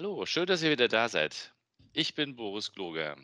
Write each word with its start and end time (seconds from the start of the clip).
Hallo, 0.00 0.24
schön, 0.26 0.46
dass 0.46 0.62
ihr 0.62 0.70
wieder 0.70 0.86
da 0.86 1.08
seid. 1.08 1.52
Ich 1.92 2.14
bin 2.14 2.36
Boris 2.36 2.70
Gloger 2.70 3.16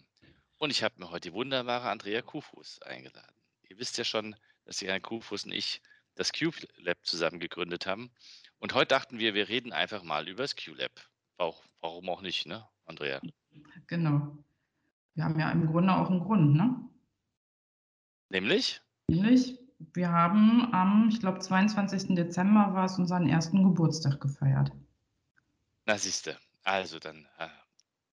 und 0.58 0.70
ich 0.70 0.82
habe 0.82 0.96
mir 0.98 1.08
heute 1.08 1.30
die 1.30 1.32
wunderbare 1.32 1.88
Andrea 1.88 2.20
Kufus 2.20 2.82
eingeladen. 2.82 3.32
Ihr 3.68 3.78
wisst 3.78 3.96
ja 3.96 4.02
schon, 4.02 4.34
dass 4.64 4.82
Herrn 4.82 5.00
Kufus 5.00 5.44
und 5.44 5.52
ich 5.52 5.80
das 6.16 6.32
Cube 6.32 6.56
Lab 6.78 6.98
zusammen 7.04 7.38
gegründet 7.38 7.86
haben. 7.86 8.10
Und 8.58 8.74
heute 8.74 8.88
dachten 8.88 9.20
wir, 9.20 9.34
wir 9.34 9.48
reden 9.48 9.72
einfach 9.72 10.02
mal 10.02 10.28
über 10.28 10.42
das 10.42 10.56
Q-Lab. 10.56 10.90
Warum 11.36 12.08
auch 12.08 12.22
nicht, 12.22 12.44
ne, 12.44 12.66
Andrea? 12.86 13.20
Genau. 13.86 14.36
Wir 15.14 15.26
haben 15.26 15.38
ja 15.38 15.52
im 15.52 15.68
Grunde 15.68 15.94
auch 15.94 16.10
einen 16.10 16.24
Grund, 16.24 16.56
ne? 16.56 16.74
Nämlich? 18.30 18.82
Nämlich, 19.06 19.60
wir 19.92 20.08
haben 20.10 20.74
am, 20.74 21.08
ich 21.08 21.20
glaube, 21.20 21.38
22. 21.38 22.16
Dezember 22.16 22.74
war 22.74 22.86
es 22.86 22.98
unseren 22.98 23.28
ersten 23.28 23.62
Geburtstag 23.62 24.20
gefeiert. 24.20 24.72
Na, 25.86 25.96
siehste. 25.96 26.36
Also 26.64 26.98
dann, 26.98 27.26
äh, 27.38 27.48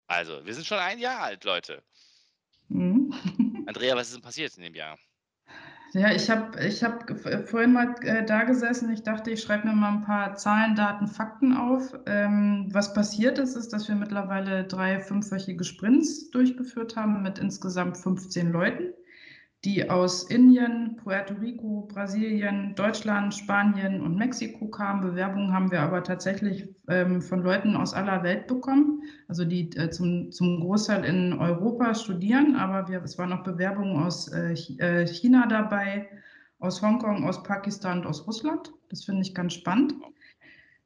also, 0.07 0.45
wir 0.45 0.55
sind 0.55 0.67
schon 0.67 0.79
ein 0.79 0.99
Jahr 0.99 1.21
alt, 1.21 1.45
Leute. 1.45 1.83
Mhm. 2.69 3.15
Andrea, 3.67 3.95
was 3.97 4.09
ist 4.09 4.17
denn 4.17 4.23
passiert 4.23 4.57
in 4.57 4.65
dem 4.65 4.75
Jahr? 4.75 4.99
Ja, 5.93 6.13
ich 6.13 6.31
habe 6.31 6.65
ich 6.65 6.85
hab 6.85 7.05
vorhin 7.49 7.73
mal 7.73 7.97
äh, 8.03 8.25
da 8.25 8.45
gesessen. 8.45 8.93
Ich 8.93 9.03
dachte, 9.03 9.33
ich 9.33 9.43
schreibe 9.43 9.67
mir 9.67 9.75
mal 9.75 9.95
ein 9.95 10.03
paar 10.03 10.37
Zahlen, 10.37 10.77
Daten, 10.77 11.09
Fakten 11.09 11.57
auf. 11.57 11.93
Ähm, 12.07 12.69
was 12.73 12.95
passiert 12.95 13.39
ist, 13.39 13.57
ist, 13.57 13.73
dass 13.73 13.89
wir 13.89 13.97
mittlerweile 13.97 14.65
drei 14.65 15.01
fünfwöchige 15.01 15.65
Sprints 15.65 16.31
durchgeführt 16.31 16.95
haben 16.95 17.23
mit 17.23 17.41
insgesamt 17.41 17.97
15 17.97 18.53
Leuten 18.53 18.93
die 19.65 19.91
aus 19.91 20.23
Indien, 20.25 20.97
Puerto 20.97 21.35
Rico, 21.35 21.87
Brasilien, 21.93 22.75
Deutschland, 22.77 23.35
Spanien 23.35 24.01
und 24.01 24.17
Mexiko 24.17 24.69
kamen. 24.69 25.03
Bewerbungen 25.03 25.53
haben 25.53 25.71
wir 25.71 25.81
aber 25.83 26.03
tatsächlich 26.03 26.67
ähm, 26.89 27.21
von 27.21 27.43
Leuten 27.43 27.77
aus 27.77 27.93
aller 27.93 28.23
Welt 28.23 28.47
bekommen, 28.47 29.03
also 29.29 29.45
die 29.45 29.69
äh, 29.77 29.91
zum, 29.91 30.33
zum 30.33 30.61
Großteil 30.61 31.05
in 31.05 31.35
Europa 31.35 31.95
studieren, 31.95 32.57
aber 32.57 32.89
wir, 32.89 33.03
es 33.03 33.19
waren 33.19 33.35
auch 33.35 33.43
Bewerbungen 33.43 34.03
aus 34.03 34.29
äh, 34.29 34.55
äh 34.79 35.07
China 35.07 35.47
dabei, 35.47 36.09
aus 36.59 36.81
Hongkong, 36.81 37.25
aus 37.25 37.43
Pakistan 37.43 38.01
und 38.01 38.07
aus 38.07 38.27
Russland. 38.27 38.73
Das 38.89 39.05
finde 39.05 39.23
ich 39.23 39.35
ganz 39.35 39.55
spannend. 39.55 39.95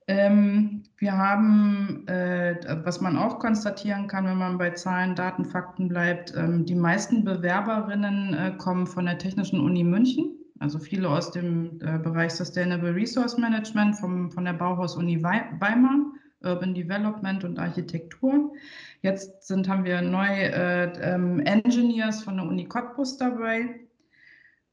Ähm, 0.07 0.83
wir 0.99 1.17
haben, 1.17 2.07
äh, 2.09 2.57
was 2.85 3.01
man 3.01 3.17
auch 3.17 3.39
konstatieren 3.39 4.07
kann, 4.07 4.27
wenn 4.27 4.37
man 4.37 4.59
bei 4.59 4.71
Zahlen, 4.71 5.15
Daten, 5.15 5.47
Fakten 5.47 5.89
bleibt, 5.89 6.35
ähm, 6.37 6.67
die 6.67 6.75
meisten 6.75 7.25
Bewerberinnen 7.25 8.35
äh, 8.35 8.53
kommen 8.59 8.87
von 8.87 9.07
der 9.07 9.17
Technischen 9.17 9.61
Uni 9.61 9.83
München, 9.83 10.37
also 10.59 10.79
viele 10.79 11.09
aus 11.09 11.31
dem 11.31 11.81
äh, 11.81 11.99
Bereich 11.99 12.33
Sustainable 12.33 12.95
Resource 12.95 13.39
Management 13.39 13.97
vom, 13.97 14.31
von 14.31 14.45
der 14.45 14.53
Bauhaus-Uni 14.53 15.23
Weimar, 15.23 16.13
Urban 16.43 16.75
Development 16.75 17.43
und 17.45 17.59
Architektur. 17.59 18.53
Jetzt 19.01 19.47
sind, 19.47 19.69
haben 19.69 19.85
wir 19.85 20.03
neu 20.03 20.27
äh, 20.27 20.93
ähm, 21.01 21.41
Engineers 21.41 22.23
von 22.23 22.37
der 22.37 22.47
Uni 22.47 22.67
Cottbus 22.67 23.17
dabei, 23.17 23.81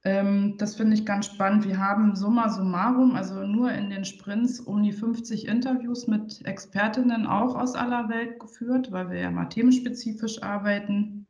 ähm, 0.04 0.56
das 0.58 0.76
finde 0.76 0.96
ich 0.96 1.06
ganz 1.06 1.28
spannend. 1.28 1.68
Wir 1.68 1.78
haben 1.78 2.16
summa 2.16 2.50
summarum, 2.50 3.16
also 3.16 3.46
nur 3.46 3.72
in 3.72 3.90
den 3.90 4.04
Sprints, 4.04 4.60
um 4.60 4.82
die 4.82 4.94
50 4.94 5.48
Interviews 5.48 6.08
mit 6.08 6.44
Expertinnen 6.46 7.28
auch 7.28 7.56
aus 7.56 7.76
aller 7.76 8.10
Welt 8.10 8.40
geführt, 8.40 8.92
weil 8.92 9.12
wir 9.12 9.20
ja 9.20 9.32
mal 9.32 9.46
themenspezifisch 9.46 10.42
arbeiten. 10.42 11.28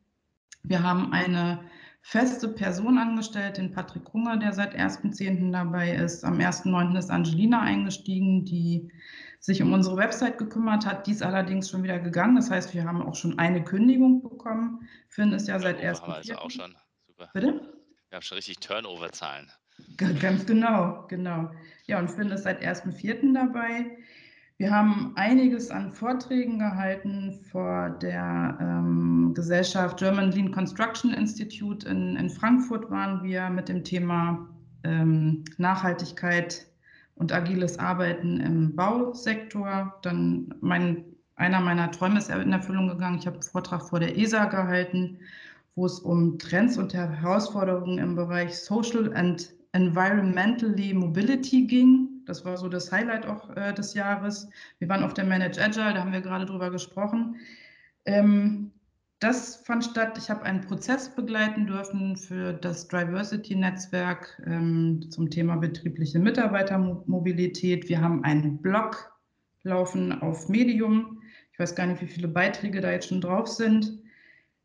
Wir 0.62 0.82
haben 0.82 1.12
eine 1.12 1.60
feste 2.00 2.48
Person 2.48 2.96
angestellt, 2.96 3.58
den 3.58 3.72
Patrick 3.72 4.10
Hunger, 4.12 4.38
der 4.38 4.52
seit 4.52 4.74
1.10. 4.74 5.52
dabei 5.52 5.92
ist. 5.92 6.24
Am 6.24 6.38
1.9. 6.38 6.96
ist 6.98 7.10
Angelina 7.10 7.60
eingestiegen, 7.60 8.44
die 8.46 8.90
sich 9.38 9.60
um 9.62 9.72
unsere 9.72 9.96
Website 9.96 10.38
gekümmert 10.38 10.86
hat. 10.86 11.06
Die 11.06 11.10
ist 11.10 11.22
allerdings 11.22 11.68
schon 11.68 11.82
wieder 11.82 11.98
gegangen. 11.98 12.36
Das 12.36 12.50
heißt, 12.50 12.72
wir 12.74 12.84
haben 12.84 13.02
auch 13.02 13.16
schon 13.16 13.38
eine 13.38 13.62
Kündigung 13.62 14.22
bekommen. 14.22 14.88
Finn 15.08 15.32
ist 15.32 15.46
ja 15.46 15.58
seit 15.58 15.78
1.4. 15.78 16.02
Also 16.02 16.34
auch 16.36 16.50
schon. 16.50 16.74
Super. 17.06 17.28
Bitte? 17.34 17.81
Wir 18.12 18.16
haben 18.16 18.24
schon 18.24 18.36
richtig 18.36 18.58
Turnover-Zahlen. 18.58 19.50
Ganz 19.96 20.44
genau, 20.44 21.06
genau. 21.08 21.50
Ja, 21.86 21.98
und 21.98 22.10
Finn 22.10 22.30
ist 22.30 22.42
seit 22.42 22.62
1.4. 22.62 23.32
dabei. 23.32 23.86
Wir 24.58 24.70
haben 24.70 25.12
einiges 25.16 25.70
an 25.70 25.94
Vorträgen 25.94 26.58
gehalten 26.58 27.40
vor 27.50 27.88
der 28.02 28.58
ähm, 28.60 29.32
Gesellschaft 29.34 29.96
German 29.96 30.30
Lean 30.30 30.52
Construction 30.52 31.14
Institute 31.14 31.88
in, 31.88 32.16
in, 32.16 32.28
Frankfurt 32.28 32.90
waren 32.90 33.22
wir 33.22 33.48
mit 33.48 33.70
dem 33.70 33.82
Thema 33.82 34.46
ähm, 34.84 35.46
Nachhaltigkeit 35.56 36.66
und 37.14 37.32
agiles 37.32 37.78
Arbeiten 37.78 38.40
im 38.40 38.76
Bausektor. 38.76 39.98
Dann 40.02 40.54
mein, 40.60 41.02
einer 41.36 41.62
meiner 41.62 41.90
Träume 41.90 42.18
ist 42.18 42.28
in 42.28 42.52
Erfüllung 42.52 42.88
gegangen. 42.88 43.20
Ich 43.20 43.26
habe 43.26 43.36
einen 43.36 43.42
Vortrag 43.42 43.88
vor 43.88 44.00
der 44.00 44.18
ESA 44.18 44.44
gehalten 44.44 45.18
wo 45.74 45.86
es 45.86 45.98
um 46.00 46.38
Trends 46.38 46.76
und 46.76 46.94
Herausforderungen 46.94 47.98
im 47.98 48.14
Bereich 48.14 48.58
Social 48.58 49.12
and 49.14 49.54
Environmentally 49.72 50.92
Mobility 50.92 51.66
ging. 51.66 52.08
Das 52.26 52.44
war 52.44 52.56
so 52.56 52.68
das 52.68 52.92
Highlight 52.92 53.26
auch 53.26 53.50
äh, 53.56 53.72
des 53.72 53.94
Jahres. 53.94 54.48
Wir 54.78 54.88
waren 54.88 55.02
auf 55.02 55.14
der 55.14 55.24
Manage 55.24 55.60
Agile, 55.60 55.94
da 55.94 56.00
haben 56.00 56.12
wir 56.12 56.20
gerade 56.20 56.46
drüber 56.46 56.70
gesprochen. 56.70 57.36
Ähm, 58.04 58.70
das 59.22 59.56
fand 59.56 59.84
statt. 59.84 60.18
Ich 60.18 60.28
habe 60.30 60.42
einen 60.42 60.62
Prozess 60.62 61.14
begleiten 61.14 61.66
dürfen 61.66 62.16
für 62.16 62.52
das 62.52 62.88
Diversity-Netzwerk 62.88 64.42
ähm, 64.46 65.06
zum 65.10 65.30
Thema 65.30 65.56
betriebliche 65.56 66.18
Mitarbeitermobilität. 66.18 67.88
Wir 67.88 68.00
haben 68.00 68.24
einen 68.24 68.60
Blog 68.60 69.12
laufen 69.62 70.12
auf 70.20 70.48
Medium. 70.48 71.22
Ich 71.52 71.58
weiß 71.60 71.76
gar 71.76 71.86
nicht, 71.86 72.02
wie 72.02 72.08
viele 72.08 72.28
Beiträge 72.28 72.80
da 72.80 72.90
jetzt 72.90 73.08
schon 73.08 73.20
drauf 73.20 73.46
sind. 73.46 74.01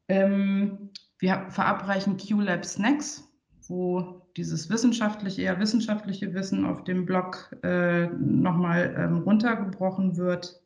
Ähm, 0.07 0.89
wir 1.19 1.47
verabreichen 1.49 2.17
QLab 2.17 2.65
Snacks, 2.65 3.23
wo 3.67 4.21
dieses 4.37 4.69
wissenschaftliche, 4.69 5.41
eher 5.41 5.59
wissenschaftliche 5.59 6.33
Wissen 6.33 6.65
auf 6.65 6.83
dem 6.83 7.05
Blog 7.05 7.55
äh, 7.63 8.07
nochmal 8.07 8.95
ähm, 8.97 9.19
runtergebrochen 9.19 10.17
wird. 10.17 10.61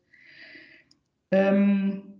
Ähm, 1.30 2.12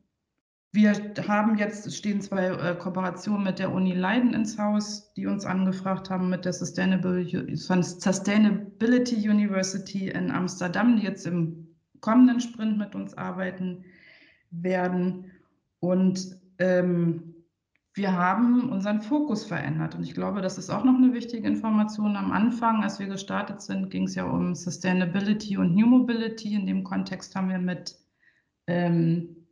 wir 0.74 0.94
haben 1.28 1.58
jetzt, 1.58 1.94
stehen 1.94 2.22
zwei 2.22 2.46
äh, 2.46 2.74
Kooperationen 2.74 3.44
mit 3.44 3.58
der 3.58 3.70
Uni 3.70 3.92
Leiden 3.92 4.32
ins 4.32 4.58
Haus, 4.58 5.12
die 5.12 5.26
uns 5.26 5.44
angefragt 5.44 6.08
haben 6.08 6.30
mit 6.30 6.46
der 6.46 6.54
Sustainability 6.54 9.28
University 9.28 10.08
in 10.08 10.30
Amsterdam, 10.30 10.96
die 10.96 11.02
jetzt 11.02 11.26
im 11.26 11.76
kommenden 12.00 12.40
Sprint 12.40 12.78
mit 12.78 12.94
uns 12.94 13.12
arbeiten 13.18 13.84
werden. 14.50 15.30
Und 15.80 16.40
ähm, 16.58 17.32
wir 17.94 18.12
haben 18.12 18.70
unseren 18.70 19.02
Fokus 19.02 19.44
verändert. 19.44 19.94
Und 19.94 20.04
ich 20.04 20.14
glaube, 20.14 20.40
das 20.40 20.56
ist 20.56 20.70
auch 20.70 20.84
noch 20.84 20.94
eine 20.94 21.12
wichtige 21.12 21.46
Information. 21.46 22.16
Am 22.16 22.32
Anfang, 22.32 22.82
als 22.82 22.98
wir 22.98 23.06
gestartet 23.06 23.60
sind, 23.60 23.90
ging 23.90 24.04
es 24.04 24.14
ja 24.14 24.24
um 24.24 24.54
Sustainability 24.54 25.58
und 25.58 25.74
New 25.74 25.86
Mobility. 25.86 26.54
In 26.54 26.66
dem 26.66 26.84
Kontext 26.84 27.34
haben 27.34 27.50
wir 27.50 27.58
mit, 27.58 27.94
ähm, 28.66 29.46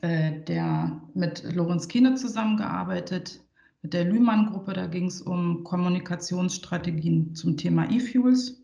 äh, 0.00 0.40
der, 0.42 1.00
mit 1.14 1.44
Lorenz 1.54 1.86
Kiene 1.86 2.16
zusammengearbeitet, 2.16 3.40
mit 3.82 3.94
der 3.94 4.04
Lühmann-Gruppe. 4.04 4.72
Da 4.72 4.86
ging 4.86 5.06
es 5.06 5.22
um 5.22 5.62
Kommunikationsstrategien 5.62 7.36
zum 7.36 7.56
Thema 7.56 7.88
E-Fuels. 7.90 8.57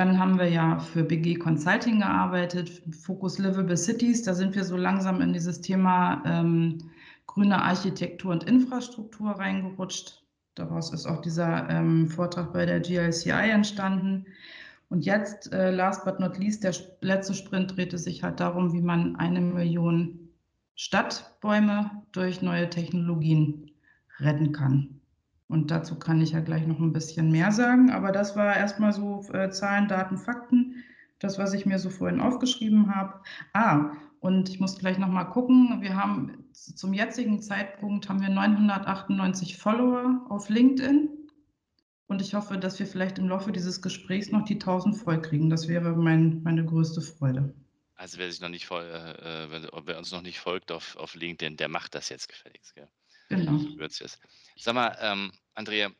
Dann 0.00 0.18
haben 0.18 0.38
wir 0.38 0.48
ja 0.48 0.78
für 0.78 1.04
BG 1.04 1.34
Consulting 1.34 1.98
gearbeitet, 1.98 2.70
Focus 2.90 3.38
Livable 3.38 3.76
Cities. 3.76 4.22
Da 4.22 4.32
sind 4.32 4.54
wir 4.54 4.64
so 4.64 4.74
langsam 4.74 5.20
in 5.20 5.34
dieses 5.34 5.60
Thema 5.60 6.22
ähm, 6.24 6.78
grüne 7.26 7.60
Architektur 7.60 8.32
und 8.32 8.44
Infrastruktur 8.44 9.32
reingerutscht. 9.32 10.24
Daraus 10.54 10.90
ist 10.94 11.04
auch 11.04 11.20
dieser 11.20 11.68
ähm, 11.68 12.08
Vortrag 12.08 12.50
bei 12.54 12.64
der 12.64 12.80
GLCI 12.80 13.50
entstanden. 13.50 14.24
Und 14.88 15.04
jetzt, 15.04 15.52
äh, 15.52 15.70
last 15.70 16.06
but 16.06 16.18
not 16.18 16.38
least, 16.38 16.64
der 16.64 16.74
letzte 17.02 17.34
Sprint 17.34 17.76
drehte 17.76 17.98
sich 17.98 18.22
halt 18.22 18.40
darum, 18.40 18.72
wie 18.72 18.80
man 18.80 19.16
eine 19.16 19.42
Million 19.42 20.30
Stadtbäume 20.76 21.90
durch 22.12 22.40
neue 22.40 22.70
Technologien 22.70 23.70
retten 24.18 24.52
kann. 24.52 24.99
Und 25.50 25.72
dazu 25.72 25.98
kann 25.98 26.20
ich 26.20 26.30
ja 26.30 26.40
gleich 26.40 26.64
noch 26.64 26.78
ein 26.78 26.92
bisschen 26.92 27.32
mehr 27.32 27.50
sagen. 27.50 27.90
Aber 27.90 28.12
das 28.12 28.36
war 28.36 28.56
erstmal 28.56 28.92
so 28.92 29.24
äh, 29.32 29.50
Zahlen, 29.50 29.88
Daten, 29.88 30.16
Fakten. 30.16 30.84
Das, 31.18 31.38
was 31.38 31.52
ich 31.52 31.66
mir 31.66 31.80
so 31.80 31.90
vorhin 31.90 32.20
aufgeschrieben 32.20 32.94
habe. 32.94 33.20
Ah, 33.52 33.90
Und 34.20 34.48
ich 34.48 34.60
muss 34.60 34.78
gleich 34.78 34.96
nochmal 34.96 35.28
gucken. 35.28 35.80
Wir 35.80 35.96
haben 35.96 36.44
zum 36.52 36.94
jetzigen 36.94 37.42
Zeitpunkt 37.42 38.08
haben 38.08 38.20
wir 38.20 38.28
998 38.28 39.58
Follower 39.58 40.24
auf 40.28 40.48
LinkedIn. 40.48 41.08
Und 42.06 42.22
ich 42.22 42.34
hoffe, 42.34 42.56
dass 42.56 42.78
wir 42.78 42.86
vielleicht 42.86 43.18
im 43.18 43.28
Laufe 43.28 43.50
dieses 43.50 43.82
Gesprächs 43.82 44.30
noch 44.30 44.44
die 44.44 44.54
1000 44.54 44.96
voll 44.96 45.20
kriegen. 45.20 45.50
Das 45.50 45.66
wäre 45.66 45.96
mein, 45.96 46.44
meine 46.44 46.64
größte 46.64 47.00
Freude. 47.00 47.54
Also 47.96 48.18
wer 48.18 48.30
sich 48.30 48.40
noch 48.40 48.48
nicht 48.48 48.66
voll, 48.66 48.84
äh, 48.84 49.44
äh 49.44 49.68
wer 49.84 49.98
uns 49.98 50.12
noch 50.12 50.22
nicht 50.22 50.38
folgt 50.38 50.70
auf, 50.70 50.96
auf 50.96 51.16
LinkedIn, 51.16 51.56
der 51.56 51.68
macht 51.68 51.96
das 51.96 52.08
jetzt 52.08 52.28
gefälligst. 52.28 52.74
Gell? 52.76 52.88
Genau. 53.30 53.58
So 53.58 54.06
Sag 54.56 54.74
mal, 54.74 54.96
ähm, 55.00 55.32
Andrea, 55.54 55.90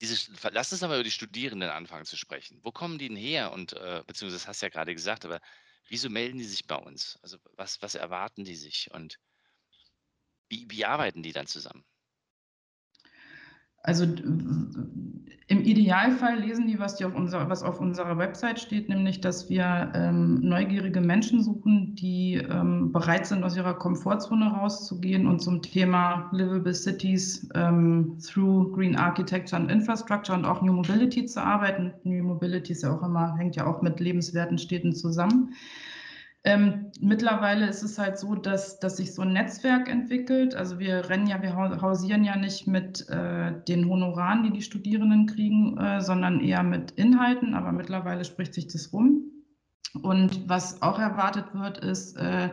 diese, 0.00 0.30
lass 0.50 0.72
uns 0.72 0.82
aber 0.82 0.96
über 0.96 1.04
die 1.04 1.10
Studierenden 1.10 1.70
anfangen 1.70 2.04
zu 2.04 2.16
sprechen. 2.16 2.60
Wo 2.62 2.72
kommen 2.72 2.98
die 2.98 3.08
denn 3.08 3.16
her? 3.16 3.52
Und 3.52 3.72
äh, 3.72 4.02
beziehungsweise 4.06 4.42
das 4.42 4.48
hast 4.48 4.62
du 4.62 4.66
ja 4.66 4.70
gerade 4.70 4.94
gesagt, 4.94 5.24
aber 5.24 5.40
wieso 5.88 6.10
melden 6.10 6.38
die 6.38 6.44
sich 6.44 6.66
bei 6.66 6.76
uns? 6.76 7.18
Also 7.22 7.38
was, 7.56 7.80
was 7.82 7.94
erwarten 7.94 8.44
die 8.44 8.56
sich 8.56 8.90
und 8.92 9.18
wie, 10.48 10.66
wie 10.68 10.84
arbeiten 10.84 11.22
die 11.22 11.32
dann 11.32 11.46
zusammen? 11.46 11.84
Also 13.82 14.06
im 15.50 15.62
Idealfall 15.62 16.40
lesen 16.40 16.66
die, 16.66 16.78
was, 16.78 16.96
die 16.96 17.06
auf, 17.06 17.14
unser, 17.14 17.48
was 17.48 17.62
auf 17.62 17.80
unserer 17.80 18.18
Website 18.18 18.60
steht, 18.60 18.90
nämlich, 18.90 19.22
dass 19.22 19.48
wir 19.48 19.90
ähm, 19.94 20.40
neugierige 20.42 21.00
Menschen 21.00 21.42
suchen, 21.42 21.94
die 21.94 22.34
ähm, 22.34 22.92
bereit 22.92 23.26
sind, 23.26 23.42
aus 23.42 23.56
ihrer 23.56 23.72
Komfortzone 23.72 24.46
rauszugehen 24.46 25.26
und 25.26 25.40
zum 25.40 25.62
Thema 25.62 26.28
Livable 26.32 26.74
Cities 26.74 27.48
ähm, 27.54 28.18
through 28.18 28.72
Green 28.72 28.94
Architecture 28.94 29.58
and 29.58 29.70
Infrastructure 29.70 30.36
und 30.36 30.44
auch 30.44 30.60
New 30.60 30.74
Mobility 30.74 31.24
zu 31.24 31.42
arbeiten. 31.42 31.94
New 32.04 32.22
Mobility 32.24 32.72
ist 32.72 32.82
ja 32.82 32.94
auch 32.94 33.02
immer, 33.02 33.34
hängt 33.38 33.56
ja 33.56 33.66
auch 33.66 33.80
mit 33.80 34.00
lebenswerten 34.00 34.58
Städten 34.58 34.94
zusammen. 34.94 35.54
Ähm, 36.44 36.92
mittlerweile 37.00 37.66
ist 37.66 37.82
es 37.82 37.98
halt 37.98 38.18
so, 38.18 38.34
dass, 38.34 38.78
dass 38.78 38.96
sich 38.96 39.14
so 39.14 39.22
ein 39.22 39.32
Netzwerk 39.32 39.88
entwickelt. 39.90 40.54
Also 40.54 40.78
wir 40.78 41.08
rennen 41.08 41.26
ja, 41.26 41.42
wir 41.42 41.56
hausieren 41.56 42.24
ja 42.24 42.36
nicht 42.36 42.66
mit 42.66 43.08
äh, 43.08 43.52
den 43.66 43.88
Honoraren, 43.88 44.44
die 44.44 44.52
die 44.52 44.62
Studierenden 44.62 45.26
kriegen, 45.26 45.76
äh, 45.78 46.00
sondern 46.00 46.40
eher 46.40 46.62
mit 46.62 46.92
Inhalten. 46.92 47.54
Aber 47.54 47.72
mittlerweile 47.72 48.24
spricht 48.24 48.54
sich 48.54 48.68
das 48.68 48.92
rum. 48.92 49.24
Und 50.02 50.48
was 50.48 50.80
auch 50.80 50.98
erwartet 50.98 51.54
wird, 51.54 51.78
ist, 51.78 52.16
äh, 52.16 52.50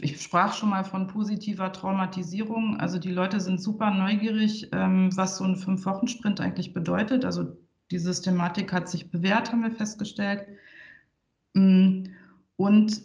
ich 0.00 0.20
sprach 0.20 0.54
schon 0.54 0.70
mal 0.70 0.84
von 0.84 1.06
positiver 1.06 1.72
Traumatisierung. 1.72 2.78
Also 2.78 2.98
die 2.98 3.10
Leute 3.10 3.40
sind 3.40 3.60
super 3.60 3.90
neugierig, 3.90 4.70
ähm, 4.72 5.10
was 5.16 5.36
so 5.36 5.44
ein 5.44 5.56
Fünf-Wochen-Sprint 5.56 6.40
eigentlich 6.40 6.72
bedeutet. 6.72 7.24
Also 7.24 7.56
die 7.90 7.98
Systematik 7.98 8.72
hat 8.72 8.88
sich 8.88 9.10
bewährt, 9.10 9.52
haben 9.52 9.62
wir 9.62 9.70
festgestellt. 9.70 10.46
Mm, 11.54 12.04
und 12.62 13.02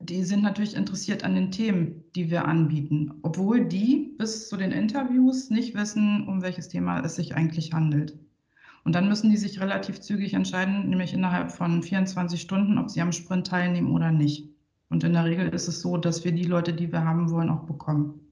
die 0.00 0.24
sind 0.24 0.42
natürlich 0.42 0.74
interessiert 0.74 1.22
an 1.22 1.36
den 1.36 1.52
Themen, 1.52 2.02
die 2.16 2.30
wir 2.30 2.46
anbieten, 2.46 3.12
obwohl 3.22 3.64
die 3.64 4.16
bis 4.18 4.48
zu 4.48 4.56
den 4.56 4.72
Interviews 4.72 5.50
nicht 5.50 5.76
wissen, 5.76 6.26
um 6.26 6.42
welches 6.42 6.68
Thema 6.68 6.98
es 6.98 7.14
sich 7.14 7.36
eigentlich 7.36 7.72
handelt. 7.72 8.18
Und 8.82 8.96
dann 8.96 9.08
müssen 9.08 9.30
die 9.30 9.36
sich 9.36 9.60
relativ 9.60 10.00
zügig 10.00 10.34
entscheiden, 10.34 10.90
nämlich 10.90 11.14
innerhalb 11.14 11.52
von 11.52 11.80
24 11.80 12.40
Stunden, 12.40 12.76
ob 12.78 12.90
sie 12.90 13.00
am 13.00 13.12
Sprint 13.12 13.46
teilnehmen 13.46 13.92
oder 13.92 14.10
nicht. 14.10 14.48
Und 14.88 15.04
in 15.04 15.12
der 15.12 15.26
Regel 15.26 15.48
ist 15.50 15.68
es 15.68 15.80
so, 15.80 15.96
dass 15.96 16.24
wir 16.24 16.32
die 16.32 16.42
Leute, 16.42 16.72
die 16.72 16.90
wir 16.90 17.04
haben 17.04 17.30
wollen, 17.30 17.50
auch 17.50 17.66
bekommen. 17.66 18.29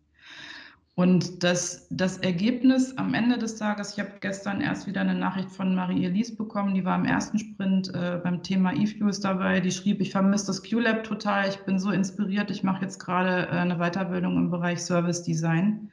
Und 0.98 1.44
das, 1.44 1.86
das 1.90 2.18
Ergebnis 2.18 2.98
am 2.98 3.14
Ende 3.14 3.38
des 3.38 3.54
Tages, 3.54 3.92
ich 3.92 4.00
habe 4.00 4.14
gestern 4.18 4.60
erst 4.60 4.88
wieder 4.88 5.02
eine 5.02 5.14
Nachricht 5.14 5.48
von 5.48 5.72
Marie-Elise 5.72 6.34
bekommen, 6.34 6.74
die 6.74 6.84
war 6.84 6.98
im 6.98 7.04
ersten 7.04 7.38
Sprint 7.38 7.94
äh, 7.94 8.18
beim 8.20 8.42
Thema 8.42 8.72
E-Fuels 8.72 9.20
dabei, 9.20 9.60
die 9.60 9.70
schrieb, 9.70 10.00
ich 10.00 10.10
vermisse 10.10 10.48
das 10.48 10.60
Q-Lab 10.68 11.04
total, 11.04 11.50
ich 11.50 11.58
bin 11.58 11.78
so 11.78 11.92
inspiriert, 11.92 12.50
ich 12.50 12.64
mache 12.64 12.82
jetzt 12.82 12.98
gerade 12.98 13.46
äh, 13.46 13.50
eine 13.50 13.76
Weiterbildung 13.78 14.36
im 14.38 14.50
Bereich 14.50 14.80
Service 14.80 15.22
Design. 15.22 15.92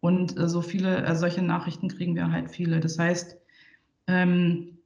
Und 0.00 0.38
äh, 0.38 0.48
so 0.48 0.62
viele, 0.62 1.04
äh, 1.04 1.14
solche 1.14 1.42
Nachrichten 1.42 1.88
kriegen 1.88 2.16
wir 2.16 2.32
halt 2.32 2.50
viele. 2.50 2.80
Das 2.80 2.98
heißt, 2.98 3.36
ähm, 4.06 4.78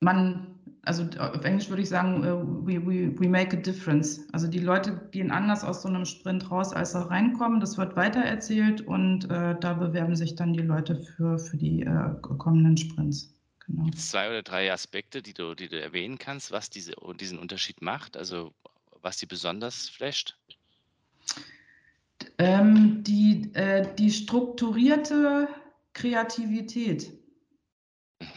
man 0.00 0.57
also 0.88 1.06
auf 1.18 1.44
Englisch 1.44 1.68
würde 1.68 1.82
ich 1.82 1.88
sagen, 1.90 2.24
uh, 2.24 2.66
we, 2.66 2.80
we, 2.84 3.12
we 3.20 3.28
make 3.28 3.54
a 3.54 3.60
difference. 3.60 4.26
Also 4.32 4.48
die 4.48 4.58
Leute 4.58 4.98
gehen 5.10 5.30
anders 5.30 5.62
aus 5.62 5.82
so 5.82 5.88
einem 5.88 6.06
Sprint 6.06 6.50
raus, 6.50 6.72
als 6.72 6.92
sie 6.92 7.08
reinkommen. 7.10 7.60
Das 7.60 7.76
wird 7.76 7.94
weitererzählt 7.94 8.80
und 8.80 9.30
äh, 9.30 9.54
da 9.60 9.74
bewerben 9.74 10.16
sich 10.16 10.34
dann 10.34 10.54
die 10.54 10.62
Leute 10.62 10.96
für, 10.96 11.38
für 11.38 11.58
die 11.58 11.82
äh, 11.82 12.14
kommenden 12.22 12.78
Sprints. 12.78 13.34
Genau. 13.66 13.84
Gibt 13.84 13.98
es 13.98 14.10
zwei 14.10 14.30
oder 14.30 14.42
drei 14.42 14.72
Aspekte, 14.72 15.20
die 15.20 15.34
du, 15.34 15.54
die 15.54 15.68
du 15.68 15.78
erwähnen 15.78 16.16
kannst, 16.16 16.50
was 16.52 16.70
diese, 16.70 16.94
diesen 17.20 17.38
Unterschied 17.38 17.82
macht? 17.82 18.16
Also 18.16 18.54
was 19.02 19.18
die 19.18 19.26
besonders 19.26 19.90
flasht? 19.90 20.38
Ähm, 22.38 23.02
die, 23.04 23.50
äh, 23.52 23.86
die 23.98 24.10
strukturierte 24.10 25.48
Kreativität. 25.92 27.12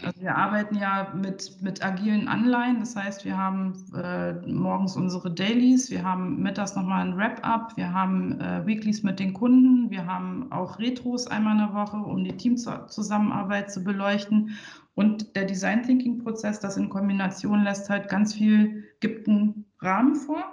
Also 0.03 0.21
wir 0.21 0.35
arbeiten 0.35 0.75
ja 0.75 1.13
mit, 1.15 1.61
mit 1.61 1.83
agilen 1.83 2.27
Anleihen. 2.27 2.79
Das 2.79 2.95
heißt, 2.95 3.23
wir 3.23 3.37
haben 3.37 3.73
äh, 3.93 4.33
morgens 4.47 4.95
unsere 4.95 5.31
Dailies, 5.31 5.91
wir 5.91 6.03
haben 6.03 6.41
mittags 6.41 6.75
nochmal 6.75 7.05
ein 7.05 7.17
Wrap-up, 7.17 7.77
wir 7.77 7.93
haben 7.93 8.39
äh, 8.39 8.65
Weeklies 8.65 9.03
mit 9.03 9.19
den 9.19 9.33
Kunden, 9.33 9.91
wir 9.91 10.05
haben 10.05 10.51
auch 10.51 10.79
Retros 10.79 11.27
einmal 11.27 11.53
in 11.53 11.59
der 11.59 11.73
Woche, 11.73 11.97
um 11.97 12.23
die 12.23 12.35
Teamzusammenarbeit 12.35 13.71
zu 13.71 13.83
beleuchten. 13.83 14.57
Und 14.95 15.35
der 15.35 15.45
Design 15.45 15.83
Thinking-Prozess, 15.83 16.59
das 16.59 16.77
in 16.77 16.89
Kombination 16.89 17.63
lässt 17.63 17.89
halt 17.89 18.09
ganz 18.09 18.33
viel, 18.33 18.83
gibt 18.99 19.27
einen 19.27 19.65
Rahmen 19.79 20.15
vor, 20.15 20.43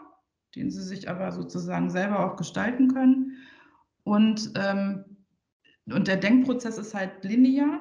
den 0.57 0.71
sie 0.71 0.83
sich 0.83 1.09
aber 1.09 1.33
sozusagen 1.33 1.91
selber 1.91 2.25
auch 2.25 2.37
gestalten 2.37 2.89
können. 2.89 3.37
Und, 4.05 4.53
ähm, 4.57 5.05
und 5.87 6.07
der 6.07 6.17
Denkprozess 6.17 6.79
ist 6.79 6.95
halt 6.95 7.25
linear 7.25 7.81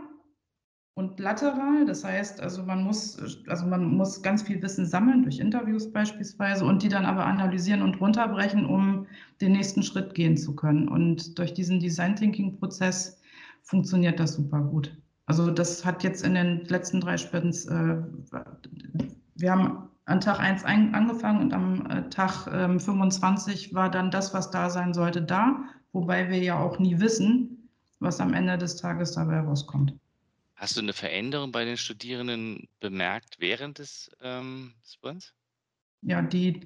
und 0.97 1.19
lateral. 1.19 1.85
Das 1.85 2.03
heißt, 2.03 2.41
also 2.41 2.63
man 2.63 2.83
muss, 2.83 3.19
also 3.47 3.67
man 3.67 3.85
muss 3.95 4.23
ganz 4.23 4.41
viel 4.41 4.61
Wissen 4.63 4.85
sammeln 4.85 5.21
durch 5.21 5.38
Interviews 5.38 5.91
beispielsweise 5.91 6.65
und 6.65 6.81
die 6.81 6.89
dann 6.89 7.05
aber 7.05 7.23
analysieren 7.25 7.83
und 7.83 8.01
runterbrechen, 8.01 8.65
um 8.65 9.05
den 9.39 9.51
nächsten 9.51 9.83
Schritt 9.83 10.15
gehen 10.15 10.38
zu 10.38 10.55
können. 10.55 10.88
Und 10.88 11.38
durch 11.38 11.53
diesen 11.53 11.79
Design 11.79 12.15
Thinking 12.15 12.57
Prozess 12.57 13.21
funktioniert 13.61 14.19
das 14.19 14.33
super 14.33 14.59
gut. 14.59 14.97
Also 15.27 15.51
das 15.51 15.85
hat 15.85 16.03
jetzt 16.03 16.25
in 16.25 16.33
den 16.33 16.65
letzten 16.65 16.99
drei 16.99 17.17
Sprints, 17.17 17.65
äh, 17.65 17.97
wir 19.35 19.51
haben 19.51 19.89
an 20.05 20.19
Tag 20.19 20.39
1 20.39 20.65
angefangen 20.65 21.41
und 21.41 21.53
am 21.53 21.85
äh, 21.91 22.09
Tag 22.09 22.47
äh, 22.47 22.79
25 22.79 23.75
war 23.75 23.91
dann 23.91 24.09
das, 24.09 24.33
was 24.33 24.49
da 24.49 24.71
sein 24.71 24.95
sollte, 24.95 25.21
da, 25.21 25.63
wobei 25.92 26.30
wir 26.30 26.39
ja 26.39 26.57
auch 26.57 26.80
nie 26.80 26.99
wissen, 26.99 27.69
was 27.99 28.19
am 28.19 28.33
Ende 28.33 28.57
des 28.57 28.77
Tages 28.77 29.11
dabei 29.11 29.42
rauskommt. 29.42 29.94
Hast 30.57 30.76
du 30.76 30.81
eine 30.81 30.94
Veränderung 30.94 31.52
bei 31.52 31.66
den 31.66 31.78
Studierenden 31.78 32.68
bemerkt 32.80 33.35
während 33.37 33.78
des 33.78 34.09
ähm, 34.21 34.73
Sprints? 34.83 35.35
Ja, 36.02 36.23
die, 36.23 36.61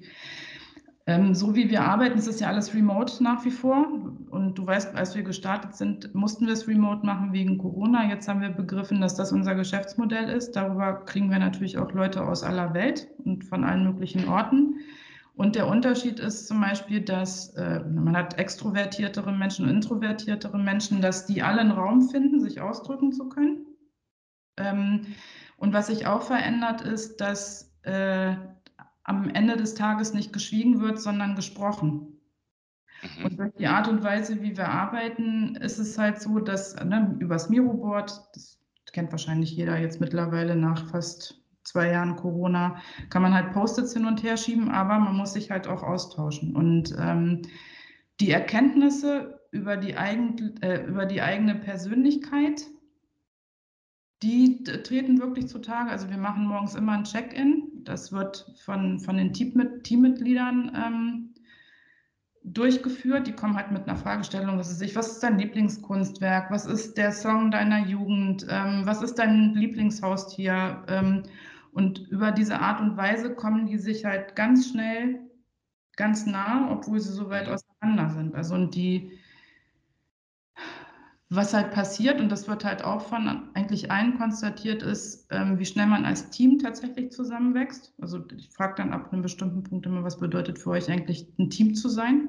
ähm, 1.06 1.34
so 1.34 1.54
wie 1.54 1.68
wir 1.68 1.82
arbeiten, 1.82 2.18
ist 2.18 2.26
es 2.26 2.40
ja 2.40 2.48
alles 2.48 2.74
remote 2.74 3.22
nach 3.22 3.44
wie 3.44 3.50
vor. 3.50 3.86
Und 4.30 4.54
du 4.54 4.66
weißt, 4.66 4.94
als 4.94 5.14
wir 5.14 5.22
gestartet 5.22 5.76
sind, 5.76 6.14
mussten 6.14 6.46
wir 6.46 6.54
es 6.54 6.66
remote 6.66 7.04
machen 7.04 7.34
wegen 7.34 7.58
Corona. 7.58 8.08
Jetzt 8.08 8.28
haben 8.28 8.40
wir 8.40 8.48
begriffen, 8.48 9.02
dass 9.02 9.14
das 9.14 9.30
unser 9.30 9.54
Geschäftsmodell 9.54 10.30
ist. 10.30 10.52
Darüber 10.52 11.04
kriegen 11.04 11.30
wir 11.30 11.38
natürlich 11.38 11.76
auch 11.76 11.92
Leute 11.92 12.26
aus 12.26 12.42
aller 12.42 12.72
Welt 12.72 13.08
und 13.24 13.44
von 13.44 13.62
allen 13.62 13.84
möglichen 13.84 14.26
Orten. 14.26 14.80
Und 15.34 15.54
der 15.54 15.68
Unterschied 15.68 16.18
ist 16.18 16.46
zum 16.46 16.62
Beispiel, 16.62 17.02
dass 17.02 17.50
äh, 17.56 17.80
man 17.80 18.16
hat 18.16 18.38
extrovertiertere 18.38 19.32
Menschen 19.32 19.66
und 19.66 19.70
introvertiertere 19.70 20.58
Menschen, 20.58 21.02
dass 21.02 21.26
die 21.26 21.42
alle 21.42 21.60
einen 21.60 21.72
Raum 21.72 22.08
finden, 22.08 22.40
sich 22.40 22.58
ausdrücken 22.62 23.12
zu 23.12 23.28
können. 23.28 23.66
Ähm, 24.62 25.06
und 25.56 25.72
was 25.72 25.88
sich 25.88 26.06
auch 26.06 26.22
verändert, 26.22 26.80
ist, 26.80 27.20
dass 27.20 27.72
äh, 27.82 28.34
am 29.04 29.28
Ende 29.30 29.56
des 29.56 29.74
Tages 29.74 30.14
nicht 30.14 30.32
geschwiegen 30.32 30.80
wird, 30.80 31.00
sondern 31.00 31.34
gesprochen. 31.34 32.20
Mhm. 33.02 33.24
Und 33.24 33.38
durch 33.38 33.52
die 33.58 33.66
Art 33.66 33.88
und 33.88 34.02
Weise, 34.02 34.42
wie 34.42 34.56
wir 34.56 34.68
arbeiten, 34.68 35.56
ist 35.56 35.78
es 35.78 35.98
halt 35.98 36.20
so, 36.20 36.38
dass 36.38 36.76
ne, 36.76 37.16
übers 37.18 37.48
Miroboard, 37.48 38.22
das 38.34 38.58
kennt 38.92 39.10
wahrscheinlich 39.10 39.52
jeder 39.52 39.78
jetzt 39.78 40.00
mittlerweile 40.00 40.54
nach 40.54 40.88
fast 40.90 41.40
zwei 41.64 41.90
Jahren 41.90 42.16
Corona, 42.16 42.76
kann 43.08 43.22
man 43.22 43.34
halt 43.34 43.52
Post-its 43.52 43.92
hin 43.92 44.06
und 44.06 44.22
her 44.22 44.36
schieben, 44.36 44.70
aber 44.70 44.98
man 44.98 45.16
muss 45.16 45.32
sich 45.32 45.50
halt 45.50 45.66
auch 45.66 45.82
austauschen. 45.82 46.54
Und 46.54 46.94
ähm, 46.98 47.42
die 48.20 48.30
Erkenntnisse 48.30 49.40
über 49.50 49.76
die, 49.76 49.96
eigen, 49.96 50.56
äh, 50.62 50.84
über 50.84 51.06
die 51.06 51.22
eigene 51.22 51.54
Persönlichkeit 51.54 52.66
die 54.22 54.62
treten 54.62 55.20
wirklich 55.20 55.48
zutage. 55.48 55.90
Also 55.90 56.08
wir 56.08 56.16
machen 56.16 56.46
morgens 56.46 56.74
immer 56.74 56.92
ein 56.92 57.04
Check-in. 57.04 57.84
Das 57.84 58.12
wird 58.12 58.46
von, 58.64 59.00
von 59.00 59.16
den 59.16 59.32
Teammitgliedern 59.32 60.72
ähm, 60.74 61.34
durchgeführt. 62.44 63.26
Die 63.26 63.32
kommen 63.32 63.56
halt 63.56 63.72
mit 63.72 63.88
einer 63.88 63.96
Fragestellung, 63.96 64.58
was 64.58 64.70
ist, 64.70 64.82
ich, 64.82 64.94
was 64.96 65.12
ist 65.12 65.22
dein 65.22 65.38
Lieblingskunstwerk? 65.38 66.50
Was 66.50 66.66
ist 66.66 66.96
der 66.96 67.12
Song 67.12 67.50
deiner 67.50 67.86
Jugend? 67.86 68.46
Ähm, 68.48 68.82
was 68.84 69.02
ist 69.02 69.16
dein 69.16 69.54
Lieblingshaustier? 69.54 70.84
Ähm, 70.88 71.24
und 71.72 71.98
über 72.10 72.32
diese 72.32 72.60
Art 72.60 72.80
und 72.80 72.96
Weise 72.96 73.34
kommen 73.34 73.66
die 73.66 73.78
sich 73.78 74.04
halt 74.04 74.36
ganz 74.36 74.70
schnell 74.70 75.20
ganz 75.96 76.26
nah, 76.26 76.70
obwohl 76.70 77.00
sie 77.00 77.12
so 77.12 77.28
weit 77.30 77.48
mhm. 77.48 77.54
auseinander 77.54 78.10
sind. 78.10 78.34
Also 78.34 78.54
und 78.54 78.74
die, 78.74 79.18
was 81.34 81.54
halt 81.54 81.70
passiert, 81.70 82.20
und 82.20 82.30
das 82.30 82.46
wird 82.46 82.64
halt 82.64 82.84
auch 82.84 83.00
von 83.00 83.48
eigentlich 83.54 83.90
allen 83.90 84.18
konstatiert, 84.18 84.82
ist, 84.82 85.26
ähm, 85.30 85.58
wie 85.58 85.64
schnell 85.64 85.86
man 85.86 86.04
als 86.04 86.28
Team 86.28 86.58
tatsächlich 86.58 87.10
zusammenwächst. 87.10 87.94
Also 88.00 88.22
ich 88.36 88.50
frage 88.50 88.74
dann 88.76 88.92
ab 88.92 89.12
einem 89.12 89.22
bestimmten 89.22 89.62
Punkt 89.62 89.86
immer, 89.86 90.04
was 90.04 90.18
bedeutet 90.18 90.58
für 90.58 90.70
euch 90.70 90.90
eigentlich 90.90 91.32
ein 91.38 91.48
Team 91.48 91.74
zu 91.74 91.88
sein? 91.88 92.28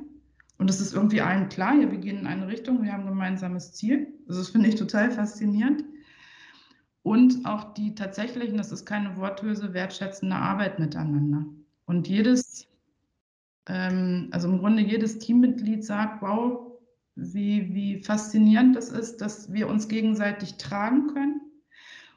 Und 0.57 0.69
es 0.69 0.79
ist 0.79 0.93
irgendwie 0.93 1.19
allen 1.19 1.49
klar, 1.49 1.75
ja, 1.75 1.91
wir 1.91 1.97
gehen 1.97 2.19
in 2.19 2.27
eine 2.27 2.47
Richtung, 2.47 2.83
wir 2.83 2.93
haben 2.93 3.01
ein 3.01 3.09
gemeinsames 3.09 3.73
Ziel. 3.73 4.07
Also 4.27 4.39
das 4.39 4.49
finde 4.49 4.69
ich 4.69 4.75
total 4.75 5.11
faszinierend. 5.11 5.83
Und 7.01 7.45
auch 7.45 7.73
die 7.73 7.95
tatsächlichen, 7.95 8.57
das 8.57 8.71
ist 8.71 8.85
keine 8.85 9.17
worthülse, 9.17 9.73
wertschätzende 9.73 10.37
Arbeit 10.37 10.79
miteinander. 10.79 11.45
Und 11.85 12.07
jedes, 12.07 12.67
ähm, 13.67 14.29
also 14.31 14.47
im 14.47 14.59
Grunde 14.59 14.81
jedes 14.81 15.19
Teammitglied 15.19 15.83
sagt, 15.83 16.21
wow, 16.21 16.72
wie, 17.15 17.73
wie 17.73 18.01
faszinierend 18.01 18.75
das 18.75 18.89
ist, 18.89 19.17
dass 19.17 19.51
wir 19.51 19.67
uns 19.67 19.87
gegenseitig 19.87 20.55
tragen 20.55 21.07
können. 21.07 21.41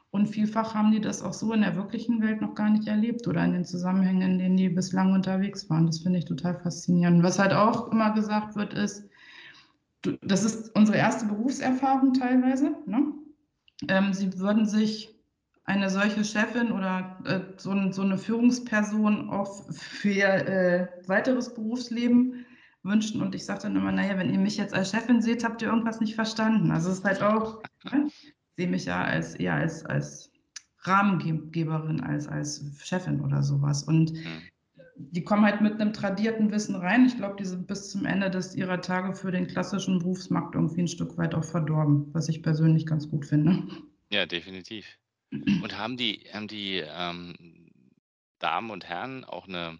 Und 0.09 0.27
vielfach 0.27 0.73
haben 0.73 0.91
die 0.91 1.01
das 1.01 1.21
auch 1.21 1.33
so 1.33 1.53
in 1.53 1.61
der 1.61 1.75
wirklichen 1.75 2.21
Welt 2.21 2.41
noch 2.41 2.55
gar 2.55 2.69
nicht 2.69 2.87
erlebt 2.87 3.27
oder 3.27 3.43
in 3.43 3.53
den 3.53 3.65
Zusammenhängen, 3.65 4.21
in 4.21 4.39
denen 4.39 4.57
die 4.57 4.69
bislang 4.69 5.13
unterwegs 5.13 5.69
waren. 5.69 5.85
Das 5.85 5.99
finde 5.99 6.19
ich 6.19 6.25
total 6.25 6.59
faszinierend. 6.59 7.23
Was 7.23 7.39
halt 7.39 7.53
auch 7.53 7.91
immer 7.91 8.13
gesagt 8.13 8.55
wird, 8.55 8.73
ist, 8.73 9.07
das 10.21 10.43
ist 10.43 10.75
unsere 10.75 10.97
erste 10.97 11.25
Berufserfahrung 11.25 12.13
teilweise. 12.13 12.75
Ne? 12.85 13.13
Ähm, 13.89 14.13
sie 14.13 14.39
würden 14.39 14.65
sich 14.65 15.13
eine 15.65 15.89
solche 15.89 16.23
Chefin 16.23 16.71
oder 16.71 17.19
äh, 17.25 17.41
so, 17.57 17.75
so, 17.91 18.01
eine 18.01 18.17
Führungsperson 18.17 19.29
auch 19.29 19.69
für 19.71 20.09
ihr 20.09 20.47
äh, 20.47 20.87
weiteres 21.07 21.53
Berufsleben 21.53 22.45
wünschen. 22.87 23.21
Und 23.21 23.35
ich 23.35 23.45
sage 23.45 23.63
dann 23.63 23.75
immer, 23.75 23.91
naja, 23.91 24.17
wenn 24.17 24.31
ihr 24.31 24.39
mich 24.39 24.57
jetzt 24.57 24.73
als 24.73 24.91
Chefin 24.91 25.21
seht, 25.21 25.43
habt 25.43 25.61
ihr 25.61 25.67
irgendwas 25.67 25.99
nicht 25.99 26.15
verstanden. 26.15 26.71
Also 26.71 26.89
es 26.89 26.99
ist 26.99 27.05
halt 27.05 27.21
auch, 27.21 27.61
ne? 27.91 28.07
ich 28.07 28.35
sehe 28.55 28.67
mich 28.67 28.85
ja 28.85 29.03
als, 29.03 29.35
eher 29.35 29.53
als, 29.53 29.85
als 29.85 30.31
Rahmengeberin, 30.79 32.01
als, 32.01 32.27
als 32.27 32.63
Chefin 32.83 33.21
oder 33.21 33.43
sowas. 33.43 33.83
Und 33.83 34.13
mhm. 34.13 34.41
die 34.95 35.23
kommen 35.23 35.45
halt 35.45 35.61
mit 35.61 35.79
einem 35.79 35.93
tradierten 35.93 36.51
Wissen 36.51 36.75
rein. 36.75 37.05
Ich 37.05 37.17
glaube, 37.17 37.35
die 37.37 37.45
sind 37.45 37.67
bis 37.67 37.91
zum 37.91 38.05
Ende 38.05 38.29
des 38.29 38.55
ihrer 38.55 38.81
Tage 38.81 39.13
für 39.13 39.31
den 39.31 39.47
klassischen 39.47 39.99
Berufsmarkt 39.99 40.55
irgendwie 40.55 40.81
ein 40.81 40.87
Stück 40.87 41.17
weit 41.17 41.35
auch 41.35 41.43
verdorben, 41.43 42.13
was 42.13 42.29
ich 42.29 42.41
persönlich 42.41 42.85
ganz 42.85 43.09
gut 43.09 43.25
finde. 43.25 43.63
Ja, 44.09 44.25
definitiv. 44.25 44.85
Und 45.31 45.77
haben 45.77 45.97
die, 45.97 46.25
haben 46.33 46.47
die 46.47 46.81
ähm, 46.85 47.35
Damen 48.39 48.69
und 48.69 48.85
Herren 48.85 49.25
auch 49.25 49.47
eine 49.47 49.79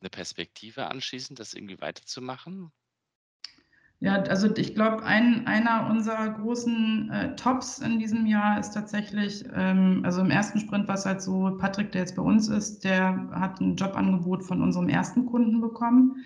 eine 0.00 0.10
Perspektive 0.10 0.88
anschließend, 0.88 1.38
das 1.38 1.54
irgendwie 1.54 1.80
weiterzumachen? 1.80 2.72
Ja, 4.00 4.14
also 4.22 4.54
ich 4.56 4.76
glaube, 4.76 5.02
ein, 5.02 5.48
einer 5.48 5.90
unserer 5.90 6.28
großen 6.28 7.10
äh, 7.10 7.34
Tops 7.34 7.80
in 7.80 7.98
diesem 7.98 8.26
Jahr 8.26 8.60
ist 8.60 8.70
tatsächlich, 8.70 9.44
ähm, 9.52 10.02
also 10.04 10.20
im 10.20 10.30
ersten 10.30 10.60
Sprint 10.60 10.86
war 10.86 10.94
es 10.94 11.04
halt 11.04 11.20
so, 11.20 11.56
Patrick, 11.58 11.90
der 11.90 12.02
jetzt 12.02 12.14
bei 12.14 12.22
uns 12.22 12.46
ist, 12.46 12.84
der 12.84 13.28
hat 13.32 13.60
ein 13.60 13.74
Jobangebot 13.74 14.44
von 14.44 14.62
unserem 14.62 14.88
ersten 14.88 15.26
Kunden 15.26 15.60
bekommen. 15.60 16.24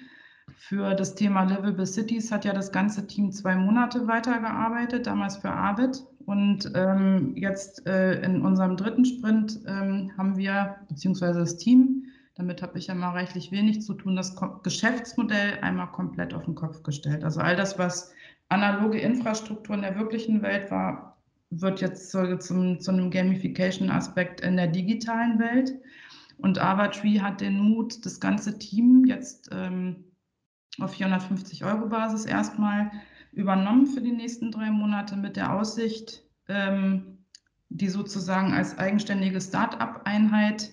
Für 0.55 0.95
das 0.95 1.15
Thema 1.15 1.45
Livable 1.45 1.87
Cities 1.87 2.31
hat 2.31 2.45
ja 2.45 2.53
das 2.53 2.73
ganze 2.73 3.07
Team 3.07 3.33
zwei 3.33 3.57
Monate 3.57 4.07
weitergearbeitet, 4.07 5.07
damals 5.07 5.39
für 5.39 5.51
Arvid. 5.51 6.05
Und 6.27 6.71
ähm, 6.75 7.35
jetzt 7.37 7.87
äh, 7.87 8.21
in 8.21 8.43
unserem 8.43 8.77
dritten 8.77 9.07
Sprint 9.07 9.61
ähm, 9.67 10.13
haben 10.19 10.37
wir, 10.37 10.77
beziehungsweise 10.89 11.41
das 11.41 11.57
Team, 11.57 12.05
damit 12.35 12.63
habe 12.63 12.79
ich 12.79 12.87
ja 12.87 12.95
mal 12.95 13.11
reichlich 13.11 13.53
wenig 13.53 13.83
zu 13.83 13.95
tun. 13.95 14.17
Das 14.17 14.37
Geschäftsmodell 14.63 15.59
einmal 15.61 15.91
komplett 15.93 16.33
auf 16.35 16.45
den 16.45 16.55
Kopf 16.55 16.83
gestellt. 16.83 17.25
Also 17.25 17.41
all 17.41 17.57
das, 17.57 17.79
was 17.79 18.13
analoge 18.49 18.99
Infrastruktur 18.99 19.75
in 19.75 19.83
der 19.83 19.99
wirklichen 19.99 20.43
Welt 20.43 20.71
war, 20.71 21.19
wird 21.51 21.81
jetzt 21.81 22.11
zu, 22.11 22.39
zum, 22.39 22.81
zu 22.81 22.91
einem 22.91 23.11
Gamification-Aspekt 23.11 24.41
in 24.41 24.57
der 24.57 24.69
digitalen 24.69 25.39
Welt. 25.39 25.75
Und 26.39 26.59
Avatree 26.59 27.21
hat 27.21 27.41
den 27.41 27.59
Mut, 27.59 28.05
das 28.05 28.19
ganze 28.19 28.59
Team 28.59 29.05
jetzt 29.05 29.51
ähm, 29.53 30.05
auf 30.81 30.95
450 30.95 31.65
Euro 31.65 31.89
Basis 31.89 32.25
erstmal 32.25 32.91
übernommen 33.33 33.87
für 33.87 34.01
die 34.01 34.13
nächsten 34.13 34.51
drei 34.51 34.71
Monate 34.71 35.17
mit 35.17 35.37
der 35.37 35.53
Aussicht, 35.53 36.23
ähm, 36.49 37.19
die 37.69 37.89
sozusagen 37.89 38.53
als 38.53 38.77
eigenständige 38.79 39.41
Start-up-Einheit 39.41 40.73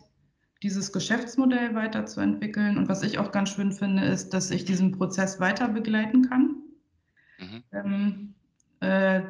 dieses 0.63 0.91
Geschäftsmodell 0.91 1.73
weiterzuentwickeln. 1.75 2.77
Und 2.77 2.89
was 2.89 3.03
ich 3.03 3.17
auch 3.17 3.31
ganz 3.31 3.49
schön 3.49 3.71
finde, 3.71 4.05
ist, 4.05 4.33
dass 4.33 4.51
ich 4.51 4.65
diesen 4.65 4.91
Prozess 4.91 5.39
weiter 5.39 5.69
begleiten 5.69 6.29
kann. 6.29 6.55
Mhm. 7.39 7.63
Ähm, 7.71 8.33
äh, 8.81 9.21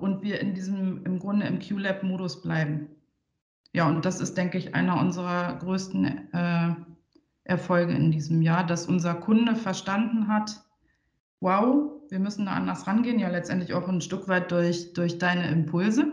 und 0.00 0.22
wir 0.22 0.40
in 0.40 0.54
diesem, 0.54 1.04
im 1.04 1.18
Grunde 1.18 1.46
im 1.46 1.58
QLab-Modus 1.58 2.42
bleiben. 2.42 2.88
Ja, 3.72 3.88
und 3.88 4.04
das 4.04 4.20
ist, 4.20 4.36
denke 4.36 4.58
ich, 4.58 4.74
einer 4.74 5.00
unserer 5.00 5.56
größten 5.56 6.32
äh, 6.32 6.74
Erfolge 7.44 7.92
in 7.92 8.10
diesem 8.10 8.42
Jahr, 8.42 8.66
dass 8.66 8.86
unser 8.86 9.14
Kunde 9.14 9.56
verstanden 9.56 10.28
hat, 10.28 10.62
wow, 11.40 11.92
wir 12.10 12.18
müssen 12.18 12.46
da 12.46 12.52
anders 12.52 12.86
rangehen, 12.86 13.18
ja 13.18 13.28
letztendlich 13.28 13.74
auch 13.74 13.88
ein 13.88 14.00
Stück 14.00 14.28
weit 14.28 14.50
durch, 14.50 14.92
durch 14.92 15.18
deine 15.18 15.50
Impulse. 15.50 16.12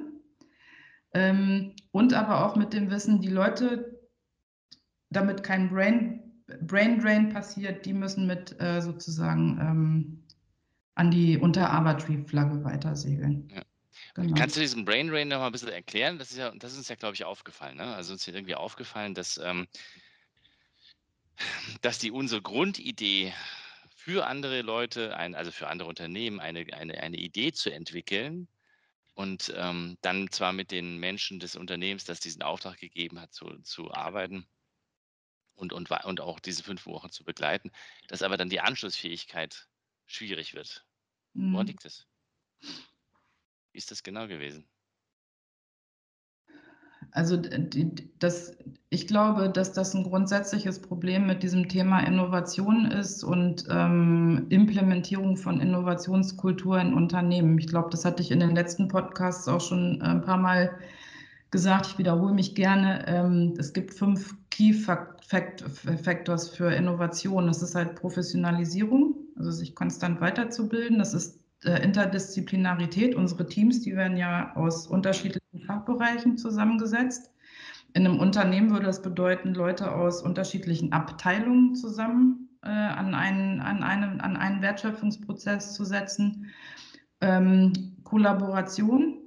Ähm, 1.13 1.71
und 1.91 2.13
aber 2.13 2.45
auch 2.45 2.55
mit 2.55 2.73
dem 2.73 2.89
Wissen, 2.91 3.21
die 3.21 3.29
Leute, 3.29 3.94
damit 5.09 5.43
kein 5.43 5.69
Brain, 5.69 6.43
Brain 6.61 6.99
Drain 6.99 7.29
passiert, 7.29 7.85
die 7.85 7.93
müssen 7.93 8.27
mit 8.27 8.59
äh, 8.59 8.81
sozusagen 8.81 9.59
ähm, 9.59 10.23
an 10.95 11.11
die 11.11 11.37
Unter-Arbitrary-Flagge 11.37 12.63
weitersegeln. 12.63 13.49
Ja. 13.53 13.61
Genau. 14.15 14.35
Kannst 14.35 14.55
du 14.55 14.61
diesen 14.61 14.85
Brain 14.85 15.07
Drain 15.07 15.27
noch 15.27 15.39
mal 15.39 15.47
ein 15.47 15.51
bisschen 15.51 15.69
erklären? 15.69 16.17
Das 16.17 16.31
ist 16.31 16.37
ja, 16.37 16.51
das 16.55 16.73
ist 16.73 16.79
uns 16.79 16.89
ja, 16.89 16.95
glaube 16.95 17.15
ich, 17.15 17.25
aufgefallen. 17.25 17.77
Ne? 17.77 17.95
Also 17.95 18.13
uns 18.13 18.27
ist 18.27 18.33
irgendwie 18.33 18.55
aufgefallen, 18.55 19.13
dass, 19.13 19.37
ähm, 19.37 19.67
dass 21.81 21.99
die 21.99 22.11
unsere 22.11 22.41
Grundidee 22.41 23.33
für 23.95 24.27
andere 24.27 24.61
Leute, 24.61 25.17
ein, 25.17 25.35
also 25.35 25.51
für 25.51 25.67
andere 25.67 25.89
Unternehmen, 25.89 26.39
eine, 26.39 26.65
eine, 26.73 27.01
eine 27.01 27.17
Idee 27.17 27.51
zu 27.51 27.71
entwickeln 27.71 28.47
und 29.15 29.53
ähm, 29.57 29.97
dann 30.01 30.29
zwar 30.31 30.53
mit 30.53 30.71
den 30.71 30.97
Menschen 30.99 31.39
des 31.39 31.55
Unternehmens, 31.55 32.05
das 32.05 32.19
diesen 32.19 32.43
Auftrag 32.43 32.77
gegeben 32.77 33.19
hat, 33.19 33.33
zu, 33.33 33.57
zu 33.63 33.91
arbeiten, 33.91 34.45
und, 35.55 35.73
und, 35.73 35.89
und 35.89 36.21
auch 36.21 36.39
diese 36.39 36.63
fünf 36.63 36.85
Wochen 36.85 37.09
zu 37.09 37.23
begleiten, 37.23 37.71
dass 38.07 38.21
aber 38.21 38.37
dann 38.37 38.49
die 38.49 38.61
Anschlussfähigkeit 38.61 39.67
schwierig 40.05 40.53
wird. 40.53 40.85
Mhm. 41.33 41.53
Woran 41.53 41.67
liegt 41.67 41.85
das? 41.85 42.07
Wie 43.71 43.77
ist 43.77 43.91
das 43.91 44.03
genau 44.03 44.27
gewesen? 44.27 44.67
Also 47.11 47.37
das, 48.19 48.57
ich 48.89 49.07
glaube, 49.07 49.49
dass 49.49 49.71
das 49.71 49.93
ein 49.93 50.03
grundsätzliches 50.03 50.81
Problem 50.81 51.27
mit 51.27 51.43
diesem 51.43 51.69
Thema 51.69 52.01
Innovation 52.01 52.85
ist 52.91 53.23
und 53.23 53.65
ähm, 53.69 54.47
Implementierung 54.49 55.37
von 55.37 55.61
Innovationskultur 55.61 56.79
in 56.79 56.93
Unternehmen. 56.93 57.57
Ich 57.57 57.67
glaube, 57.67 57.89
das 57.89 58.03
hatte 58.03 58.21
ich 58.21 58.31
in 58.31 58.41
den 58.41 58.55
letzten 58.55 58.89
Podcasts 58.89 59.47
auch 59.47 59.61
schon 59.61 60.01
ein 60.01 60.23
paar 60.23 60.37
Mal 60.37 60.77
gesagt. 61.55 61.87
Ich 61.87 61.97
wiederhole 61.97 62.33
mich 62.33 62.53
gerne. 62.53 63.05
Ähm, 63.07 63.53
es 63.57 63.71
gibt 63.71 63.93
fünf 63.93 64.35
Key 64.49 64.73
Factors 64.73 66.49
für 66.49 66.69
Innovation. 66.69 67.47
Das 67.47 67.61
ist 67.61 67.75
halt 67.75 67.95
Professionalisierung, 67.95 69.15
also 69.37 69.51
sich 69.51 69.73
konstant 69.73 70.19
weiterzubilden. 70.19 70.99
Das 70.99 71.13
ist 71.13 71.39
äh, 71.63 71.81
Interdisziplinarität. 71.81 73.15
Unsere 73.15 73.47
Teams, 73.47 73.79
die 73.79 73.95
werden 73.95 74.17
ja 74.17 74.53
aus 74.57 74.85
unterschiedlichen 74.85 75.61
Fachbereichen 75.65 76.37
zusammengesetzt. 76.37 77.31
In 77.93 78.05
einem 78.05 78.19
Unternehmen 78.19 78.71
würde 78.71 78.87
das 78.87 79.01
bedeuten, 79.01 79.53
Leute 79.53 79.93
aus 79.93 80.21
unterschiedlichen 80.21 80.91
Abteilungen 80.91 81.73
zusammen 81.73 82.49
äh, 82.63 82.67
an, 82.67 83.15
einen, 83.15 83.61
an, 83.61 83.81
einen, 83.81 84.19
an 84.19 84.35
einen 84.35 84.61
Wertschöpfungsprozess 84.61 85.73
zu 85.73 85.85
setzen. 85.85 86.47
Ähm, 87.21 87.71
Kollaboration, 88.03 89.24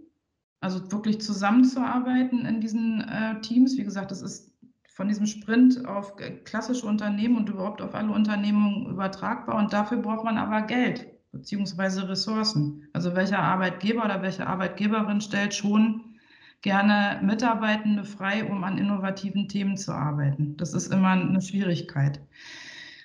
also 0.61 0.91
wirklich 0.91 1.21
zusammenzuarbeiten 1.21 2.45
in 2.47 2.61
diesen 2.61 3.01
äh, 3.03 3.41
Teams. 3.41 3.77
Wie 3.77 3.85
gesagt, 3.85 4.11
das 4.11 4.23
ist 4.23 4.53
von 4.99 5.09
diesem 5.09 5.27
Sprint 5.27 5.87
auf 5.87 6.17
klassische 6.45 6.87
Unternehmen 6.87 7.37
und 7.37 7.49
überhaupt 7.49 7.81
auf 7.81 7.95
alle 7.95 8.11
Unternehmungen 8.11 8.87
übertragbar. 8.87 9.57
Und 9.57 9.73
dafür 9.73 9.99
braucht 9.99 10.25
man 10.25 10.39
aber 10.39 10.63
Geld 10.63 11.07
beziehungsweise 11.31 12.09
Ressourcen. 12.09 12.89
Also 12.93 13.15
welcher 13.15 13.39
Arbeitgeber 13.39 14.05
oder 14.05 14.23
welche 14.23 14.47
Arbeitgeberin 14.47 15.21
stellt 15.21 15.55
schon 15.55 16.17
gerne 16.63 17.21
Mitarbeitende 17.25 18.05
frei, 18.05 18.45
um 18.45 18.65
an 18.65 18.79
innovativen 18.79 19.49
Themen 19.49 19.77
zu 19.77 19.93
arbeiten. 19.93 20.57
Das 20.57 20.75
ist 20.75 20.93
immer 20.93 21.11
eine 21.11 21.41
Schwierigkeit. 21.41 22.21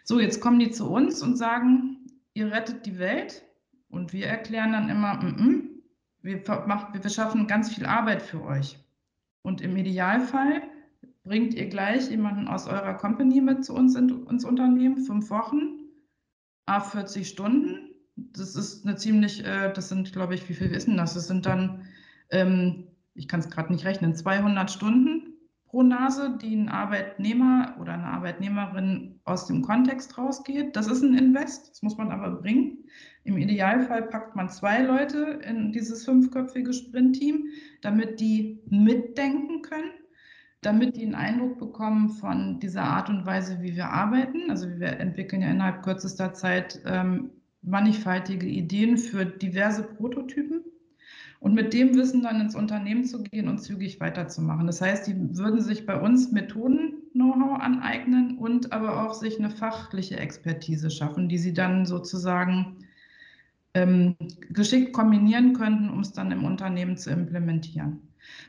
So, 0.03 0.19
jetzt 0.19 0.41
kommen 0.41 0.60
die 0.60 0.72
zu 0.72 0.89
uns 0.89 1.22
und 1.22 1.38
sagen, 1.38 2.07
ihr 2.33 2.51
rettet 2.51 2.86
die 2.86 2.98
Welt. 2.98 3.43
Und 3.89 4.12
wir 4.12 4.25
erklären 4.25 4.72
dann 4.72 4.89
immer, 4.89 5.13
mm 5.13 5.27
-mm, 5.27 5.73
wir, 6.24 6.46
wir 6.46 7.10
schaffen 7.10 7.48
ganz 7.48 7.74
viel 7.74 7.86
Arbeit 7.86 8.22
für 8.22 8.44
euch. 8.44 8.80
Und 9.44 9.62
im 9.62 9.75
Idealfall 9.77 10.63
bringt 11.24 11.53
ihr 11.53 11.68
gleich 11.68 12.10
jemanden 12.10 12.48
aus 12.48 12.68
eurer 12.68 12.94
Company 12.96 13.42
mit 13.42 13.63
zu 13.63 13.74
uns 13.74 13.96
in, 13.96 14.25
ins 14.27 14.46
Unternehmen, 14.46 14.98
fünf 14.98 15.30
Wochen, 15.30 15.80
a 16.65 16.80
40 16.80 17.27
Stunden. 17.27 17.92
Das 18.15 18.56
ist 18.56 18.86
eine 18.86 18.96
ziemlich, 18.96 19.46
äh, 19.46 19.72
das 19.74 19.89
sind, 19.89 20.12
glaube 20.13 20.36
ich, 20.36 20.48
wie 20.48 20.53
viel 20.53 20.72
wissen 20.72 20.98
das? 20.98 21.13
Das 21.13 21.27
sind 21.27 21.46
dann, 21.46 21.86
ähm, 22.30 22.88
ich 23.15 23.27
kann 23.27 23.42
es 23.42 23.50
gerade 23.50 23.72
nicht 23.72 23.86
rechnen, 23.86 24.15
200 24.15 24.72
Stunden 24.72 25.33
pro 25.74 25.82
Nase, 25.82 26.38
die 26.39 26.56
ein 26.56 26.70
Arbeitnehmer 26.70 27.75
oder 27.82 27.94
eine 27.94 28.06
Arbeitnehmerin 28.06 29.20
aus 29.24 29.48
dem 29.48 29.63
Kontext 29.63 30.20
rausgeht. 30.20 30.75
Das 30.75 30.86
ist 30.86 31.01
ein 31.01 31.18
Invest, 31.18 31.72
das 31.72 31.82
muss 31.82 31.98
man 31.98 32.12
aber 32.12 32.30
bringen. 32.30 32.77
Im 33.24 33.39
Idealfall 33.39 34.03
packt 34.03 34.36
man 34.36 34.50
zwei 34.50 34.84
Leute 34.84 35.39
in 35.44 35.72
dieses 35.72 36.06
fünfköpfige 36.06 36.72
Sprint-Team, 36.74 37.46
damit 37.82 38.20
die 38.20 38.62
mitdenken 38.70 39.63
können, 39.63 39.89
damit 40.62 40.96
die 40.96 41.06
einen 41.06 41.15
Eindruck 41.15 41.58
bekommen 41.58 42.10
von 42.10 42.60
dieser 42.60 42.84
Art 42.84 43.10
und 43.10 43.25
Weise, 43.25 43.60
wie 43.63 43.75
wir 43.75 43.89
arbeiten. 43.89 44.51
Also 44.51 44.70
wir 44.77 45.00
entwickeln 45.00 45.42
ja 45.42 45.50
innerhalb 45.50 45.82
kürzester 45.82 46.34
Zeit 46.36 46.84
ähm, 46.86 47.32
mannigfaltige 47.63 48.46
Ideen 48.46 48.98
für 48.98 49.25
diverse 49.25 49.82
Prototypen 49.82 50.63
und 51.43 51.55
mit 51.55 51.73
dem 51.73 51.93
Wissen 51.95 52.21
dann 52.23 52.39
ins 52.39 52.55
Unternehmen 52.55 53.03
zu 53.03 53.21
gehen 53.21 53.50
und 53.50 53.57
zügig 53.57 54.00
weiterzumachen. 54.00 54.65
Das 54.65 54.79
heißt, 54.79 55.07
die 55.07 55.38
würden 55.38 55.59
sich 55.59 55.85
bei 55.85 56.00
uns 56.00 56.31
Methoden-Know-how 56.31 57.59
aneignen 57.59 58.38
und 58.38 58.71
aber 58.71 59.03
auch 59.03 59.13
sich 59.13 59.38
eine 59.39 59.50
fachliche 59.50 60.15
Expertise 60.15 60.89
schaffen, 60.89 61.27
die 61.27 61.38
sie 61.38 61.51
dann 61.51 61.85
sozusagen 61.85 62.77
ähm, 63.73 64.15
geschickt 64.51 64.93
kombinieren 64.93 65.51
könnten, 65.51 65.89
um 65.89 66.00
es 66.00 66.13
dann 66.13 66.31
im 66.31 66.45
Unternehmen 66.45 66.95
zu 66.95 67.09
implementieren. 67.09 68.00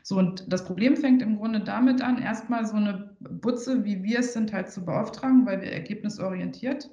So, 0.01 0.17
und 0.17 0.45
das 0.47 0.63
Problem 0.63 0.95
fängt 0.95 1.21
im 1.21 1.35
Grunde 1.35 1.59
damit 1.59 2.01
an, 2.01 2.17
erstmal 2.17 2.65
so 2.65 2.77
eine 2.77 3.13
Butze, 3.19 3.83
wie 3.83 4.03
wir 4.03 4.19
es 4.19 4.31
sind, 4.31 4.53
halt 4.53 4.71
zu 4.71 4.85
beauftragen, 4.85 5.45
weil 5.45 5.59
wir 5.59 5.73
ergebnisorientiert, 5.73 6.89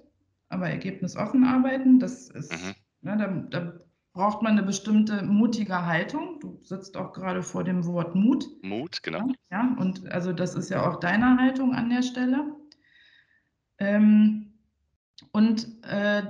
aber 0.49 0.69
ergebnisoffen 0.69 1.45
arbeiten. 1.45 2.01
Das 2.01 2.29
ist, 2.29 2.53
mhm. 2.53 2.75
ne, 3.03 3.17
da, 3.17 3.61
da 3.61 3.79
braucht 4.13 4.43
man 4.43 4.53
eine 4.53 4.63
bestimmte 4.63 5.23
mutige 5.23 5.87
Haltung. 5.87 6.39
Du 6.41 6.59
sitzt 6.63 6.97
auch 6.97 7.13
gerade 7.13 7.43
vor 7.43 7.65
dem 7.65 7.87
Wort 7.87 8.15
Mut. 8.15 8.47
Mut, 8.63 9.03
genau. 9.03 9.29
Ja, 9.51 9.75
und 9.79 10.11
also 10.11 10.33
das 10.33 10.55
ist 10.55 10.71
ja 10.71 10.89
auch 10.89 11.01
deine 11.01 11.39
Haltung 11.39 11.75
an 11.75 11.89
der 11.89 12.03
Stelle. 12.03 12.55
Ähm, 13.79 14.53
und 15.33 15.83
äh, 15.85 16.23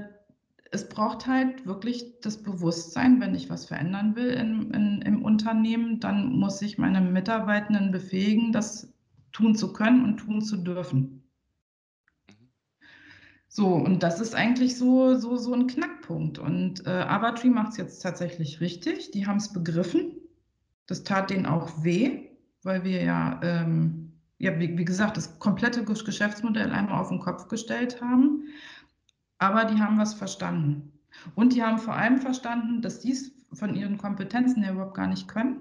es 0.70 0.88
braucht 0.88 1.26
halt 1.26 1.66
wirklich 1.66 2.20
das 2.22 2.42
Bewusstsein, 2.42 3.20
wenn 3.20 3.34
ich 3.34 3.50
was 3.50 3.66
verändern 3.66 4.16
will 4.16 4.30
in, 4.30 4.70
in, 4.70 5.02
im 5.02 5.22
Unternehmen, 5.22 6.00
dann 6.00 6.32
muss 6.32 6.62
ich 6.62 6.78
meine 6.78 7.00
Mitarbeitenden 7.00 7.90
befähigen, 7.90 8.52
das 8.52 8.92
tun 9.32 9.54
zu 9.54 9.72
können 9.72 10.04
und 10.04 10.18
tun 10.18 10.40
zu 10.40 10.56
dürfen. 10.56 11.21
So, 13.54 13.66
und 13.74 14.02
das 14.02 14.18
ist 14.18 14.34
eigentlich 14.34 14.78
so, 14.78 15.14
so, 15.16 15.36
so 15.36 15.52
ein 15.52 15.66
Knackpunkt. 15.66 16.38
Und 16.38 16.86
äh, 16.86 16.90
Avatree 17.02 17.50
macht 17.50 17.72
es 17.72 17.76
jetzt 17.76 18.00
tatsächlich 18.00 18.62
richtig. 18.62 19.10
Die 19.10 19.26
haben 19.26 19.36
es 19.36 19.52
begriffen. 19.52 20.12
Das 20.86 21.04
tat 21.04 21.28
denen 21.28 21.44
auch 21.44 21.84
weh, 21.84 22.30
weil 22.62 22.82
wir 22.82 23.02
ja, 23.04 23.38
ähm, 23.42 24.12
ja 24.38 24.58
wie, 24.58 24.78
wie, 24.78 24.86
gesagt, 24.86 25.18
das 25.18 25.38
komplette 25.38 25.84
Geschäftsmodell 25.84 26.72
einmal 26.72 26.98
auf 26.98 27.10
den 27.10 27.18
Kopf 27.18 27.48
gestellt 27.48 28.00
haben. 28.00 28.44
Aber 29.36 29.66
die 29.66 29.78
haben 29.78 29.98
was 29.98 30.14
verstanden. 30.14 30.90
Und 31.34 31.52
die 31.52 31.62
haben 31.62 31.76
vor 31.76 31.94
allem 31.94 32.22
verstanden, 32.22 32.80
dass 32.80 33.00
die 33.00 33.12
es 33.12 33.32
von 33.52 33.74
ihren 33.74 33.98
Kompetenzen 33.98 34.62
her 34.62 34.72
überhaupt 34.72 34.96
gar 34.96 35.08
nicht 35.08 35.28
können. 35.28 35.60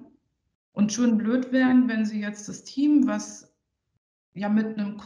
Und 0.71 0.93
schon 0.93 1.17
blöd 1.17 1.51
wären, 1.51 1.89
wenn 1.89 2.05
sie 2.05 2.21
jetzt 2.21 2.47
das 2.47 2.63
Team, 2.63 3.05
was 3.05 3.53
ja 4.33 4.47
mit 4.47 4.79
einem 4.79 5.01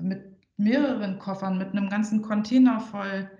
mit 0.00 0.37
mehreren 0.58 1.18
Koffern 1.18 1.56
mit 1.56 1.72
einem 1.72 1.88
ganzen 1.88 2.20
Container 2.20 2.80
voll 2.80 3.30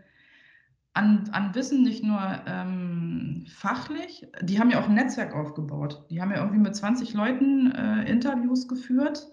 an, 0.94 1.28
an 1.32 1.54
Wissen, 1.54 1.82
nicht 1.82 2.02
nur 2.02 2.20
ähm, 2.46 3.46
fachlich. 3.48 4.26
Die 4.42 4.58
haben 4.58 4.70
ja 4.70 4.80
auch 4.80 4.88
ein 4.88 4.94
Netzwerk 4.94 5.34
aufgebaut. 5.34 6.06
Die 6.10 6.20
haben 6.20 6.30
ja 6.30 6.38
irgendwie 6.38 6.58
mit 6.58 6.74
20 6.74 7.14
Leuten 7.14 7.70
äh, 7.72 8.10
Interviews 8.10 8.66
geführt 8.66 9.28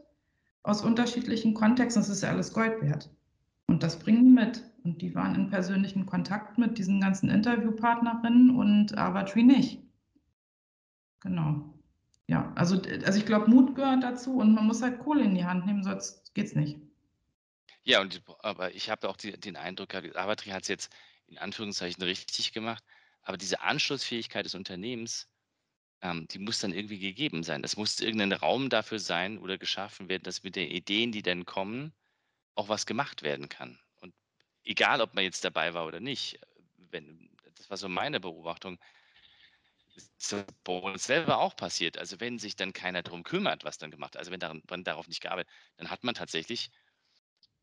aus 0.64 0.84
unterschiedlichen 0.84 1.54
Kontexten. 1.54 2.02
Das 2.02 2.10
ist 2.10 2.22
ja 2.22 2.30
alles 2.30 2.54
Gold 2.54 2.82
wert. 2.82 3.10
Und 3.68 3.82
das 3.82 3.98
bringen 3.98 4.26
die 4.26 4.32
mit. 4.32 4.64
Und 4.84 5.02
die 5.02 5.16
waren 5.16 5.34
in 5.34 5.50
persönlichen 5.50 6.06
Kontakt 6.06 6.60
mit 6.60 6.78
diesen 6.78 7.02
ganzen 7.02 7.30
Interviewpartnerinnen 7.30 8.56
und 8.56 8.96
Avatree 8.98 9.44
nicht. 9.44 9.82
Genau. 11.22 11.74
Ja, 12.28 12.52
also, 12.56 12.80
also 13.06 13.18
ich 13.18 13.26
glaube, 13.26 13.50
Mut 13.50 13.76
gehört 13.76 14.04
dazu 14.04 14.38
und 14.38 14.54
man 14.54 14.68
muss 14.68 14.84
halt 14.84 15.00
Kohle 15.00 15.24
in 15.24 15.34
die 15.34 15.46
Hand 15.46 15.66
nehmen, 15.66 15.84
sonst 15.84 16.34
geht 16.36 16.46
es 16.46 16.56
nicht. 16.56 16.80
Ja, 17.86 18.02
und 18.02 18.24
aber 18.40 18.74
ich 18.74 18.90
habe 18.90 19.08
auch 19.10 19.16
die, 19.18 19.40
den 19.40 19.56
Eindruck 19.56 19.90
gehabt, 19.90 20.16
Avatri 20.16 20.50
hat 20.50 20.64
es 20.64 20.68
jetzt 20.70 20.96
in 21.28 21.38
Anführungszeichen 21.38 22.02
richtig 22.04 22.52
gemacht, 22.52 22.84
aber 23.22 23.38
diese 23.38 23.62
Anschlussfähigkeit 23.62 24.46
des 24.46 24.56
Unternehmens, 24.56 25.30
ähm, 26.02 26.28
die 26.30 26.40
muss 26.40 26.60
dann 26.60 26.74
irgendwie 26.74 27.00
gegeben 27.00 27.44
sein. 27.44 27.64
Es 27.64 27.78
muss 27.78 28.00
irgendein 28.02 28.34
Raum 28.34 28.70
dafür 28.70 29.00
sein 29.00 29.40
oder 29.40 29.58
geschaffen 29.58 30.10
werden, 30.10 30.24
dass 30.24 30.44
mit 30.44 30.56
den 30.56 30.70
Ideen, 30.72 31.12
die 31.12 31.24
dann 31.24 31.46
kommen, 31.46 31.94
auch 32.56 32.70
was 32.70 32.86
gemacht 32.88 33.24
werden 33.24 33.50
kann. 33.50 33.80
Und 34.02 34.16
egal, 34.64 35.02
ob 35.02 35.16
man 35.16 35.24
jetzt 35.26 35.46
dabei 35.46 35.74
war 35.76 35.88
oder 35.88 36.00
nicht, 36.02 36.40
wenn, 36.78 37.32
das 37.56 37.70
war 37.70 37.78
so 37.78 37.90
meine 37.90 38.20
Beobachtung, 38.22 38.80
ist 39.96 40.36
bei 40.64 40.74
uns 40.74 41.06
selber 41.06 41.38
auch 41.40 41.56
passiert. 41.56 41.98
Also 41.98 42.20
wenn 42.20 42.40
sich 42.40 42.56
dann 42.56 42.74
keiner 42.74 43.02
darum 43.04 43.24
kümmert, 43.24 43.64
was 43.64 43.78
dann 43.78 43.92
gemacht 43.92 44.14
wird, 44.14 44.20
also 44.20 44.32
wenn, 44.32 44.40
daran, 44.40 44.62
wenn 44.68 44.84
darauf 44.84 45.08
nicht 45.08 45.22
gearbeitet, 45.22 45.52
dann 45.78 45.90
hat 45.90 46.04
man 46.04 46.16
tatsächlich 46.16 46.70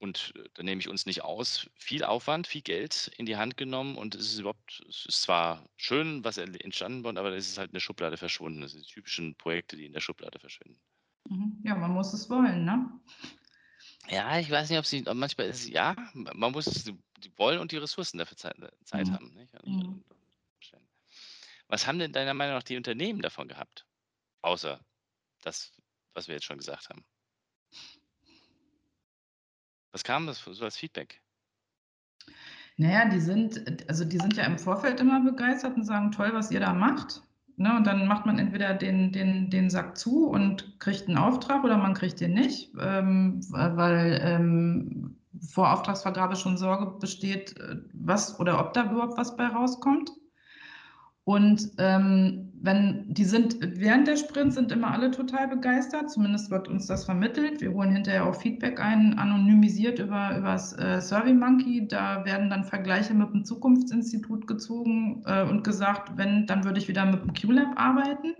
und 0.02 0.32
äh, 0.36 0.48
da 0.54 0.62
nehme 0.64 0.80
ich 0.80 0.88
uns 0.88 1.06
nicht 1.06 1.22
aus, 1.22 1.70
viel 1.76 2.04
Aufwand, 2.04 2.48
viel 2.48 2.62
Geld 2.62 3.12
in 3.16 3.24
die 3.24 3.36
Hand 3.36 3.56
genommen 3.56 3.96
und 3.96 4.16
es 4.16 4.32
ist 4.32 4.40
überhaupt, 4.40 4.82
es 4.88 5.06
ist 5.06 5.22
zwar 5.22 5.64
schön, 5.76 6.24
was 6.24 6.38
entstanden 6.38 7.04
wird, 7.04 7.18
aber 7.18 7.32
es 7.32 7.48
ist 7.48 7.56
halt 7.56 7.70
in 7.70 7.74
der 7.74 7.80
Schublade 7.80 8.16
verschwunden. 8.16 8.60
Das 8.60 8.72
sind 8.72 8.84
die 8.84 8.92
typischen 8.92 9.36
Projekte, 9.36 9.76
die 9.76 9.86
in 9.86 9.92
der 9.92 10.00
Schublade 10.00 10.40
verschwinden. 10.40 10.80
Mhm. 11.28 11.56
Ja, 11.64 11.76
man 11.76 11.92
muss 11.92 12.12
es 12.12 12.28
wollen, 12.28 12.64
ne? 12.64 12.90
Ja, 14.08 14.40
ich 14.40 14.50
weiß 14.50 14.68
nicht, 14.68 14.78
ob 14.80 14.86
sie, 14.86 15.02
manchmal 15.02 15.46
ist 15.46 15.60
es, 15.60 15.68
ja, 15.68 15.94
man 16.14 16.50
muss 16.50 16.66
es 16.66 16.82
die, 16.82 16.98
wollen 17.36 17.60
und 17.60 17.70
die 17.70 17.76
Ressourcen 17.76 18.18
dafür 18.18 18.36
Zeit, 18.36 18.56
Zeit 18.84 19.06
mhm. 19.06 19.12
haben. 19.12 19.34
Nicht? 19.34 19.54
Mhm. 19.64 20.02
Was 21.68 21.86
haben 21.86 22.00
denn 22.00 22.12
deiner 22.12 22.34
Meinung 22.34 22.56
nach 22.56 22.64
die 22.64 22.76
Unternehmen 22.76 23.22
davon 23.22 23.46
gehabt? 23.48 23.86
Außer 24.42 24.84
das, 25.42 25.72
was 26.12 26.26
wir 26.26 26.34
jetzt 26.34 26.44
schon 26.44 26.58
gesagt 26.58 26.90
haben. 26.90 27.04
Was 29.92 30.04
kam 30.04 30.26
das 30.26 30.38
so 30.38 30.64
als 30.64 30.76
Feedback? 30.76 31.20
Naja, 32.78 33.08
die 33.08 33.20
sind, 33.20 33.88
also 33.88 34.04
die 34.04 34.18
sind 34.18 34.36
ja 34.36 34.44
im 34.44 34.58
Vorfeld 34.58 35.00
immer 35.00 35.20
begeistert 35.20 35.76
und 35.76 35.84
sagen, 35.84 36.10
toll, 36.10 36.30
was 36.32 36.50
ihr 36.50 36.60
da 36.60 36.72
macht. 36.72 37.22
Ne, 37.56 37.76
und 37.76 37.86
dann 37.86 38.08
macht 38.08 38.24
man 38.24 38.38
entweder 38.38 38.72
den, 38.72 39.12
den, 39.12 39.50
den 39.50 39.68
Sack 39.68 39.98
zu 39.98 40.26
und 40.26 40.80
kriegt 40.80 41.06
einen 41.06 41.18
Auftrag 41.18 41.62
oder 41.64 41.76
man 41.76 41.92
kriegt 41.92 42.18
den 42.20 42.32
nicht, 42.32 42.72
ähm, 42.80 43.40
weil 43.50 44.18
ähm, 44.22 45.18
vor 45.50 45.70
Auftragsvergabe 45.72 46.34
schon 46.34 46.56
Sorge 46.56 46.98
besteht, 46.98 47.58
äh, 47.58 47.76
was 47.92 48.40
oder 48.40 48.58
ob 48.58 48.72
da 48.72 48.90
überhaupt 48.90 49.18
was 49.18 49.36
bei 49.36 49.46
rauskommt. 49.46 50.12
Und 51.24 51.70
ähm, 51.76 52.51
wenn 52.62 53.04
die 53.12 53.24
sind 53.24 53.58
während 53.60 54.06
der 54.06 54.16
Sprints 54.16 54.54
sind 54.54 54.70
immer 54.70 54.92
alle 54.92 55.10
total 55.10 55.48
begeistert, 55.48 56.10
zumindest 56.10 56.50
wird 56.50 56.68
uns 56.68 56.86
das 56.86 57.04
vermittelt. 57.04 57.60
Wir 57.60 57.72
holen 57.72 57.90
hinterher 57.90 58.24
auch 58.24 58.36
Feedback 58.36 58.80
ein, 58.80 59.18
anonymisiert 59.18 59.98
über, 59.98 60.36
über 60.38 60.52
das 60.52 60.72
äh, 60.78 61.00
SurveyMonkey. 61.00 61.88
Da 61.88 62.24
werden 62.24 62.50
dann 62.50 62.62
Vergleiche 62.62 63.14
mit 63.14 63.32
dem 63.32 63.44
Zukunftsinstitut 63.44 64.46
gezogen 64.46 65.22
äh, 65.26 65.42
und 65.42 65.64
gesagt, 65.64 66.16
wenn, 66.16 66.46
dann 66.46 66.62
würde 66.62 66.78
ich 66.78 66.86
wieder 66.86 67.04
mit 67.04 67.22
dem 67.22 67.32
QLab 67.32 67.72
arbeiten. 67.74 68.34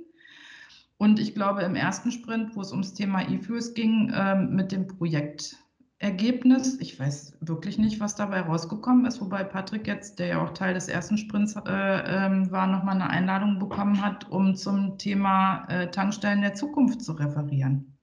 Und 0.98 1.18
ich 1.18 1.34
glaube, 1.34 1.62
im 1.62 1.74
ersten 1.74 2.12
Sprint, 2.12 2.54
wo 2.54 2.60
es 2.60 2.70
ums 2.70 2.94
Thema 2.94 3.28
E-Fuels 3.28 3.74
ging, 3.74 4.08
äh, 4.10 4.36
mit 4.36 4.70
dem 4.70 4.86
Projekt 4.86 5.56
Ergebnis. 6.02 6.78
Ich 6.80 6.98
weiß 6.98 7.36
wirklich 7.40 7.78
nicht, 7.78 8.00
was 8.00 8.16
dabei 8.16 8.40
rausgekommen 8.40 9.06
ist, 9.06 9.20
wobei 9.20 9.44
Patrick 9.44 9.86
jetzt, 9.86 10.18
der 10.18 10.26
ja 10.26 10.42
auch 10.42 10.50
Teil 10.52 10.74
des 10.74 10.88
ersten 10.88 11.16
Sprints 11.16 11.54
äh, 11.54 11.60
äh, 11.60 12.50
war, 12.50 12.66
nochmal 12.66 12.96
eine 12.96 13.08
Einladung 13.08 13.60
bekommen 13.60 14.04
hat, 14.04 14.28
um 14.28 14.56
zum 14.56 14.98
Thema 14.98 15.64
äh, 15.68 15.90
Tankstellen 15.90 16.40
der 16.40 16.54
Zukunft 16.54 17.02
zu 17.02 17.12
referieren. 17.12 17.96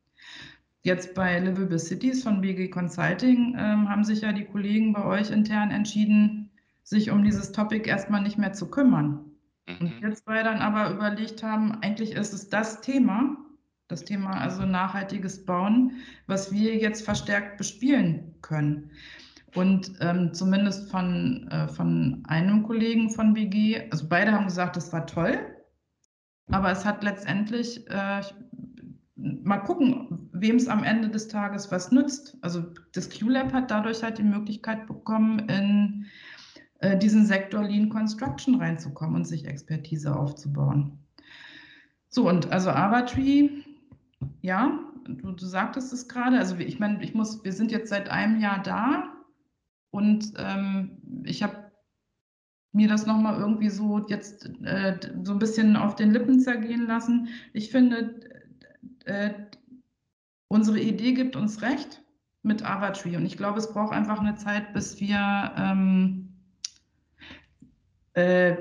Jetzt 0.81 1.13
bei 1.13 1.39
Livable 1.39 1.77
Cities 1.77 2.23
von 2.23 2.39
BG 2.39 2.69
Consulting 2.69 3.55
ähm, 3.57 3.89
haben 3.89 4.05
sich 4.05 4.21
ja 4.21 4.31
die 4.31 4.45
Kollegen 4.45 4.93
bei 4.93 5.03
euch 5.03 5.29
intern 5.29 5.69
entschieden, 5.69 6.51
sich 6.83 7.11
um 7.11 7.23
dieses 7.23 7.51
Topic 7.51 7.87
erstmal 7.87 8.21
nicht 8.21 8.37
mehr 8.37 8.53
zu 8.53 8.71
kümmern. 8.71 9.25
Mhm. 9.67 9.75
Und 9.81 10.01
wir 10.01 10.13
zwei 10.15 10.41
dann 10.41 10.59
aber 10.59 10.89
überlegt 10.95 11.43
haben, 11.43 11.73
eigentlich 11.81 12.13
ist 12.13 12.33
es 12.33 12.47
das 12.47 12.79
Thema, 12.79 13.35
das 13.89 14.05
Thema 14.05 14.39
also 14.39 14.65
nachhaltiges 14.65 15.45
Bauen, 15.45 15.91
was 16.27 16.53
wir 16.53 16.77
jetzt 16.77 17.03
verstärkt 17.03 17.57
bespielen 17.57 18.35
können. 18.41 18.91
Und 19.55 19.93
ähm, 19.99 20.31
zumindest 20.33 20.89
von, 20.91 21.47
äh, 21.49 21.67
von 21.67 22.23
einem 22.27 22.63
Kollegen 22.63 23.09
von 23.09 23.33
BG, 23.33 23.89
also 23.91 24.07
beide 24.07 24.31
haben 24.31 24.45
gesagt, 24.45 24.77
das 24.77 24.93
war 24.93 25.07
toll, 25.07 25.39
aber 26.51 26.71
es 26.71 26.85
hat 26.85 27.03
letztendlich, 27.03 27.89
äh, 27.89 28.21
mal 29.15 29.57
gucken, 29.57 30.29
wem 30.33 30.55
es 30.55 30.67
am 30.67 30.83
Ende 30.83 31.09
des 31.09 31.27
Tages 31.27 31.71
was 31.71 31.91
nützt. 31.91 32.37
Also 32.41 32.63
das 32.93 33.09
QLab 33.09 33.51
hat 33.51 33.71
dadurch 33.71 34.03
halt 34.03 34.19
die 34.19 34.23
Möglichkeit 34.23 34.85
bekommen, 34.85 35.39
in 35.49 36.05
äh, 36.79 36.95
diesen 36.95 37.25
Sektor 37.25 37.63
Lean 37.63 37.89
Construction 37.89 38.55
reinzukommen 38.55 39.15
und 39.15 39.25
sich 39.25 39.45
Expertise 39.45 40.15
aufzubauen. 40.15 40.99
So, 42.07 42.27
und 42.27 42.51
also 42.51 42.69
Avatree, 42.69 43.49
ja, 44.41 44.79
du, 45.05 45.31
du 45.31 45.45
sagtest 45.45 45.93
es 45.93 46.07
gerade, 46.07 46.37
also 46.37 46.55
ich 46.57 46.79
meine, 46.79 47.03
ich 47.03 47.13
muss, 47.13 47.43
wir 47.43 47.53
sind 47.53 47.71
jetzt 47.71 47.89
seit 47.89 48.09
einem 48.09 48.39
Jahr 48.39 48.61
da 48.63 49.13
und 49.91 50.33
ähm, 50.37 51.23
ich 51.23 51.43
habe 51.43 51.71
mir 52.71 52.87
das 52.87 53.05
nochmal 53.05 53.39
irgendwie 53.39 53.69
so 53.69 54.05
jetzt 54.07 54.49
äh, 54.63 54.99
so 55.23 55.33
ein 55.33 55.39
bisschen 55.39 55.75
auf 55.75 55.95
den 55.95 56.11
Lippen 56.11 56.39
zergehen 56.39 56.85
lassen. 56.85 57.29
Ich 57.53 57.71
finde, 57.71 58.19
äh, 59.05 59.33
unsere 60.47 60.79
Idee 60.79 61.13
gibt 61.13 61.35
uns 61.35 61.61
recht 61.61 62.03
mit 62.43 62.63
Avatree 62.63 63.17
und 63.17 63.25
ich 63.25 63.37
glaube, 63.37 63.59
es 63.59 63.71
braucht 63.71 63.93
einfach 63.93 64.19
eine 64.19 64.35
Zeit, 64.35 64.73
bis 64.73 64.99
wir 64.99 65.53
ähm, 65.57 66.29
äh, 68.13 68.55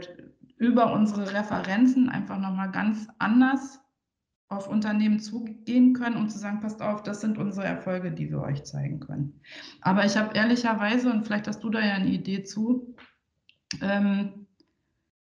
über 0.56 0.92
unsere 0.92 1.32
Referenzen 1.32 2.08
einfach 2.08 2.38
nochmal 2.38 2.70
ganz 2.70 3.08
anders 3.18 3.80
auf 4.48 4.68
Unternehmen 4.68 5.20
zugehen 5.20 5.92
können, 5.92 6.16
um 6.16 6.28
zu 6.28 6.38
sagen, 6.38 6.60
passt 6.60 6.80
auf, 6.80 7.02
das 7.02 7.20
sind 7.20 7.36
unsere 7.36 7.66
Erfolge, 7.66 8.10
die 8.10 8.30
wir 8.30 8.40
euch 8.40 8.64
zeigen 8.64 9.00
können. 9.00 9.40
Aber 9.82 10.04
ich 10.06 10.16
habe 10.16 10.34
ehrlicherweise, 10.34 11.12
und 11.12 11.26
vielleicht 11.26 11.46
hast 11.46 11.62
du 11.62 11.70
da 11.70 11.80
ja 11.80 11.94
eine 11.94 12.08
Idee 12.08 12.44
zu, 12.44 12.94
ähm, 13.82 14.46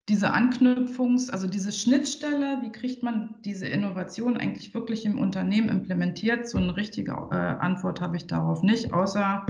diese 0.09 0.33
Anknüpfungs-, 0.33 1.31
also 1.31 1.47
diese 1.47 1.71
Schnittstelle, 1.71 2.59
wie 2.61 2.71
kriegt 2.71 3.03
man 3.03 3.35
diese 3.43 3.67
Innovation 3.67 4.37
eigentlich 4.37 4.73
wirklich 4.73 5.05
im 5.05 5.17
Unternehmen 5.17 5.69
implementiert? 5.69 6.47
So 6.47 6.57
eine 6.57 6.75
richtige 6.75 7.11
äh, 7.11 7.35
Antwort 7.35 8.01
habe 8.01 8.17
ich 8.17 8.27
darauf 8.27 8.61
nicht, 8.63 8.93
außer 8.93 9.45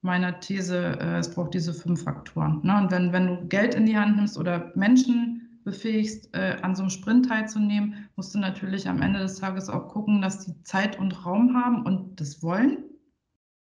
meiner 0.00 0.40
These, 0.40 0.98
äh, 0.98 1.18
es 1.18 1.32
braucht 1.32 1.54
diese 1.54 1.74
fünf 1.74 2.02
Faktoren. 2.02 2.60
Ne? 2.62 2.76
Und 2.76 2.90
wenn, 2.90 3.12
wenn 3.12 3.26
du 3.26 3.46
Geld 3.48 3.74
in 3.74 3.86
die 3.86 3.96
Hand 3.96 4.16
nimmst 4.16 4.38
oder 4.38 4.72
Menschen 4.74 5.43
befähigst, 5.64 6.28
äh, 6.34 6.58
an 6.62 6.74
so 6.76 6.82
einem 6.82 6.90
Sprint 6.90 7.28
teilzunehmen, 7.28 8.08
musst 8.16 8.34
du 8.34 8.38
natürlich 8.38 8.88
am 8.88 9.02
Ende 9.02 9.20
des 9.20 9.38
Tages 9.38 9.68
auch 9.68 9.88
gucken, 9.88 10.22
dass 10.22 10.44
die 10.44 10.62
Zeit 10.62 10.98
und 10.98 11.24
Raum 11.24 11.56
haben 11.56 11.84
und 11.84 12.20
das 12.20 12.42
wollen, 12.42 12.84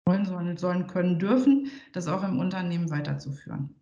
wollen 0.05 0.25
sollen, 0.25 0.57
sollen 0.57 0.87
können, 0.87 1.17
dürfen, 1.17 1.71
das 1.93 2.07
auch 2.07 2.23
im 2.23 2.39
Unternehmen 2.39 2.89
weiterzuführen. 2.89 3.73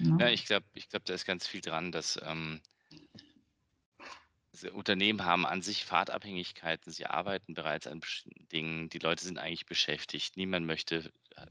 Ja, 0.00 0.16
ja 0.18 0.28
ich 0.28 0.44
glaube, 0.46 0.66
ich 0.74 0.88
glaub, 0.88 1.04
da 1.04 1.14
ist 1.14 1.24
ganz 1.24 1.46
viel 1.46 1.60
dran, 1.60 1.92
dass 1.92 2.20
ähm, 2.22 2.60
Unternehmen 4.72 5.24
haben 5.24 5.46
an 5.46 5.62
sich 5.62 5.84
Fahrtabhängigkeiten, 5.84 6.92
sie 6.92 7.06
arbeiten 7.06 7.54
bereits 7.54 7.86
an 7.86 8.00
bestimmten 8.00 8.48
Dingen, 8.48 8.88
die 8.88 8.98
Leute 8.98 9.24
sind 9.24 9.38
eigentlich 9.38 9.66
beschäftigt, 9.66 10.36
niemand 10.36 10.66
möchte, 10.66 11.10
äh, 11.36 11.46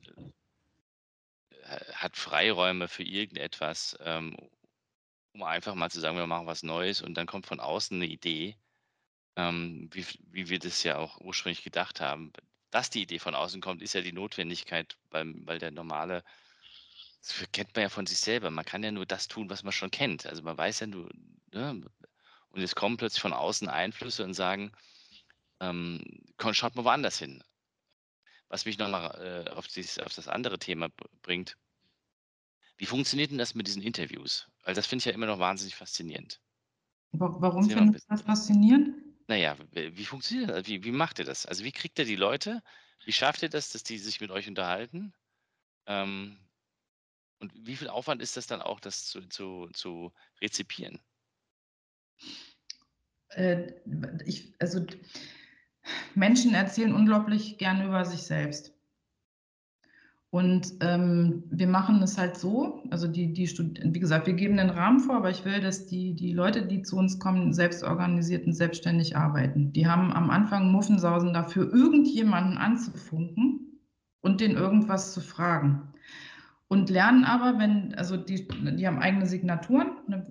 hat 1.94 2.18
Freiräume 2.18 2.88
für 2.88 3.04
irgendetwas, 3.04 3.98
ähm, 4.02 4.36
um 5.34 5.44
einfach 5.44 5.76
mal 5.76 5.90
zu 5.90 6.00
sagen, 6.00 6.18
wir 6.18 6.28
machen 6.28 6.48
was 6.48 6.64
Neues 6.64 7.02
und 7.02 7.16
dann 7.16 7.28
kommt 7.28 7.46
von 7.46 7.60
außen 7.60 7.98
eine 7.98 8.08
Idee, 8.08 8.58
ähm, 9.36 9.90
wie, 9.92 10.06
wie 10.32 10.50
wir 10.50 10.60
das 10.60 10.84
ja 10.84 10.98
auch 10.98 11.20
ursprünglich 11.20 11.64
gedacht 11.64 12.02
haben. 12.02 12.32
Dass 12.72 12.90
die 12.90 13.04
Idee 13.04 13.20
von 13.20 13.36
außen 13.36 13.62
kommt, 13.62 13.82
ist 13.82 13.94
ja 13.94 14.02
die 14.02 14.14
Notwendigkeit, 14.14 14.98
weil, 15.12 15.34
weil 15.46 15.60
der 15.60 15.72
normale 15.72 16.24
das 17.24 17.48
kennt 17.54 17.74
man 17.74 17.84
ja 17.84 17.90
von 17.90 18.06
sich 18.06 18.20
selber. 18.20 18.52
Man 18.52 18.66
kann 18.66 18.84
ja 18.84 18.92
nur 18.92 19.06
das 19.06 19.30
tun, 19.30 19.50
was 19.50 19.64
man 19.64 19.72
schon 19.72 19.92
kennt. 19.92 20.26
Also 20.26 20.44
man 20.44 20.58
weiß 20.58 20.82
ja 20.82 20.88
nur, 20.88 21.10
ne? 21.54 21.82
und 22.50 22.62
es 22.62 22.76
kommen 22.76 22.98
plötzlich 22.98 23.22
von 23.22 23.32
außen 23.32 23.70
Einflüsse 23.70 24.26
und 24.26 24.34
sagen, 24.34 24.74
ähm, 25.62 26.04
schaut 26.52 26.76
mal 26.76 26.84
woanders 26.84 27.18
hin. 27.18 27.42
Was 28.50 28.66
mich 28.66 28.78
nochmal 28.78 29.46
äh, 29.48 29.50
auf, 29.52 29.68
auf 29.68 30.14
das 30.14 30.28
andere 30.28 30.60
Thema 30.60 30.90
bringt. 31.22 31.56
Wie 32.78 32.86
funktioniert 32.86 33.32
denn 33.32 33.38
das 33.38 33.56
mit 33.56 33.68
diesen 33.68 33.82
Interviews? 33.82 34.48
Weil 34.64 34.74
das 34.74 34.88
finde 34.88 35.02
ich 35.02 35.06
ja 35.06 35.12
immer 35.12 35.26
noch 35.28 35.40
wahnsinnig 35.40 35.76
faszinierend. 35.76 36.42
Warum 37.12 37.70
findest 37.70 38.06
du 38.10 38.14
das 38.14 38.22
faszinierend? 38.24 38.96
Naja, 39.28 39.56
wie 39.72 40.06
funktioniert 40.06 40.50
das? 40.50 40.68
Wie, 40.68 40.84
wie 40.84 40.92
macht 40.92 41.20
ihr 41.20 41.26
das? 41.26 41.46
Also 41.46 41.64
wie 41.64 41.72
kriegt 41.72 42.00
ihr 42.00 42.06
die 42.06 42.16
Leute? 42.16 42.62
Wie 43.06 43.12
schafft 43.12 43.44
ihr 43.44 43.50
das, 43.50 43.72
dass 43.72 43.84
die 43.84 43.98
sich 43.98 44.20
mit 44.20 44.32
euch 44.32 44.48
unterhalten? 44.48 45.14
Ähm, 45.86 46.38
und 47.40 47.52
wie 47.56 47.76
viel 47.76 47.90
Aufwand 47.90 48.22
ist 48.22 48.38
das 48.38 48.48
dann 48.48 48.62
auch, 48.62 48.80
das 48.80 49.06
zu, 49.06 49.22
zu, 49.28 49.70
zu 49.74 50.14
rezipieren? 50.42 51.00
Äh, 53.30 53.74
ich, 54.26 54.54
also 54.60 54.86
Menschen 56.16 56.54
erzählen 56.54 56.94
unglaublich 56.94 57.58
gerne 57.58 57.86
über 57.86 58.06
sich 58.06 58.24
selbst. 58.24 58.73
Und 60.34 60.74
ähm, 60.80 61.44
wir 61.52 61.68
machen 61.68 62.02
es 62.02 62.18
halt 62.18 62.38
so, 62.38 62.82
also 62.90 63.08
die, 63.08 63.34
die 63.34 63.48
wie 63.48 64.00
gesagt, 64.00 64.26
wir 64.26 64.34
geben 64.34 64.58
den 64.58 64.72
Rahmen 64.72 65.00
vor, 65.00 65.18
aber 65.18 65.30
ich 65.30 65.46
will, 65.46 65.62
dass 65.62 65.86
die, 65.86 66.16
die 66.16 66.34
Leute, 66.34 66.66
die 66.66 66.82
zu 66.82 66.98
uns 66.98 67.20
kommen, 67.20 67.54
selbst 67.54 67.84
organisiert 67.84 68.48
und 68.48 68.54
selbstständig 68.54 69.16
arbeiten. 69.16 69.74
Die 69.74 69.86
haben 69.86 70.12
am 70.12 70.32
Anfang 70.32 70.72
Muffensausen 70.72 71.36
dafür, 71.36 71.72
irgendjemanden 71.72 72.58
anzufunken 72.58 73.80
und 74.22 74.42
den 74.42 74.54
irgendwas 74.54 75.14
zu 75.14 75.22
fragen 75.22 75.93
und 76.74 76.90
lernen 76.90 77.24
aber, 77.24 77.60
wenn, 77.60 77.94
also 77.94 78.18
die, 78.18 78.48
die 78.48 78.88
haben 78.88 78.98
eigene 78.98 79.28
Signaturen, 79.28 79.92
ne, 80.08 80.26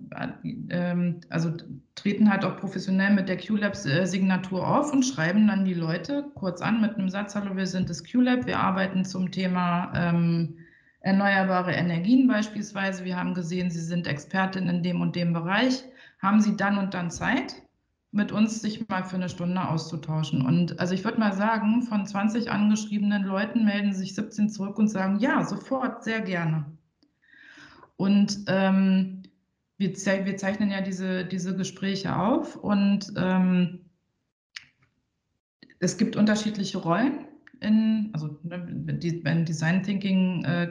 ähm, 0.70 1.20
also 1.28 1.52
treten 1.94 2.28
halt 2.28 2.44
auch 2.44 2.56
professionell 2.56 3.14
mit 3.14 3.28
der 3.28 3.36
QLab-Signatur 3.36 4.58
äh, 4.58 4.64
auf 4.64 4.92
und 4.92 5.04
schreiben 5.04 5.46
dann 5.46 5.64
die 5.64 5.74
Leute 5.74 6.24
kurz 6.34 6.60
an 6.60 6.80
mit 6.80 6.96
einem 6.96 7.08
Satz, 7.10 7.36
hallo, 7.36 7.56
wir 7.56 7.68
sind 7.68 7.88
das 7.88 8.02
QLab, 8.02 8.46
wir 8.46 8.58
arbeiten 8.58 9.04
zum 9.04 9.30
Thema 9.30 9.92
ähm, 9.94 10.56
erneuerbare 10.98 11.74
Energien 11.74 12.26
beispielsweise, 12.26 13.04
wir 13.04 13.16
haben 13.16 13.34
gesehen, 13.34 13.70
Sie 13.70 13.78
sind 13.78 14.08
Expertin 14.08 14.68
in 14.68 14.82
dem 14.82 15.00
und 15.00 15.14
dem 15.14 15.32
Bereich, 15.32 15.84
haben 16.20 16.40
Sie 16.40 16.56
dann 16.56 16.76
und 16.76 16.92
dann 16.92 17.12
Zeit? 17.12 17.54
Mit 18.12 18.30
uns 18.30 18.60
sich 18.60 18.86
mal 18.88 19.04
für 19.04 19.16
eine 19.16 19.30
Stunde 19.30 19.66
auszutauschen. 19.66 20.44
Und 20.44 20.78
also 20.78 20.94
ich 20.94 21.02
würde 21.02 21.18
mal 21.18 21.32
sagen, 21.32 21.82
von 21.82 22.06
20 22.06 22.50
angeschriebenen 22.50 23.24
Leuten 23.24 23.64
melden 23.64 23.94
sich 23.94 24.14
17 24.14 24.50
zurück 24.50 24.78
und 24.78 24.88
sagen, 24.88 25.18
ja, 25.18 25.44
sofort, 25.44 26.04
sehr 26.04 26.20
gerne. 26.20 26.66
Und 27.96 28.44
ähm, 28.48 29.22
wir, 29.78 29.94
ze 29.94 30.26
wir, 30.26 30.36
zeichnen 30.36 30.70
ja 30.70 30.82
diese, 30.82 31.24
diese 31.24 31.56
Gespräche 31.56 32.14
auf 32.14 32.56
und 32.56 33.12
ähm, 33.16 33.80
es 35.80 35.96
gibt 35.96 36.14
unterschiedliche 36.14 36.78
Rollen. 36.78 37.26
In, 37.60 38.10
also 38.12 38.38
ne, 38.42 38.84
in 39.24 39.44
Design 39.44 39.82
Thinking 39.82 40.44
äh, 40.44 40.70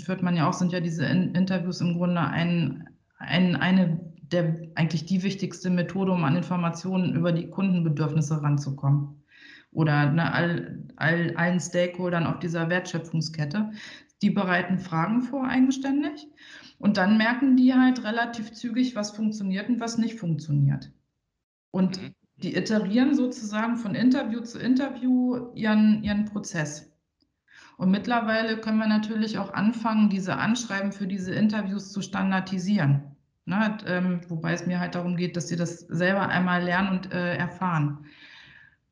führt 0.00 0.22
man 0.22 0.36
ja 0.36 0.48
auch, 0.48 0.54
sind 0.54 0.72
ja 0.72 0.80
diese 0.80 1.04
in 1.04 1.34
Interviews 1.34 1.80
im 1.80 1.94
Grunde 1.94 2.20
ein, 2.20 2.88
ein, 3.18 3.56
eine 3.56 4.09
der, 4.32 4.68
eigentlich 4.74 5.06
die 5.06 5.22
wichtigste 5.22 5.70
Methode, 5.70 6.12
um 6.12 6.24
an 6.24 6.36
Informationen 6.36 7.14
über 7.14 7.32
die 7.32 7.48
Kundenbedürfnisse 7.48 8.42
ranzukommen. 8.42 9.22
Oder 9.72 10.10
ne, 10.10 10.32
all, 10.32 10.84
all, 10.96 11.36
allen 11.36 11.60
Stakeholdern 11.60 12.26
auf 12.26 12.38
dieser 12.38 12.68
Wertschöpfungskette. 12.68 13.70
Die 14.22 14.30
bereiten 14.30 14.78
Fragen 14.78 15.22
vor 15.22 15.46
eigenständig 15.46 16.28
und 16.78 16.96
dann 16.96 17.18
merken 17.18 17.56
die 17.56 17.74
halt 17.74 18.04
relativ 18.04 18.52
zügig, 18.52 18.96
was 18.96 19.12
funktioniert 19.12 19.68
und 19.68 19.80
was 19.80 19.98
nicht 19.98 20.18
funktioniert. 20.18 20.90
Und 21.70 22.02
mhm. 22.02 22.14
die 22.36 22.56
iterieren 22.56 23.14
sozusagen 23.14 23.76
von 23.76 23.94
Interview 23.94 24.40
zu 24.40 24.58
Interview 24.58 25.52
ihren, 25.54 26.02
ihren 26.02 26.24
Prozess. 26.24 26.90
Und 27.76 27.90
mittlerweile 27.90 28.58
können 28.58 28.78
wir 28.78 28.88
natürlich 28.88 29.38
auch 29.38 29.54
anfangen, 29.54 30.10
diese 30.10 30.36
Anschreiben 30.36 30.92
für 30.92 31.06
diese 31.06 31.34
Interviews 31.34 31.92
zu 31.92 32.02
standardisieren. 32.02 33.09
Ne, 33.50 33.78
ähm, 33.88 34.20
wobei 34.28 34.52
es 34.52 34.64
mir 34.64 34.78
halt 34.78 34.94
darum 34.94 35.16
geht, 35.16 35.36
dass 35.36 35.48
sie 35.48 35.56
das 35.56 35.80
selber 35.80 36.28
einmal 36.28 36.62
lernen 36.62 36.98
und 36.98 37.12
äh, 37.12 37.34
erfahren. 37.34 38.06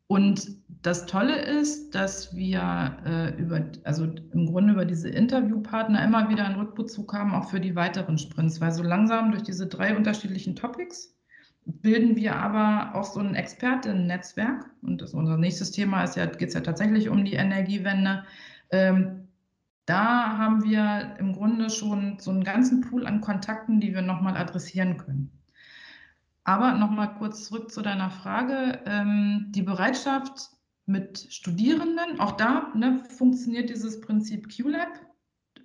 Und 0.08 0.48
das 0.82 1.06
Tolle 1.06 1.40
ist, 1.40 1.94
dass 1.94 2.34
wir 2.34 2.96
äh, 3.06 3.40
über, 3.40 3.70
also 3.84 4.06
im 4.32 4.46
Grunde 4.46 4.72
über 4.72 4.84
diese 4.84 5.10
Interviewpartner 5.10 6.04
immer 6.04 6.28
wieder 6.28 6.44
einen 6.44 6.58
Rückbezug 6.58 7.14
haben, 7.14 7.34
auch 7.34 7.48
für 7.50 7.60
die 7.60 7.76
weiteren 7.76 8.18
Sprints, 8.18 8.60
weil 8.60 8.72
so 8.72 8.82
langsam 8.82 9.30
durch 9.30 9.44
diese 9.44 9.68
drei 9.68 9.96
unterschiedlichen 9.96 10.56
Topics 10.56 11.16
bilden 11.64 12.16
wir 12.16 12.34
aber 12.34 12.96
auch 12.98 13.04
so 13.04 13.20
ein 13.20 13.36
Expertinnen-Netzwerk. 13.36 14.68
Und 14.82 15.00
das, 15.02 15.14
unser 15.14 15.36
nächstes 15.36 15.70
Thema 15.70 16.02
ist 16.02 16.16
ja, 16.16 16.26
geht 16.26 16.48
es 16.48 16.54
ja 16.54 16.62
tatsächlich 16.62 17.08
um 17.10 17.24
die 17.24 17.34
Energiewende. 17.34 18.24
Ähm, 18.72 19.27
da 19.88 20.36
haben 20.36 20.64
wir 20.64 21.16
im 21.18 21.32
Grunde 21.32 21.70
schon 21.70 22.18
so 22.18 22.30
einen 22.30 22.44
ganzen 22.44 22.82
Pool 22.82 23.06
an 23.06 23.22
Kontakten, 23.22 23.80
die 23.80 23.94
wir 23.94 24.02
nochmal 24.02 24.36
adressieren 24.36 24.98
können. 24.98 25.30
Aber 26.44 26.74
nochmal 26.74 27.14
kurz 27.14 27.44
zurück 27.44 27.70
zu 27.70 27.80
deiner 27.80 28.10
Frage. 28.10 28.80
Ähm, 28.84 29.46
die 29.50 29.62
Bereitschaft 29.62 30.50
mit 30.84 31.26
Studierenden, 31.30 32.20
auch 32.20 32.32
da 32.32 32.72
ne, 32.74 33.02
funktioniert 33.16 33.70
dieses 33.70 34.00
Prinzip 34.00 34.50
QLab, 34.50 34.88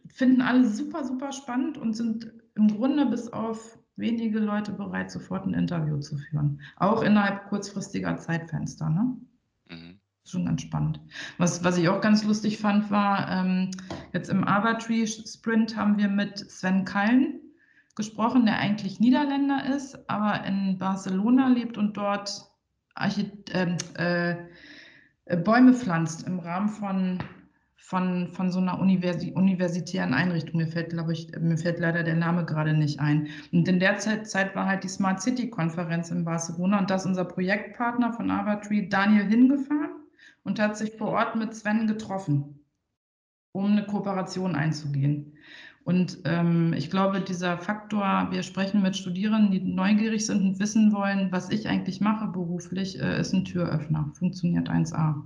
finden 0.07 0.41
alle 0.41 0.65
super, 0.67 1.03
super 1.03 1.33
spannend 1.33 1.77
und 1.77 1.93
sind 1.93 2.31
im 2.55 2.67
Grunde 2.69 3.05
bis 3.05 3.31
auf 3.31 3.77
wenige 3.97 4.39
Leute 4.39 4.71
bereit, 4.71 5.12
sofort 5.12 5.45
ein 5.45 5.53
Interview 5.53 5.99
zu 5.99 6.17
führen. 6.17 6.62
Auch 6.77 7.01
innerhalb 7.01 7.47
kurzfristiger 7.47 8.17
Zeitfenster. 8.17 8.89
Ne? 8.89 9.17
Mhm. 9.69 9.99
Schon 10.25 10.45
ganz 10.45 10.62
spannend. 10.62 10.99
Was, 11.38 11.63
was 11.63 11.77
ich 11.77 11.89
auch 11.89 12.01
ganz 12.01 12.23
lustig 12.23 12.57
fand, 12.57 12.89
war, 12.89 13.29
ähm, 13.29 13.71
jetzt 14.13 14.29
im 14.29 14.43
Abertree 14.43 15.05
Sprint 15.05 15.75
haben 15.75 15.97
wir 15.97 16.07
mit 16.07 16.39
Sven 16.39 16.86
Kallen 16.86 17.39
gesprochen, 17.95 18.45
der 18.45 18.57
eigentlich 18.57 18.99
Niederländer 18.99 19.65
ist, 19.75 20.09
aber 20.09 20.45
in 20.45 20.77
Barcelona 20.79 21.47
lebt 21.47 21.77
und 21.77 21.95
dort 21.95 22.49
Archit 22.95 23.51
ähm, 23.53 23.77
äh, 23.97 24.36
äh, 25.25 25.38
Bäume 25.38 25.73
pflanzt 25.73 26.25
im 26.27 26.39
Rahmen 26.39 26.69
von, 26.69 27.19
von, 27.75 28.31
von 28.31 28.51
so 28.51 28.59
einer 28.59 28.79
Universi 28.79 29.31
universitären 29.36 30.13
Einrichtung. 30.13 30.57
Mir 30.57 30.67
fällt, 30.67 30.89
glaube 30.89 31.13
ich, 31.13 31.31
mir 31.39 31.57
fällt 31.57 31.79
leider 31.79 32.03
der 32.03 32.15
Name 32.15 32.45
gerade 32.45 32.73
nicht 32.73 32.99
ein. 32.99 33.27
Und 33.51 33.67
in 33.67 33.79
der 33.79 33.97
Zeit, 33.97 34.27
Zeit 34.27 34.55
war 34.55 34.65
halt 34.67 34.83
die 34.83 34.89
Smart 34.89 35.21
City 35.21 35.49
Konferenz 35.49 36.09
in 36.12 36.23
Barcelona 36.23 36.79
und 36.79 36.89
da 36.89 36.95
ist 36.95 37.05
unser 37.05 37.25
Projektpartner 37.25 38.13
von 38.13 38.31
Abertree, 38.31 38.88
Daniel, 38.88 39.25
hingefahren 39.25 40.03
und 40.43 40.60
hat 40.60 40.77
sich 40.77 40.93
vor 40.97 41.10
Ort 41.10 41.36
mit 41.36 41.56
Sven 41.56 41.88
getroffen, 41.88 42.65
um 43.51 43.71
eine 43.71 43.86
Kooperation 43.86 44.56
einzugehen. 44.56 45.38
Und 45.86 46.19
ähm, 46.23 46.73
ich 46.73 46.89
glaube, 46.89 47.19
dieser 47.19 47.58
Faktor, 47.58 48.27
wir 48.32 48.43
sprechen 48.43 48.82
mit 48.82 48.95
Studierenden, 48.95 49.51
die 49.51 49.60
neugierig 49.60 50.25
sind 50.25 50.41
und 50.41 50.60
wissen 50.60 50.93
wollen, 50.93 51.32
was 51.32 51.49
ich 51.49 51.67
eigentlich 51.67 51.99
mache 51.99 52.27
beruflich, 52.27 53.01
äh, 53.01 53.19
ist 53.19 53.34
ein 53.34 53.43
Türöffner. 53.43 54.10
Funktioniert 54.13 54.69
1a. 54.69 55.21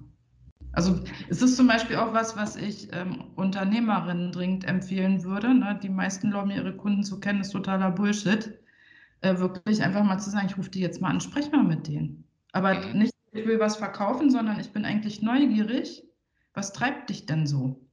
Also 0.71 0.99
es 1.29 1.41
ist 1.41 1.57
zum 1.57 1.67
Beispiel 1.67 1.95
auch 1.95 2.13
was, 2.13 2.35
was 2.35 2.55
ich 2.55 2.89
ähm, 2.93 3.25
Unternehmerinnen 3.35 4.31
dringend 4.31 4.65
empfehlen 4.65 5.23
würde. 5.23 5.53
Ne? 5.53 5.79
Die 5.81 5.89
meisten 5.89 6.31
glauben, 6.31 6.51
ihre 6.51 6.75
Kunden 6.75 7.03
zu 7.03 7.19
kennen, 7.19 7.41
ist 7.41 7.51
totaler 7.51 7.91
Bullshit. 7.91 8.53
Äh, 9.21 9.37
wirklich 9.37 9.83
einfach 9.83 10.03
mal 10.03 10.19
zu 10.19 10.29
sagen, 10.29 10.47
ich 10.47 10.57
rufe 10.57 10.69
die 10.69 10.79
jetzt 10.79 11.01
mal 11.01 11.09
an, 11.09 11.21
sprech 11.21 11.51
mal 11.51 11.63
mit 11.63 11.87
denen. 11.87 12.25
Aber 12.51 12.75
mhm. 12.75 12.99
nicht, 12.99 13.13
ich 13.37 13.45
will 13.45 13.59
was 13.59 13.77
verkaufen, 13.77 14.29
sondern 14.29 14.59
ich 14.59 14.71
bin 14.71 14.85
eigentlich 14.85 15.21
neugierig. 15.21 16.03
Was 16.53 16.73
treibt 16.73 17.09
dich 17.09 17.25
denn 17.25 17.45
so? 17.45 17.87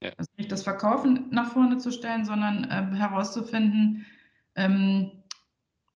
Ja. 0.00 0.12
Also 0.16 0.30
nicht 0.36 0.52
das 0.52 0.62
Verkaufen 0.62 1.28
nach 1.30 1.52
vorne 1.52 1.78
zu 1.78 1.90
stellen, 1.90 2.24
sondern 2.24 2.64
äh, 2.64 2.96
herauszufinden, 2.96 4.06
ähm, 4.54 5.10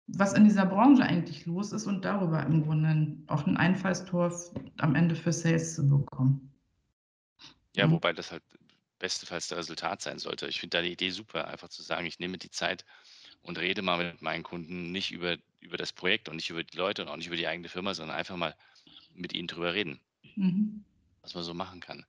was 0.06 0.34
in 0.34 0.44
dieser 0.44 0.66
Branche 0.66 1.02
eigentlich 1.02 1.46
los 1.46 1.72
ist 1.72 1.86
und 1.86 2.04
darüber 2.04 2.44
im 2.44 2.64
Grunde 2.64 3.16
auch 3.26 3.46
ein 3.46 3.56
Einfallstor 3.56 4.32
am 4.78 4.94
Ende 4.94 5.14
für 5.14 5.32
Sales 5.32 5.74
zu 5.74 5.88
bekommen. 5.88 6.52
Ja, 7.74 7.86
mhm. 7.86 7.92
wobei 7.92 8.12
das 8.12 8.30
halt 8.30 8.42
bestenfalls 8.98 9.48
der 9.48 9.58
Resultat 9.58 10.02
sein 10.02 10.18
sollte. 10.18 10.46
Ich 10.46 10.60
finde 10.60 10.76
da 10.76 10.82
die 10.82 10.92
Idee 10.92 11.10
super, 11.10 11.48
einfach 11.48 11.68
zu 11.68 11.82
sagen, 11.82 12.06
ich 12.06 12.18
nehme 12.18 12.38
die 12.38 12.50
Zeit 12.50 12.84
und 13.42 13.58
rede 13.58 13.82
mal 13.82 13.98
mit 13.98 14.22
meinen 14.22 14.42
Kunden 14.42 14.92
nicht 14.92 15.10
über, 15.12 15.36
über 15.60 15.76
das 15.76 15.92
Projekt 15.92 16.28
und 16.28 16.36
nicht 16.36 16.50
über 16.50 16.62
die 16.62 16.76
Leute 16.76 17.02
und 17.02 17.08
auch 17.08 17.16
nicht 17.16 17.26
über 17.26 17.36
die 17.36 17.46
eigene 17.46 17.68
Firma, 17.68 17.94
sondern 17.94 18.16
einfach 18.16 18.36
mal 18.36 18.54
mit 19.14 19.32
ihnen 19.32 19.48
drüber 19.48 19.74
reden, 19.74 20.00
mhm. 20.36 20.84
was 21.22 21.34
man 21.34 21.44
so 21.44 21.54
machen 21.54 21.80
kann. 21.80 22.04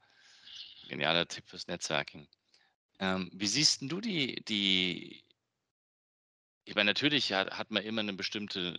Genialer 0.88 1.28
Tipp 1.28 1.48
fürs 1.48 1.68
Netzwerking. 1.68 2.28
Ähm, 3.00 3.30
wie 3.34 3.48
siehst 3.48 3.82
du 3.82 4.00
die, 4.00 4.44
die, 4.46 5.24
ich 6.63 6.76
meine, 6.76 6.89
natürlich 6.89 7.34
hat, 7.34 7.52
hat 7.58 7.72
man 7.72 7.84
immer 7.84 8.02
einen 8.02 8.18
bestimmten 8.18 8.78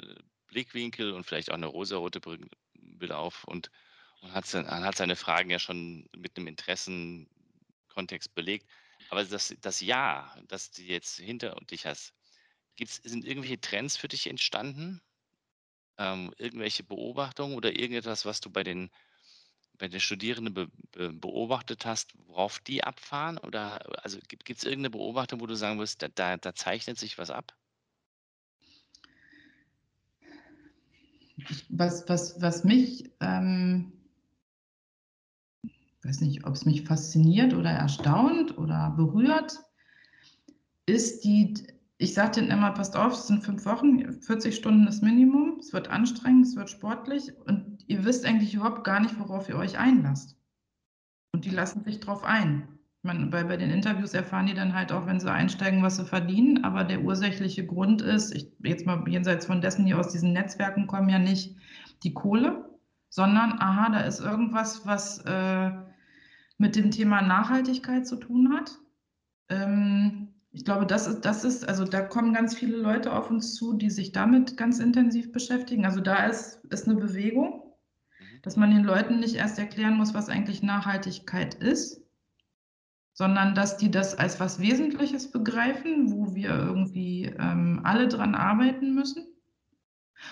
Blickwinkel 0.48 1.12
und 1.12 1.24
vielleicht 1.24 1.50
auch 1.50 1.56
eine 1.56 1.66
rosarote 1.66 2.20
Brille 2.20 3.16
auf 3.16 3.44
und, 3.44 3.70
und 4.20 4.32
hat, 4.32 4.52
hat 4.52 4.96
seine 4.96 5.16
Fragen 5.16 5.50
ja 5.50 5.58
schon 5.58 6.08
mit 6.16 6.36
einem 6.36 6.46
Interessenkontext 6.46 8.34
belegt. 8.34 8.66
Aber 9.10 9.24
das, 9.24 9.54
das 9.60 9.80
Ja, 9.80 10.34
das 10.48 10.70
du 10.70 10.82
jetzt 10.82 11.18
hinter 11.18 11.54
dich 11.70 11.86
hast, 11.86 12.14
gibt's, 12.76 12.96
sind 12.96 13.24
irgendwelche 13.24 13.60
Trends 13.60 13.96
für 13.96 14.08
dich 14.08 14.26
entstanden? 14.26 15.00
Ähm, 15.98 16.32
irgendwelche 16.36 16.82
Beobachtungen 16.82 17.54
oder 17.54 17.72
irgendetwas, 17.78 18.24
was 18.24 18.40
du 18.40 18.50
bei 18.50 18.62
den 18.62 18.90
bei 19.78 19.88
den 19.88 20.00
Studierenden 20.00 20.54
be 20.54 20.68
be 20.92 21.12
beobachtet 21.12 21.84
hast, 21.84 22.14
worauf 22.26 22.58
die 22.60 22.82
abfahren? 22.84 23.38
Oder 23.38 23.80
also 24.04 24.18
gibt 24.28 24.48
es 24.50 24.64
irgendeine 24.64 24.90
Beobachtung, 24.90 25.40
wo 25.40 25.46
du 25.46 25.54
sagen 25.54 25.78
wirst, 25.78 26.02
da, 26.02 26.08
da, 26.08 26.36
da 26.36 26.54
zeichnet 26.54 26.98
sich 26.98 27.18
was 27.18 27.30
ab? 27.30 27.54
Was, 31.68 32.08
was, 32.08 32.40
was 32.40 32.64
mich, 32.64 33.10
ähm, 33.20 33.92
weiß 36.02 36.22
nicht, 36.22 36.46
ob 36.46 36.54
es 36.54 36.64
mich 36.64 36.82
fasziniert 36.82 37.52
oder 37.52 37.70
erstaunt 37.70 38.56
oder 38.56 38.94
berührt, 38.96 39.58
ist 40.86 41.24
die, 41.24 41.54
ich 41.98 42.12
sage 42.14 42.32
denen 42.32 42.50
immer, 42.50 42.72
passt 42.72 42.96
auf, 42.96 43.14
es 43.14 43.26
sind 43.26 43.44
fünf 43.44 43.64
Wochen, 43.64 44.12
40 44.20 44.54
Stunden 44.54 44.84
das 44.84 45.00
Minimum, 45.00 45.58
es 45.60 45.72
wird 45.72 45.88
anstrengend, 45.88 46.46
es 46.46 46.56
wird 46.56 46.68
sportlich 46.68 47.32
und 47.46 47.84
ihr 47.86 48.04
wisst 48.04 48.26
eigentlich 48.26 48.54
überhaupt 48.54 48.84
gar 48.84 49.00
nicht, 49.00 49.18
worauf 49.18 49.48
ihr 49.48 49.56
euch 49.56 49.78
einlasst. 49.78 50.36
Und 51.32 51.44
die 51.44 51.50
lassen 51.50 51.84
sich 51.84 52.00
drauf 52.00 52.22
ein. 52.24 52.68
Ich 53.02 53.04
meine, 53.12 53.26
bei, 53.26 53.44
bei 53.44 53.56
den 53.56 53.70
Interviews 53.70 54.14
erfahren 54.14 54.46
die 54.46 54.54
dann 54.54 54.74
halt 54.74 54.90
auch, 54.90 55.06
wenn 55.06 55.20
sie 55.20 55.30
einsteigen, 55.30 55.82
was 55.82 55.96
sie 55.96 56.04
verdienen. 56.04 56.64
Aber 56.64 56.82
der 56.82 57.02
ursächliche 57.02 57.64
Grund 57.64 58.02
ist, 58.02 58.34
ich, 58.34 58.52
jetzt 58.62 58.84
mal 58.84 59.06
jenseits 59.08 59.46
von 59.46 59.60
dessen, 59.60 59.86
die 59.86 59.94
aus 59.94 60.08
diesen 60.08 60.32
Netzwerken 60.32 60.86
kommen, 60.86 61.08
ja 61.08 61.18
nicht 61.18 61.56
die 62.02 62.14
Kohle, 62.14 62.68
sondern, 63.08 63.52
aha, 63.60 63.90
da 63.90 64.00
ist 64.00 64.20
irgendwas, 64.20 64.86
was 64.86 65.18
äh, 65.24 65.70
mit 66.58 66.74
dem 66.74 66.90
Thema 66.90 67.22
Nachhaltigkeit 67.22 68.06
zu 68.06 68.16
tun 68.16 68.52
hat. 68.54 68.78
Ähm, 69.50 70.35
ich 70.56 70.64
glaube, 70.64 70.86
das 70.86 71.06
ist, 71.06 71.20
das 71.20 71.44
ist, 71.44 71.68
also 71.68 71.84
da 71.84 72.02
kommen 72.02 72.34
ganz 72.34 72.56
viele 72.56 72.76
Leute 72.76 73.12
auf 73.12 73.30
uns 73.30 73.54
zu, 73.54 73.74
die 73.74 73.90
sich 73.90 74.10
damit 74.12 74.56
ganz 74.56 74.80
intensiv 74.80 75.30
beschäftigen. 75.30 75.84
Also 75.84 76.00
da 76.00 76.26
ist, 76.26 76.64
ist 76.70 76.88
eine 76.88 76.96
Bewegung 76.96 77.62
dass 78.46 78.56
man 78.56 78.70
den 78.70 78.84
Leuten 78.84 79.18
nicht 79.18 79.34
erst 79.34 79.58
erklären 79.58 79.96
muss, 79.96 80.14
was 80.14 80.28
eigentlich 80.28 80.62
Nachhaltigkeit 80.62 81.54
ist, 81.54 82.00
sondern 83.12 83.56
dass 83.56 83.76
die 83.76 83.90
das 83.90 84.16
als 84.16 84.38
was 84.38 84.60
Wesentliches 84.60 85.32
begreifen, 85.32 86.12
wo 86.12 86.32
wir 86.36 86.50
irgendwie 86.50 87.24
ähm, 87.24 87.80
alle 87.82 88.06
dran 88.06 88.36
arbeiten 88.36 88.94
müssen. 88.94 89.26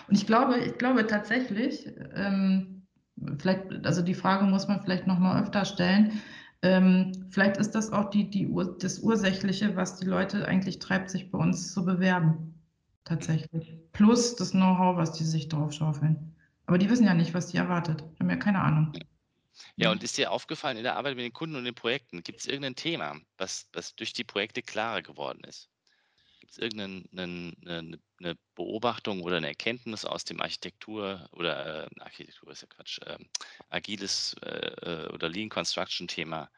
Und 0.06 0.14
ich 0.16 0.28
glaube, 0.28 0.58
ich 0.58 0.78
glaube 0.78 1.08
tatsächlich, 1.08 1.90
ähm, 2.14 2.86
vielleicht, 3.36 3.84
also 3.84 4.00
die 4.00 4.14
Frage 4.14 4.44
muss 4.44 4.68
man 4.68 4.80
vielleicht 4.80 5.08
noch 5.08 5.18
mal 5.18 5.42
öfter 5.42 5.64
stellen. 5.64 6.12
Ähm, 6.64 7.26
vielleicht 7.28 7.58
ist 7.58 7.74
das 7.74 7.92
auch 7.92 8.08
die, 8.08 8.30
die 8.30 8.48
Ur, 8.48 8.78
das 8.78 8.98
Ursächliche, 9.00 9.76
was 9.76 9.98
die 9.98 10.06
Leute 10.06 10.48
eigentlich 10.48 10.78
treibt, 10.78 11.10
sich 11.10 11.30
bei 11.30 11.38
uns 11.38 11.74
zu 11.74 11.84
bewerben. 11.84 12.58
Tatsächlich. 13.04 13.76
Plus 13.92 14.34
das 14.34 14.52
Know-how, 14.52 14.96
was 14.96 15.12
die 15.12 15.24
sich 15.24 15.50
drauf 15.50 15.74
schaufeln. 15.74 16.34
Aber 16.64 16.78
die 16.78 16.88
wissen 16.88 17.04
ja 17.04 17.12
nicht, 17.12 17.34
was 17.34 17.48
die 17.48 17.58
erwartet. 17.58 18.02
Haben 18.18 18.30
ja 18.30 18.36
keine 18.36 18.62
Ahnung. 18.62 18.92
Ja, 19.76 19.92
und 19.92 20.02
ist 20.02 20.16
dir 20.16 20.32
aufgefallen 20.32 20.78
in 20.78 20.84
der 20.84 20.96
Arbeit 20.96 21.16
mit 21.16 21.24
den 21.26 21.34
Kunden 21.34 21.56
und 21.56 21.64
den 21.64 21.74
Projekten, 21.74 22.22
gibt 22.22 22.40
es 22.40 22.46
irgendein 22.46 22.76
Thema, 22.76 23.14
was, 23.36 23.68
was 23.74 23.94
durch 23.94 24.14
die 24.14 24.24
Projekte 24.24 24.62
klarer 24.62 25.02
geworden 25.02 25.44
ist? 25.44 25.68
Gibt 26.44 26.58
es 26.58 26.58
irgendeine 26.58 27.54
eine, 27.64 27.98
eine 28.20 28.36
Beobachtung 28.54 29.22
oder 29.22 29.38
eine 29.38 29.48
Erkenntnis 29.48 30.04
aus 30.04 30.26
dem 30.26 30.42
Architektur 30.42 31.26
oder 31.32 31.86
äh, 31.86 32.00
Architektur 32.00 32.52
ist 32.52 32.60
ja 32.60 32.68
Quatsch, 32.68 32.98
äh, 32.98 33.16
agiles 33.70 34.36
äh, 34.42 35.08
oder 35.10 35.30
Lean 35.30 35.48
Construction 35.48 36.06
Thema? 36.06 36.50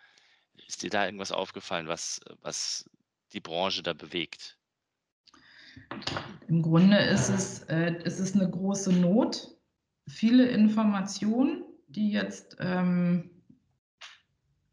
Ist 0.67 0.83
dir 0.83 0.91
da 0.91 1.05
irgendwas 1.05 1.31
aufgefallen, 1.31 1.87
was, 1.87 2.21
was 2.43 2.85
die 3.33 3.39
Branche 3.39 3.85
da 3.85 3.93
bewegt? 3.93 4.59
Im 6.49 6.63
Grunde 6.63 6.99
ist 6.99 7.29
es, 7.29 7.63
äh, 7.69 7.95
ist 8.03 8.35
eine 8.35 8.51
große 8.51 8.93
Not, 8.93 9.55
viele 10.09 10.49
Informationen, 10.49 11.63
die 11.87 12.11
jetzt 12.11 12.57
ähm, 12.59 13.31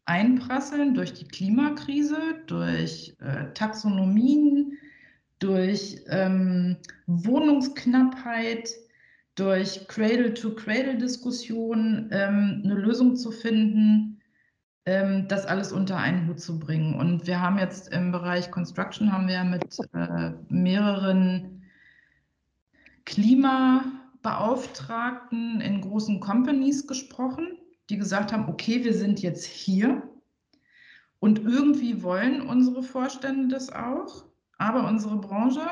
einprasseln 0.06 0.92
durch 0.92 1.12
die 1.12 1.28
Klimakrise, 1.28 2.42
durch 2.48 3.14
äh, 3.20 3.52
Taxonomien, 3.54 4.76
durch 5.38 6.02
ähm, 6.08 6.76
Wohnungsknappheit, 7.06 8.70
durch 9.34 9.88
Cradle-to-Cradle-Diskussionen 9.88 12.10
ähm, 12.12 12.62
eine 12.64 12.74
Lösung 12.74 13.16
zu 13.16 13.30
finden, 13.30 14.20
ähm, 14.86 15.28
das 15.28 15.46
alles 15.46 15.72
unter 15.72 15.96
einen 15.96 16.28
Hut 16.28 16.40
zu 16.40 16.58
bringen. 16.58 16.94
Und 16.94 17.26
wir 17.26 17.40
haben 17.40 17.58
jetzt 17.58 17.90
im 17.92 18.12
Bereich 18.12 18.50
Construction 18.50 19.12
haben 19.12 19.28
wir 19.28 19.44
mit 19.44 19.78
äh, 19.92 20.32
mehreren 20.48 21.62
Klima 23.04 23.84
Beauftragten 24.22 25.60
in 25.60 25.82
großen 25.82 26.20
Companies 26.20 26.86
gesprochen, 26.86 27.58
die 27.90 27.98
gesagt 27.98 28.32
haben, 28.32 28.48
okay, 28.48 28.84
wir 28.84 28.94
sind 28.94 29.20
jetzt 29.20 29.44
hier 29.44 30.02
und 31.18 31.40
irgendwie 31.40 32.02
wollen 32.02 32.40
unsere 32.40 32.82
Vorstände 32.82 33.48
das 33.48 33.70
auch, 33.70 34.24
aber 34.58 34.88
unsere 34.88 35.16
Branche, 35.16 35.66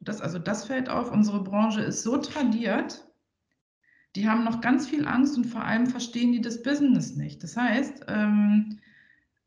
das, 0.00 0.20
also 0.20 0.38
das 0.38 0.66
fällt 0.66 0.88
auf, 0.88 1.10
unsere 1.10 1.42
Branche 1.42 1.80
ist 1.80 2.02
so 2.02 2.16
tradiert, 2.18 3.06
die 4.16 4.28
haben 4.28 4.44
noch 4.44 4.60
ganz 4.60 4.88
viel 4.88 5.06
Angst 5.06 5.36
und 5.36 5.44
vor 5.44 5.64
allem 5.64 5.86
verstehen 5.86 6.32
die 6.32 6.40
das 6.40 6.62
Business 6.62 7.16
nicht. 7.16 7.42
Das 7.42 7.56
heißt, 7.56 8.06
ähm, 8.08 8.80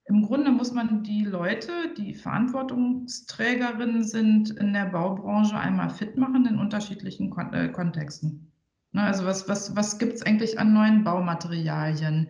im 0.06 0.22
Grunde 0.22 0.52
muss 0.52 0.74
man 0.74 1.04
die 1.04 1.24
Leute, 1.24 1.72
die 1.98 2.14
Verantwortungsträgerinnen 2.14 4.04
sind 4.04 4.52
in 4.52 4.74
der 4.74 4.86
Baubranche, 4.86 5.58
einmal 5.58 5.90
fit 5.90 6.18
machen 6.18 6.46
in 6.46 6.60
unterschiedlichen 6.60 7.30
Kon 7.30 7.54
äh, 7.54 7.70
Kontexten. 7.70 8.52
Ne, 8.92 9.02
also 9.02 9.26
was, 9.26 9.48
was, 9.48 9.76
was 9.76 9.98
gibt 9.98 10.14
es 10.14 10.24
eigentlich 10.24 10.60
an 10.60 10.74
neuen 10.74 11.04
Baumaterialien? 11.04 12.30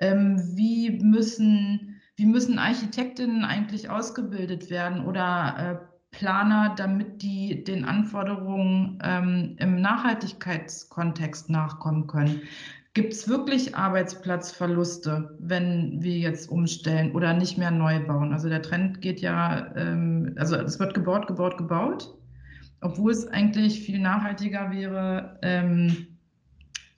Ähm, 0.00 0.56
wie, 0.56 0.98
müssen, 1.02 1.99
wie 2.20 2.26
müssen 2.26 2.58
Architektinnen 2.58 3.46
eigentlich 3.46 3.88
ausgebildet 3.88 4.68
werden 4.68 5.06
oder 5.06 5.56
äh, 5.80 6.14
Planer, 6.14 6.74
damit 6.76 7.22
die 7.22 7.64
den 7.64 7.86
Anforderungen 7.86 8.98
ähm, 9.02 9.56
im 9.58 9.80
Nachhaltigkeitskontext 9.80 11.48
nachkommen 11.48 12.06
können? 12.08 12.42
Gibt 12.92 13.14
es 13.14 13.26
wirklich 13.26 13.74
Arbeitsplatzverluste, 13.74 15.34
wenn 15.38 16.02
wir 16.02 16.18
jetzt 16.18 16.50
umstellen 16.50 17.12
oder 17.12 17.32
nicht 17.32 17.56
mehr 17.56 17.70
neu 17.70 18.04
bauen? 18.06 18.34
Also 18.34 18.50
der 18.50 18.60
Trend 18.60 19.00
geht 19.00 19.22
ja, 19.22 19.74
ähm, 19.74 20.34
also 20.36 20.56
es 20.56 20.78
wird 20.78 20.92
gebaut, 20.92 21.26
gebaut, 21.26 21.56
gebaut, 21.56 22.14
obwohl 22.82 23.12
es 23.12 23.26
eigentlich 23.28 23.80
viel 23.80 23.98
nachhaltiger 23.98 24.70
wäre, 24.70 25.38
ähm, 25.40 26.06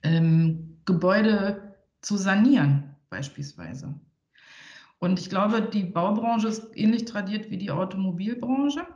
ähm, 0.01 0.79
Gebäude 0.83 1.75
zu 2.01 2.17
sanieren 2.17 2.93
beispielsweise. 3.09 3.93
Und 5.03 5.19
ich 5.19 5.29
glaube, 5.29 5.61
die 5.61 5.83
Baubranche 5.83 6.47
ist 6.47 6.69
ähnlich 6.75 7.03
tradiert 7.03 7.51
wie 7.51 7.57
die 7.57 7.71
Automobilbranche. 7.71 8.87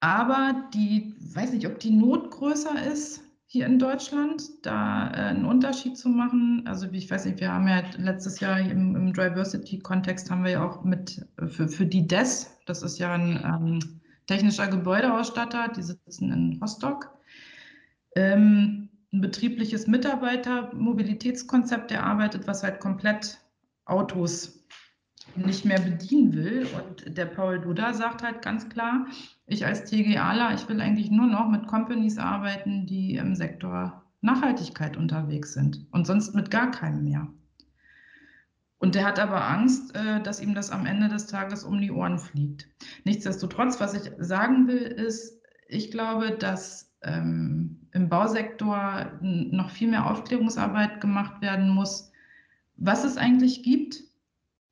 Aber 0.00 0.68
die, 0.74 1.14
weiß 1.18 1.54
nicht, 1.54 1.66
ob 1.66 1.78
die 1.78 1.92
Not 1.92 2.30
größer 2.30 2.84
ist 2.92 3.22
hier 3.46 3.64
in 3.64 3.78
Deutschland, 3.78 4.42
da 4.60 5.08
äh, 5.08 5.30
einen 5.30 5.46
Unterschied 5.46 5.96
zu 5.96 6.10
machen. 6.10 6.64
Also 6.66 6.86
ich 6.92 7.10
weiß 7.10 7.24
nicht, 7.24 7.40
wir 7.40 7.50
haben 7.50 7.66
ja 7.66 7.82
letztes 7.96 8.40
Jahr 8.40 8.60
im, 8.60 8.94
im 8.94 9.14
Diversity-Kontext 9.14 10.30
haben 10.30 10.44
wir 10.44 10.50
ja 10.50 10.68
auch 10.68 10.84
mit 10.84 11.26
für, 11.46 11.66
für 11.66 11.86
die 11.86 12.06
DES, 12.06 12.54
das 12.66 12.82
ist 12.82 12.98
ja 12.98 13.14
ein 13.14 13.40
ähm, 13.42 13.78
technischer 14.26 14.68
Gebäudeausstatter, 14.68 15.68
die 15.68 15.82
sitzen 15.82 16.30
in 16.30 16.58
Rostock, 16.60 17.10
ähm, 18.16 18.90
ein 19.14 19.22
betriebliches 19.22 19.86
Mitarbeitermobilitätskonzept 19.86 21.90
erarbeitet, 21.90 22.46
was 22.46 22.62
halt 22.62 22.78
komplett 22.78 23.38
Autos 23.84 24.62
nicht 25.36 25.64
mehr 25.64 25.80
bedienen 25.80 26.32
will. 26.34 26.66
Und 26.74 27.16
der 27.16 27.26
Paul 27.26 27.60
Duda 27.60 27.94
sagt 27.94 28.22
halt 28.22 28.42
ganz 28.42 28.68
klar, 28.68 29.06
ich 29.46 29.64
als 29.66 29.84
TGAler, 29.84 30.54
ich 30.54 30.68
will 30.68 30.80
eigentlich 30.80 31.10
nur 31.10 31.26
noch 31.26 31.48
mit 31.48 31.66
Companies 31.66 32.18
arbeiten, 32.18 32.86
die 32.86 33.16
im 33.16 33.34
Sektor 33.34 34.02
Nachhaltigkeit 34.20 34.96
unterwegs 34.96 35.52
sind 35.52 35.86
und 35.90 36.06
sonst 36.06 36.34
mit 36.34 36.50
gar 36.50 36.70
keinem 36.70 37.02
mehr. 37.02 37.28
Und 38.78 38.96
der 38.96 39.04
hat 39.04 39.20
aber 39.20 39.48
Angst, 39.48 39.94
äh, 39.94 40.20
dass 40.22 40.40
ihm 40.40 40.54
das 40.54 40.70
am 40.70 40.86
Ende 40.86 41.08
des 41.08 41.26
Tages 41.26 41.62
um 41.62 41.80
die 41.80 41.92
Ohren 41.92 42.18
fliegt. 42.18 42.68
Nichtsdestotrotz, 43.04 43.80
was 43.80 43.94
ich 43.94 44.10
sagen 44.18 44.66
will, 44.66 44.82
ist, 44.82 45.40
ich 45.68 45.90
glaube, 45.90 46.32
dass 46.32 46.92
ähm, 47.02 47.88
im 47.92 48.08
Bausektor 48.08 49.12
noch 49.20 49.70
viel 49.70 49.88
mehr 49.88 50.10
Aufklärungsarbeit 50.10 51.00
gemacht 51.00 51.40
werden 51.42 51.68
muss, 51.68 52.11
was 52.84 53.04
es 53.04 53.16
eigentlich 53.16 53.62
gibt 53.62 54.02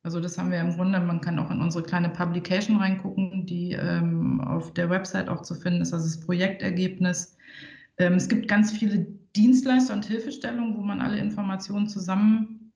also 0.03 0.19
das 0.19 0.39
haben 0.39 0.51
wir 0.51 0.61
im 0.61 0.77
Grunde, 0.77 0.99
man 0.99 1.21
kann 1.21 1.39
auch 1.39 1.51
in 1.51 1.61
unsere 1.61 1.85
kleine 1.85 2.09
Publication 2.09 2.79
reingucken, 2.79 3.45
die 3.45 3.73
ähm, 3.73 4.41
auf 4.41 4.73
der 4.73 4.89
Website 4.89 5.29
auch 5.29 5.43
zu 5.43 5.55
finden 5.55 5.83
ist, 5.83 5.93
also 5.93 6.07
das 6.07 6.21
Projektergebnis. 6.21 7.37
Ähm, 7.99 8.15
es 8.15 8.29
gibt 8.29 8.49
ganz 8.49 8.73
viele 8.73 9.07
Dienstleister 9.37 9.93
und 9.93 10.07
Hilfestellungen, 10.07 10.77
wo 10.77 10.81
man 10.81 11.03
alle 11.03 11.19
Informationen 11.19 11.87
zusammen 11.87 12.73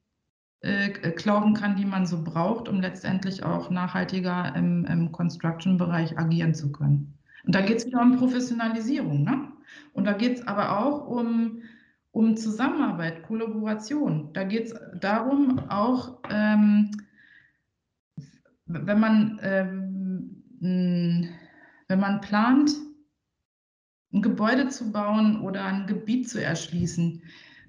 äh, 0.60 0.90
klauben 1.12 1.54
kann, 1.54 1.76
die 1.76 1.86
man 1.86 2.06
so 2.06 2.22
braucht, 2.22 2.68
um 2.68 2.82
letztendlich 2.82 3.42
auch 3.42 3.70
nachhaltiger 3.70 4.54
im, 4.54 4.84
im 4.84 5.10
Construction-Bereich 5.10 6.18
agieren 6.18 6.54
zu 6.54 6.72
können. 6.72 7.18
Und 7.46 7.54
da 7.54 7.62
geht 7.62 7.78
es 7.78 7.86
wieder 7.86 8.02
um 8.02 8.16
Professionalisierung. 8.16 9.24
Ne? 9.24 9.48
Und 9.94 10.04
da 10.04 10.12
geht 10.12 10.38
es 10.38 10.46
aber 10.46 10.78
auch 10.78 11.06
um, 11.06 11.62
um 12.14 12.36
Zusammenarbeit, 12.36 13.24
Kollaboration. 13.24 14.32
Da 14.32 14.44
geht 14.44 14.66
es 14.66 14.74
darum, 15.00 15.58
auch 15.68 16.20
ähm, 16.30 16.92
wenn 18.66 19.00
man, 19.00 19.40
ähm, 19.42 20.44
wenn 21.88 22.00
man 22.00 22.20
plant, 22.20 22.70
ein 24.12 24.22
Gebäude 24.22 24.68
zu 24.68 24.92
bauen 24.92 25.40
oder 25.40 25.64
ein 25.64 25.88
Gebiet 25.88 26.30
zu 26.30 26.40
erschließen, 26.40 27.20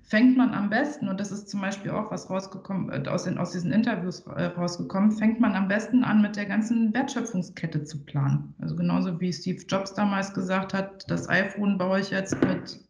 fängt 0.04 0.38
man 0.38 0.54
am 0.54 0.70
besten, 0.70 1.10
und 1.10 1.20
das 1.20 1.32
ist 1.32 1.50
zum 1.50 1.62
Beispiel 1.62 1.90
auch 1.90 2.12
was 2.12 2.30
rausgekommen, 2.30 2.92
äh, 2.92 3.10
aus, 3.10 3.24
den, 3.24 3.40
aus 3.40 3.52
diesen 3.52 3.72
Interviews 3.72 4.28
äh, 4.28 4.44
rausgekommen, 4.44 5.12
fängt 5.12 5.40
man 5.40 5.56
am 5.56 5.68
besten 5.68 6.04
an, 6.04 6.22
mit 6.22 6.36
der 6.36 6.46
ganzen 6.46 6.94
Wertschöpfungskette 6.94 7.84
zu 7.84 8.06
planen. 8.06 8.54
Also 8.60 8.76
genauso 8.76 9.20
wie 9.20 9.34
Steve 9.34 9.66
Jobs 9.68 9.96
damals 9.96 10.36
gesagt 10.36 10.76
hat, 10.76 11.10
das 11.10 11.28
iPhone 11.30 11.80
baue 11.80 12.00
ich 12.00 12.12
jetzt 12.12 12.40
mit, 12.46 12.86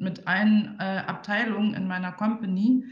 mit 0.00 0.26
allen 0.26 0.76
äh, 0.78 1.02
Abteilungen 1.06 1.74
in 1.74 1.86
meiner 1.86 2.12
Company, 2.12 2.84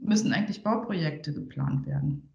müssen 0.00 0.32
eigentlich 0.32 0.62
Bauprojekte 0.62 1.32
geplant 1.32 1.86
werden. 1.86 2.30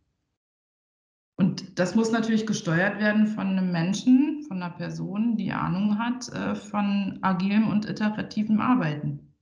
Und 1.38 1.78
das 1.80 1.96
muss 1.96 2.12
natürlich 2.12 2.48
gesteuert 2.48 3.00
werden 3.00 3.28
von 3.28 3.48
einem 3.48 3.72
Menschen, 3.72 4.44
von 4.48 4.62
einer 4.62 4.74
Person, 4.74 5.36
die 5.36 5.52
Ahnung 5.52 6.00
hat 6.00 6.30
äh, 6.30 6.56
von 6.56 7.20
agilem 7.22 7.68
und 7.68 7.90
iterativem 7.90 8.62
Arbeiten. 8.62 9.34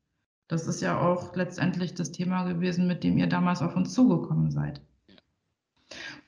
Das 0.48 0.68
ist 0.68 0.82
ja 0.82 1.00
auch 1.00 1.36
letztendlich 1.36 1.94
das 1.94 2.12
Thema 2.12 2.44
gewesen, 2.44 2.88
mit 2.88 3.04
dem 3.04 3.18
ihr 3.18 3.28
damals 3.28 3.62
auf 3.62 3.76
uns 3.76 3.94
zugekommen 3.94 4.52
seid. 4.52 4.82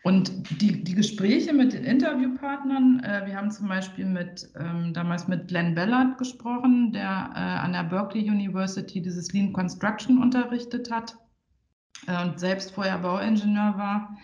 Und 0.05 0.61
die, 0.61 0.83
die 0.83 0.93
Gespräche 0.93 1.51
mit 1.51 1.73
den 1.73 1.83
Interviewpartnern, 1.83 2.99
äh, 2.99 3.25
wir 3.25 3.35
haben 3.35 3.49
zum 3.49 3.67
Beispiel 3.67 4.05
mit, 4.05 4.47
ähm, 4.55 4.93
damals 4.93 5.27
mit 5.27 5.47
Glenn 5.47 5.73
Bellard 5.73 6.19
gesprochen, 6.19 6.91
der 6.93 7.31
äh, 7.33 7.39
an 7.39 7.73
der 7.73 7.85
Berkeley 7.85 8.29
University 8.29 9.01
dieses 9.01 9.33
Lean 9.33 9.51
Construction 9.51 10.21
unterrichtet 10.21 10.91
hat 10.91 11.17
äh, 12.05 12.23
und 12.23 12.39
selbst 12.39 12.69
vorher 12.69 12.99
Bauingenieur 12.99 13.79
war. 13.79 14.15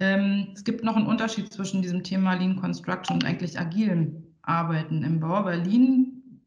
Ähm, 0.00 0.48
es 0.52 0.64
gibt 0.64 0.84
noch 0.84 0.96
einen 0.96 1.06
Unterschied 1.06 1.50
zwischen 1.50 1.80
diesem 1.80 2.02
Thema 2.02 2.34
Lean 2.34 2.56
Construction 2.56 3.14
und 3.14 3.24
eigentlich 3.24 3.58
agilem 3.58 4.34
Arbeiten 4.42 5.02
im 5.02 5.18
Bau, 5.18 5.46
weil 5.46 5.62
Lean 5.62 6.42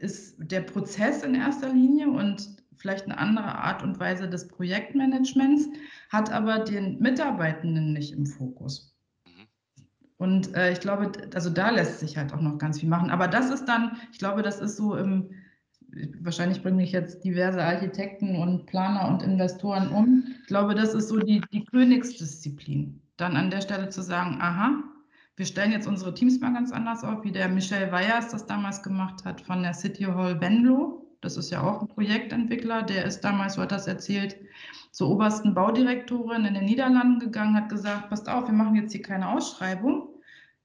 ist 0.00 0.34
der 0.36 0.62
Prozess 0.62 1.22
in 1.22 1.36
erster 1.36 1.72
Linie 1.72 2.10
und 2.10 2.59
vielleicht 2.80 3.04
eine 3.04 3.18
andere 3.18 3.54
Art 3.56 3.82
und 3.82 4.00
Weise 4.00 4.28
des 4.28 4.48
Projektmanagements, 4.48 5.68
hat 6.10 6.32
aber 6.32 6.60
den 6.60 6.98
Mitarbeitenden 6.98 7.92
nicht 7.92 8.12
im 8.12 8.26
Fokus. 8.26 8.94
Mhm. 9.24 9.46
Und 10.16 10.54
äh, 10.56 10.72
ich 10.72 10.80
glaube, 10.80 11.12
also 11.34 11.50
da 11.50 11.70
lässt 11.70 12.00
sich 12.00 12.16
halt 12.16 12.32
auch 12.32 12.40
noch 12.40 12.58
ganz 12.58 12.80
viel 12.80 12.88
machen. 12.88 13.10
Aber 13.10 13.28
das 13.28 13.50
ist 13.50 13.66
dann, 13.66 13.96
ich 14.12 14.18
glaube, 14.18 14.42
das 14.42 14.60
ist 14.60 14.76
so 14.76 14.96
im, 14.96 15.30
wahrscheinlich 16.20 16.62
bringe 16.62 16.82
ich 16.82 16.92
jetzt 16.92 17.24
diverse 17.24 17.62
Architekten 17.62 18.36
und 18.36 18.66
Planer 18.66 19.08
und 19.08 19.22
Investoren 19.22 19.88
um. 19.88 20.24
Ich 20.40 20.46
glaube, 20.46 20.74
das 20.74 20.94
ist 20.94 21.08
so 21.08 21.18
die, 21.18 21.42
die 21.52 21.64
Königsdisziplin. 21.64 23.00
Dann 23.16 23.36
an 23.36 23.50
der 23.50 23.60
Stelle 23.60 23.90
zu 23.90 24.02
sagen, 24.02 24.38
aha, 24.40 24.82
wir 25.36 25.46
stellen 25.46 25.72
jetzt 25.72 25.86
unsere 25.86 26.14
Teams 26.14 26.40
mal 26.40 26.52
ganz 26.52 26.70
anders 26.72 27.02
auf, 27.02 27.24
wie 27.24 27.32
der 27.32 27.48
Michel 27.48 27.90
Weyers 27.90 28.28
das 28.28 28.46
damals 28.46 28.82
gemacht 28.82 29.24
hat 29.24 29.40
von 29.40 29.62
der 29.62 29.74
City 29.74 30.04
Hall 30.04 30.40
Venlo. 30.40 30.99
Das 31.20 31.36
ist 31.36 31.50
ja 31.50 31.62
auch 31.62 31.82
ein 31.82 31.88
Projektentwickler, 31.88 32.82
der 32.82 33.04
ist 33.04 33.20
damals, 33.20 33.54
so 33.54 33.62
hat 33.62 33.72
das 33.72 33.86
erzählt, 33.86 34.36
zur 34.90 35.10
obersten 35.10 35.54
Baudirektorin 35.54 36.44
in 36.44 36.54
den 36.54 36.64
Niederlanden 36.64 37.18
gegangen, 37.18 37.54
hat 37.54 37.68
gesagt, 37.68 38.08
passt 38.08 38.28
auf, 38.28 38.46
wir 38.46 38.54
machen 38.54 38.74
jetzt 38.74 38.92
hier 38.92 39.02
keine 39.02 39.28
Ausschreibung, 39.28 40.10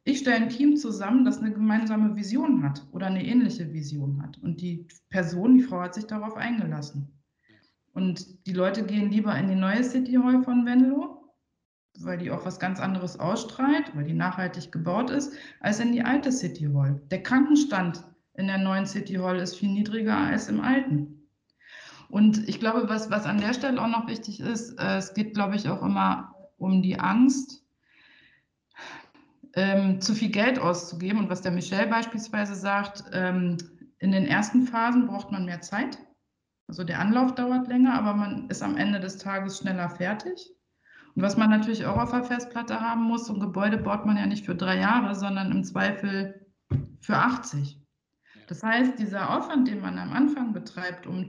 ich 0.07 0.19
stelle 0.19 0.37
ein 0.37 0.49
Team 0.49 0.77
zusammen, 0.77 1.25
das 1.25 1.39
eine 1.39 1.51
gemeinsame 1.51 2.15
Vision 2.15 2.63
hat 2.63 2.85
oder 2.91 3.07
eine 3.07 3.25
ähnliche 3.25 3.73
Vision 3.73 4.21
hat. 4.21 4.37
Und 4.37 4.61
die 4.61 4.87
Person, 5.09 5.55
die 5.55 5.63
Frau 5.63 5.81
hat 5.81 5.95
sich 5.95 6.05
darauf 6.05 6.35
eingelassen. 6.37 7.11
Und 7.93 8.45
die 8.45 8.53
Leute 8.53 8.85
gehen 8.85 9.09
lieber 9.09 9.35
in 9.35 9.47
die 9.47 9.55
neue 9.55 9.83
City 9.83 10.13
Hall 10.13 10.43
von 10.43 10.63
Venlo, 10.63 11.33
weil 11.97 12.19
die 12.19 12.29
auch 12.29 12.45
was 12.45 12.59
ganz 12.59 12.79
anderes 12.79 13.19
ausstrahlt, 13.19 13.95
weil 13.95 14.03
die 14.03 14.13
nachhaltig 14.13 14.71
gebaut 14.71 15.09
ist, 15.09 15.33
als 15.59 15.79
in 15.79 15.91
die 15.91 16.03
alte 16.03 16.31
City 16.31 16.69
Hall. 16.71 17.01
Der 17.09 17.23
Krankenstand 17.23 18.03
in 18.37 18.47
der 18.47 18.57
neuen 18.57 18.85
City 18.85 19.15
Hall 19.15 19.37
ist 19.37 19.55
viel 19.55 19.69
niedriger 19.69 20.17
als 20.17 20.49
im 20.49 20.61
alten. 20.61 21.15
Und 22.09 22.47
ich 22.47 22.59
glaube, 22.59 22.87
was, 22.87 23.09
was 23.09 23.25
an 23.25 23.39
der 23.39 23.53
Stelle 23.53 23.81
auch 23.81 23.87
noch 23.87 24.07
wichtig 24.07 24.39
ist, 24.39 24.79
äh, 24.79 24.97
es 24.97 25.13
geht, 25.13 25.33
glaube 25.33 25.55
ich, 25.55 25.69
auch 25.69 25.81
immer 25.81 26.35
um 26.57 26.81
die 26.81 26.99
Angst, 26.99 27.63
ähm, 29.55 30.01
zu 30.01 30.13
viel 30.13 30.29
Geld 30.29 30.59
auszugeben. 30.59 31.19
Und 31.19 31.29
was 31.29 31.41
der 31.41 31.51
Michel 31.51 31.87
beispielsweise 31.87 32.55
sagt, 32.55 33.03
ähm, 33.13 33.57
in 33.99 34.11
den 34.11 34.25
ersten 34.25 34.63
Phasen 34.63 35.07
braucht 35.07 35.31
man 35.31 35.45
mehr 35.45 35.61
Zeit. 35.61 35.97
Also 36.67 36.83
der 36.83 36.99
Anlauf 36.99 37.35
dauert 37.35 37.67
länger, 37.67 37.93
aber 37.93 38.13
man 38.13 38.49
ist 38.49 38.61
am 38.61 38.77
Ende 38.77 38.99
des 38.99 39.17
Tages 39.17 39.59
schneller 39.59 39.89
fertig. 39.89 40.51
Und 41.15 41.21
was 41.21 41.37
man 41.37 41.49
natürlich 41.49 41.85
auch 41.85 41.97
auf 41.97 42.11
der 42.11 42.23
Festplatte 42.23 42.81
haben 42.81 43.03
muss, 43.03 43.27
so 43.27 43.33
ein 43.33 43.39
Gebäude 43.39 43.77
baut 43.77 44.05
man 44.05 44.17
ja 44.17 44.25
nicht 44.25 44.45
für 44.45 44.55
drei 44.55 44.79
Jahre, 44.79 45.15
sondern 45.15 45.51
im 45.51 45.63
Zweifel 45.63 46.45
für 46.99 47.15
80. 47.15 47.84
Das 48.47 48.63
heißt, 48.63 48.99
dieser 48.99 49.37
Aufwand, 49.37 49.67
den 49.67 49.81
man 49.81 49.97
am 49.97 50.13
Anfang 50.13 50.53
betreibt, 50.53 51.07
um, 51.07 51.27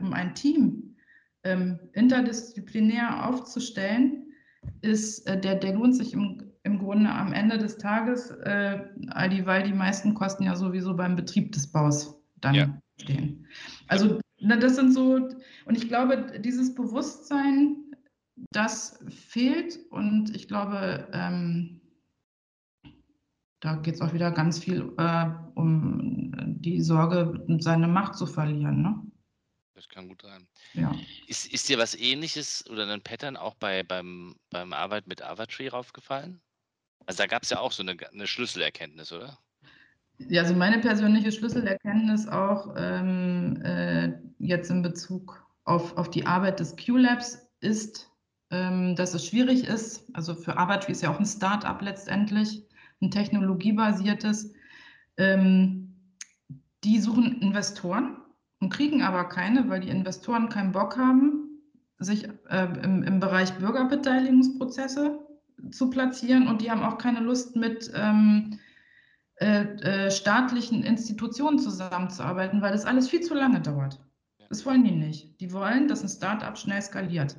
um 0.00 0.12
ein 0.12 0.34
Team 0.34 0.96
ähm, 1.44 1.78
interdisziplinär 1.92 3.26
aufzustellen, 3.26 4.32
ist, 4.80 5.26
äh, 5.26 5.40
der, 5.40 5.56
der 5.56 5.74
lohnt 5.74 5.96
sich 5.96 6.12
im 6.12 6.52
im 6.64 6.78
Grunde 6.78 7.10
am 7.10 7.32
Ende 7.32 7.58
des 7.58 7.76
Tages, 7.78 8.30
äh, 8.30 8.84
all 9.08 9.28
die, 9.28 9.46
weil 9.46 9.64
die 9.64 9.72
meisten 9.72 10.14
Kosten 10.14 10.44
ja 10.44 10.54
sowieso 10.54 10.94
beim 10.94 11.16
Betrieb 11.16 11.52
des 11.52 11.70
Baus 11.70 12.20
dann 12.40 12.54
ja. 12.54 12.78
stehen. 13.00 13.46
Also 13.88 14.20
na, 14.38 14.56
das 14.56 14.76
sind 14.76 14.92
so, 14.92 15.28
und 15.66 15.76
ich 15.76 15.88
glaube, 15.88 16.40
dieses 16.40 16.74
Bewusstsein, 16.74 17.76
das 18.50 18.98
fehlt 19.08 19.78
und 19.90 20.34
ich 20.34 20.48
glaube, 20.48 21.08
ähm, 21.12 21.80
da 23.62 23.76
geht 23.76 23.94
es 23.94 24.00
auch 24.00 24.12
wieder 24.12 24.32
ganz 24.32 24.58
viel 24.58 24.92
äh, 24.98 25.26
um 25.54 26.32
die 26.60 26.80
Sorge, 26.80 27.44
seine 27.60 27.86
Macht 27.86 28.16
zu 28.16 28.26
verlieren. 28.26 28.82
Ne? 28.82 29.00
Das 29.74 29.88
kann 29.88 30.08
gut 30.08 30.22
sein. 30.22 30.48
Ja. 30.74 30.92
Ist, 31.28 31.46
ist 31.52 31.68
dir 31.68 31.78
was 31.78 31.94
ähnliches 31.94 32.68
oder 32.68 32.86
ein 32.86 33.02
Pattern 33.02 33.36
auch 33.36 33.54
bei, 33.54 33.84
beim, 33.84 34.34
beim 34.50 34.72
Arbeit 34.72 35.06
mit 35.06 35.22
Avatree 35.22 35.68
raufgefallen? 35.68 36.42
Also 37.06 37.18
da 37.18 37.26
gab 37.28 37.44
es 37.44 37.50
ja 37.50 37.60
auch 37.60 37.70
so 37.70 37.84
eine, 37.84 37.96
eine 38.12 38.26
Schlüsselerkenntnis, 38.26 39.12
oder? 39.12 39.38
Ja, 40.18 40.42
also 40.42 40.54
meine 40.54 40.80
persönliche 40.80 41.30
Schlüsselerkenntnis 41.30 42.26
auch 42.26 42.74
ähm, 42.76 43.62
äh, 43.62 44.12
jetzt 44.38 44.70
in 44.70 44.82
Bezug 44.82 45.46
auf, 45.64 45.96
auf 45.96 46.10
die 46.10 46.26
Arbeit 46.26 46.58
des 46.58 46.76
Q-Labs 46.76 47.38
ist, 47.60 48.10
ähm, 48.50 48.96
dass 48.96 49.14
es 49.14 49.26
schwierig 49.26 49.68
ist. 49.68 50.04
Also 50.14 50.34
für 50.34 50.56
Avatree 50.56 50.92
ist 50.92 51.02
ja 51.02 51.14
auch 51.14 51.18
ein 51.18 51.26
Start-up 51.26 51.80
letztendlich, 51.80 52.64
ein 53.02 53.10
technologiebasiertes. 53.10 54.54
Ähm, 55.16 55.94
die 56.84 56.98
suchen 56.98 57.40
Investoren 57.40 58.16
und 58.60 58.70
kriegen 58.70 59.02
aber 59.02 59.24
keine, 59.24 59.68
weil 59.68 59.80
die 59.80 59.90
Investoren 59.90 60.48
keinen 60.48 60.72
Bock 60.72 60.96
haben, 60.96 61.60
sich 61.98 62.28
äh, 62.48 62.68
im, 62.82 63.02
im 63.02 63.20
Bereich 63.20 63.52
Bürgerbeteiligungsprozesse 63.54 65.18
zu 65.70 65.90
platzieren 65.90 66.48
und 66.48 66.62
die 66.62 66.70
haben 66.70 66.82
auch 66.82 66.98
keine 66.98 67.20
Lust 67.20 67.54
mit 67.56 67.90
ähm, 67.94 68.58
äh, 69.36 69.62
äh, 69.62 70.10
staatlichen 70.10 70.82
Institutionen 70.82 71.58
zusammenzuarbeiten, 71.58 72.62
weil 72.62 72.72
das 72.72 72.84
alles 72.84 73.08
viel 73.08 73.20
zu 73.20 73.34
lange 73.34 73.60
dauert. 73.60 74.00
Das 74.48 74.66
wollen 74.66 74.84
die 74.84 74.92
nicht. 74.92 75.40
Die 75.40 75.52
wollen, 75.52 75.88
dass 75.88 76.02
ein 76.02 76.08
Startup 76.08 76.56
schnell 76.58 76.82
skaliert. 76.82 77.36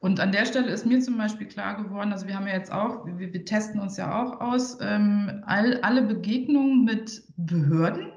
Und 0.00 0.20
an 0.20 0.32
der 0.32 0.44
Stelle 0.44 0.70
ist 0.70 0.86
mir 0.86 1.00
zum 1.00 1.16
Beispiel 1.16 1.46
klar 1.46 1.82
geworden, 1.82 2.12
also 2.12 2.26
wir 2.26 2.36
haben 2.36 2.46
ja 2.46 2.54
jetzt 2.54 2.72
auch, 2.72 3.06
wir, 3.06 3.32
wir 3.32 3.44
testen 3.44 3.80
uns 3.80 3.96
ja 3.96 4.22
auch 4.22 4.40
aus, 4.40 4.78
ähm, 4.80 5.42
all, 5.46 5.80
alle 5.80 6.02
Begegnungen 6.02 6.84
mit 6.84 7.24
Behörden 7.36 8.12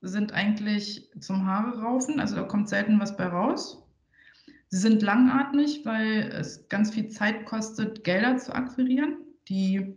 sind 0.00 0.32
eigentlich 0.32 1.10
zum 1.18 1.46
Haare 1.46 1.80
raufen, 1.80 2.20
also 2.20 2.36
da 2.36 2.42
kommt 2.42 2.68
selten 2.68 3.00
was 3.00 3.16
bei 3.16 3.26
raus. 3.26 3.84
Sie 4.68 4.76
sind 4.76 5.02
langatmig, 5.02 5.84
weil 5.84 6.30
es 6.32 6.68
ganz 6.68 6.90
viel 6.92 7.08
Zeit 7.08 7.46
kostet, 7.46 8.04
Gelder 8.04 8.36
zu 8.36 8.54
akquirieren, 8.54 9.16
die 9.48 9.96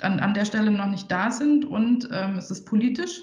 an, 0.00 0.20
an 0.20 0.34
der 0.34 0.44
Stelle 0.44 0.70
noch 0.70 0.86
nicht 0.86 1.10
da 1.10 1.30
sind 1.30 1.64
und 1.64 2.08
ähm, 2.12 2.36
es 2.36 2.50
ist 2.50 2.66
politisch. 2.66 3.22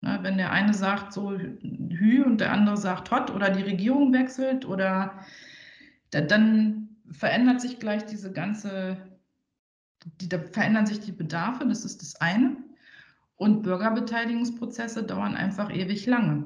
Na, 0.00 0.22
wenn 0.22 0.38
der 0.38 0.52
eine 0.52 0.74
sagt 0.74 1.12
so 1.12 1.32
Hü 1.32 2.22
und 2.24 2.40
der 2.40 2.52
andere 2.52 2.76
sagt 2.76 3.10
Hot 3.10 3.32
oder 3.32 3.50
die 3.50 3.62
Regierung 3.62 4.12
wechselt 4.12 4.64
oder 4.64 5.24
da, 6.10 6.20
dann 6.20 6.88
verändert 7.10 7.60
sich 7.60 7.78
gleich 7.78 8.04
diese 8.06 8.32
ganze, 8.32 8.96
die, 10.20 10.28
da 10.28 10.38
verändern 10.38 10.86
sich 10.86 11.00
die 11.00 11.12
Bedarfe, 11.12 11.66
das 11.66 11.84
ist 11.84 12.02
das 12.02 12.20
eine. 12.20 12.56
Und 13.36 13.62
Bürgerbeteiligungsprozesse 13.62 15.04
dauern 15.04 15.36
einfach 15.36 15.72
ewig 15.72 16.06
lange. 16.06 16.44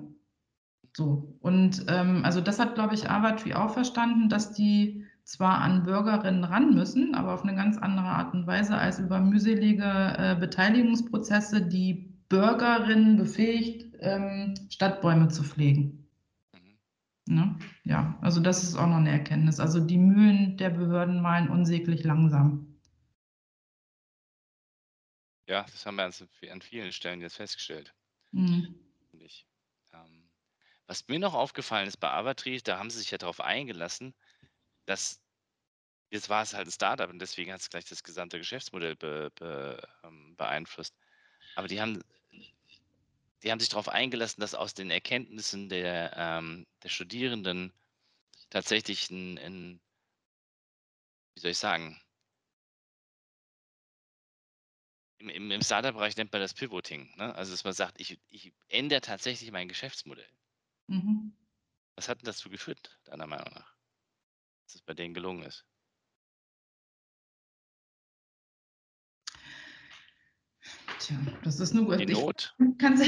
So. 0.94 1.36
Und 1.40 1.86
ähm, 1.88 2.22
also 2.24 2.40
das 2.40 2.58
hat, 2.58 2.74
glaube 2.74 2.94
ich, 2.94 3.08
Avatri 3.08 3.54
auch 3.54 3.72
verstanden, 3.72 4.28
dass 4.28 4.52
die 4.52 5.06
zwar 5.24 5.60
an 5.60 5.84
Bürgerinnen 5.84 6.44
ran 6.44 6.74
müssen, 6.74 7.14
aber 7.14 7.32
auf 7.32 7.44
eine 7.44 7.54
ganz 7.54 7.78
andere 7.78 8.06
Art 8.06 8.34
und 8.34 8.46
Weise 8.46 8.76
als 8.76 8.98
über 8.98 9.20
mühselige 9.20 9.84
äh, 9.84 10.36
Beteiligungsprozesse, 10.38 11.62
die 11.62 12.12
Bürgerinnen 12.28 13.16
befähigt, 13.16 13.94
ähm, 14.00 14.54
Stadtbäume 14.68 15.28
zu 15.28 15.42
pflegen. 15.42 16.01
Ne? 17.26 17.58
Ja, 17.84 18.18
also 18.20 18.40
das 18.40 18.62
ist 18.62 18.76
auch 18.76 18.86
noch 18.86 18.96
eine 18.96 19.10
Erkenntnis. 19.10 19.60
Also 19.60 19.80
die 19.80 19.98
Mühlen 19.98 20.56
der 20.56 20.70
Behörden 20.70 21.20
malen 21.22 21.48
unsäglich 21.48 22.02
langsam. 22.04 22.80
Ja, 25.48 25.62
das 25.64 25.86
haben 25.86 25.96
wir 25.96 26.10
an 26.52 26.62
vielen 26.62 26.92
Stellen 26.92 27.20
jetzt 27.20 27.36
festgestellt. 27.36 27.94
Mhm. 28.32 28.74
Ähm, 29.92 30.30
was 30.86 31.06
mir 31.08 31.18
noch 31.18 31.34
aufgefallen 31.34 31.86
ist 31.86 31.98
bei 31.98 32.10
Avatri, 32.10 32.60
da 32.62 32.78
haben 32.78 32.90
sie 32.90 32.98
sich 32.98 33.10
ja 33.10 33.18
darauf 33.18 33.40
eingelassen, 33.40 34.14
dass 34.86 35.20
jetzt 36.10 36.28
war 36.28 36.42
es 36.42 36.54
halt 36.54 36.68
ein 36.68 36.72
Startup 36.72 37.10
und 37.10 37.18
deswegen 37.18 37.52
hat 37.52 37.60
es 37.60 37.70
gleich 37.70 37.86
das 37.86 38.02
gesamte 38.02 38.38
Geschäftsmodell 38.38 38.96
be, 38.96 39.30
be, 39.34 39.82
ähm, 40.04 40.36
beeinflusst. 40.36 40.94
Aber 41.54 41.68
die 41.68 41.80
haben, 41.80 42.02
die 43.42 43.50
haben 43.50 43.60
sich 43.60 43.68
darauf 43.68 43.88
eingelassen, 43.88 44.40
dass 44.40 44.54
aus 44.54 44.74
den 44.74 44.90
Erkenntnissen 44.90 45.68
der, 45.68 46.14
ähm, 46.16 46.66
der 46.82 46.88
Studierenden 46.88 47.72
tatsächlich 48.50 49.10
ein, 49.10 49.38
ein, 49.38 49.80
wie 51.34 51.40
soll 51.40 51.50
ich 51.50 51.58
sagen, 51.58 52.00
im, 55.18 55.28
im, 55.28 55.50
im 55.50 55.62
Startup-Bereich 55.62 56.16
nennt 56.16 56.32
man 56.32 56.42
das 56.42 56.54
Pivoting. 56.54 57.14
Ne? 57.16 57.34
Also, 57.34 57.52
dass 57.52 57.64
man 57.64 57.72
sagt, 57.72 58.00
ich, 58.00 58.20
ich 58.28 58.52
ändere 58.68 59.00
tatsächlich 59.00 59.50
mein 59.50 59.68
Geschäftsmodell. 59.68 60.28
Mhm. 60.88 61.32
Was 61.94 62.08
hat 62.08 62.20
denn 62.20 62.26
dazu 62.26 62.50
geführt, 62.50 62.98
deiner 63.04 63.26
Meinung 63.26 63.52
nach? 63.54 63.72
dass 64.72 64.76
es 64.76 64.82
bei 64.82 64.94
denen 64.94 65.14
gelungen 65.14 65.42
ist? 65.42 65.66
Tja, 71.02 71.16
das 71.42 71.58
ist 71.58 71.74
nur 71.74 71.96
Die 71.96 72.12
Not. 72.12 72.54
Kannst, 72.78 73.04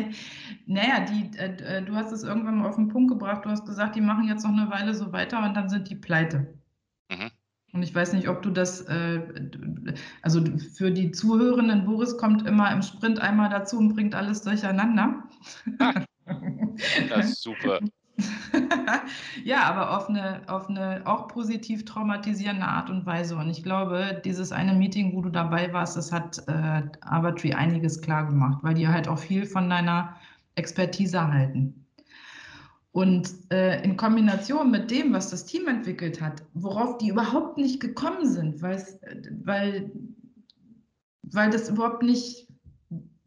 naja, 0.66 1.04
die, 1.04 1.36
äh, 1.36 1.78
äh, 1.78 1.82
du 1.82 1.94
hast 1.94 2.10
es 2.10 2.22
irgendwann 2.22 2.58
mal 2.58 2.68
auf 2.68 2.76
den 2.76 2.88
Punkt 2.88 3.10
gebracht. 3.10 3.44
Du 3.44 3.50
hast 3.50 3.66
gesagt, 3.66 3.96
die 3.96 4.00
machen 4.00 4.26
jetzt 4.26 4.44
noch 4.44 4.52
eine 4.52 4.70
Weile 4.70 4.94
so 4.94 5.12
weiter 5.12 5.44
und 5.44 5.54
dann 5.54 5.68
sind 5.68 5.90
die 5.90 5.94
pleite. 5.94 6.54
Mhm. 7.10 7.30
Und 7.74 7.82
ich 7.82 7.94
weiß 7.94 8.14
nicht, 8.14 8.28
ob 8.30 8.40
du 8.40 8.48
das, 8.48 8.80
äh, 8.80 9.20
also 10.22 10.42
für 10.74 10.90
die 10.90 11.10
Zuhörenden, 11.10 11.84
Boris 11.84 12.16
kommt 12.16 12.46
immer 12.46 12.72
im 12.72 12.80
Sprint 12.80 13.20
einmal 13.20 13.50
dazu 13.50 13.76
und 13.76 13.94
bringt 13.94 14.14
alles 14.14 14.40
durcheinander. 14.40 15.22
Ah, 15.80 16.04
das 17.10 17.32
ist 17.32 17.42
super. 17.42 17.80
ja, 19.44 19.62
aber 19.62 19.96
auf 19.96 20.08
eine, 20.08 20.42
auf 20.48 20.68
eine 20.68 21.02
auch 21.04 21.28
positiv 21.28 21.84
traumatisierende 21.84 22.66
Art 22.66 22.90
und 22.90 23.06
Weise. 23.06 23.36
Und 23.36 23.48
ich 23.50 23.62
glaube, 23.62 24.20
dieses 24.24 24.52
eine 24.52 24.74
Meeting, 24.74 25.14
wo 25.14 25.22
du 25.22 25.30
dabei 25.30 25.72
warst, 25.72 25.96
das 25.96 26.12
hat 26.12 26.42
äh, 26.48 26.82
Avatree 27.02 27.54
einiges 27.54 28.00
klar 28.00 28.26
gemacht, 28.26 28.58
weil 28.62 28.74
die 28.74 28.88
halt 28.88 29.08
auch 29.08 29.18
viel 29.18 29.46
von 29.46 29.70
deiner 29.70 30.16
Expertise 30.56 31.32
halten. 31.32 31.86
Und 32.90 33.32
äh, 33.52 33.82
in 33.84 33.96
Kombination 33.96 34.70
mit 34.70 34.90
dem, 34.90 35.12
was 35.12 35.30
das 35.30 35.44
Team 35.44 35.68
entwickelt 35.68 36.20
hat, 36.20 36.42
worauf 36.54 36.98
die 36.98 37.10
überhaupt 37.10 37.58
nicht 37.58 37.80
gekommen 37.80 38.26
sind, 38.26 38.60
weil, 38.60 39.92
weil 41.22 41.50
das 41.50 41.68
überhaupt 41.68 42.02
nicht 42.02 42.48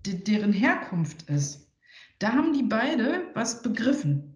deren 0.03 0.51
Herkunft 0.51 1.29
ist, 1.29 1.69
da 2.19 2.33
haben 2.33 2.53
die 2.53 2.63
beide 2.63 3.27
was 3.33 3.61
begriffen. 3.61 4.30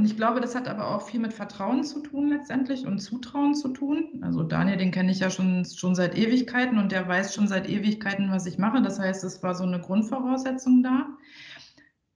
Und 0.00 0.06
ich 0.06 0.16
glaube, 0.16 0.40
das 0.40 0.54
hat 0.54 0.66
aber 0.66 0.88
auch 0.88 1.02
viel 1.02 1.20
mit 1.20 1.34
Vertrauen 1.34 1.84
zu 1.84 2.00
tun 2.00 2.30
letztendlich 2.30 2.86
und 2.86 3.00
Zutrauen 3.00 3.54
zu 3.54 3.68
tun. 3.68 4.18
Also 4.22 4.42
Daniel, 4.42 4.78
den 4.78 4.92
kenne 4.92 5.12
ich 5.12 5.18
ja 5.18 5.28
schon, 5.28 5.66
schon 5.66 5.94
seit 5.94 6.16
Ewigkeiten 6.16 6.78
und 6.78 6.90
der 6.90 7.06
weiß 7.06 7.34
schon 7.34 7.48
seit 7.48 7.68
Ewigkeiten, 7.68 8.30
was 8.30 8.46
ich 8.46 8.56
mache. 8.56 8.80
Das 8.80 8.98
heißt, 8.98 9.22
es 9.24 9.42
war 9.42 9.54
so 9.54 9.62
eine 9.62 9.78
Grundvoraussetzung 9.78 10.82
da. 10.82 11.06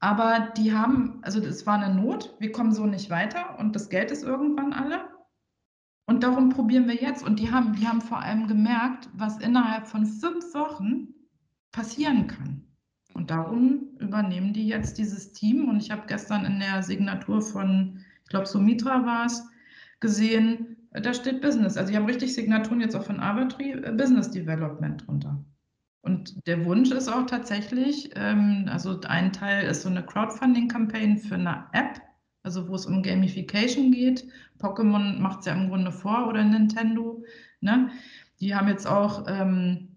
Aber 0.01 0.49
die 0.57 0.72
haben, 0.72 1.18
also 1.20 1.41
es 1.41 1.66
war 1.66 1.74
eine 1.74 1.95
Not, 1.95 2.35
wir 2.39 2.53
kommen 2.53 2.72
so 2.72 2.87
nicht 2.87 3.11
weiter 3.11 3.59
und 3.59 3.76
das 3.76 3.91
Geld 3.91 4.11
ist 4.11 4.22
irgendwann 4.22 4.72
alle. 4.72 5.05
Und 6.07 6.22
darum 6.22 6.49
probieren 6.49 6.89
wir 6.89 6.95
jetzt. 6.95 7.22
Und 7.22 7.39
die 7.39 7.53
haben, 7.53 7.74
die 7.74 7.87
haben 7.87 8.01
vor 8.01 8.20
allem 8.20 8.49
gemerkt, 8.49 9.11
was 9.12 9.37
innerhalb 9.41 9.87
von 9.87 10.07
fünf 10.07 10.55
Wochen 10.55 11.09
passieren 11.70 12.28
kann. 12.28 12.62
Und 13.14 13.30
darum 13.30 13.88
übernehmen 13.98 14.52
die 14.52 14.68
jetzt 14.68 14.98
dieses 14.98 15.32
Team. 15.32 15.68
Und 15.68 15.80
ich 15.80 15.90
habe 15.90 16.02
gestern 16.06 16.44
in 16.44 16.60
der 16.60 16.82
Signatur 16.82 17.40
von, 17.40 18.00
ich 18.24 18.28
glaube, 18.28 18.46
Sumitra 18.46 19.06
war 19.06 19.26
es, 19.26 19.42
gesehen, 20.00 20.76
da 20.90 21.14
steht 21.14 21.40
Business. 21.40 21.76
Also 21.76 21.90
die 21.90 21.96
haben 21.96 22.04
richtig 22.04 22.34
Signaturen 22.34 22.80
jetzt 22.80 22.94
auch 22.94 23.04
von 23.04 23.20
Avatri, 23.20 23.72
äh, 23.72 23.92
Business 23.92 24.30
Development 24.30 25.06
drunter. 25.06 25.42
Und 26.02 26.46
der 26.46 26.64
Wunsch 26.66 26.90
ist 26.90 27.08
auch 27.08 27.24
tatsächlich, 27.24 28.10
ähm, 28.14 28.66
also 28.70 29.00
ein 29.08 29.32
Teil 29.32 29.66
ist 29.66 29.82
so 29.82 29.88
eine 29.88 30.04
Crowdfunding-Campaign 30.04 31.16
für 31.16 31.36
eine 31.36 31.64
App, 31.72 32.02
also 32.42 32.68
wo 32.68 32.74
es 32.74 32.84
um 32.84 33.02
Gamification 33.02 33.90
geht. 33.90 34.28
Pokémon 34.60 35.18
macht 35.18 35.40
es 35.40 35.46
ja 35.46 35.54
im 35.54 35.70
Grunde 35.70 35.90
vor 35.90 36.28
oder 36.28 36.44
Nintendo. 36.44 37.24
Ne? 37.62 37.88
Die 38.40 38.54
haben 38.54 38.68
jetzt 38.68 38.86
auch 38.86 39.24
ähm, 39.26 39.93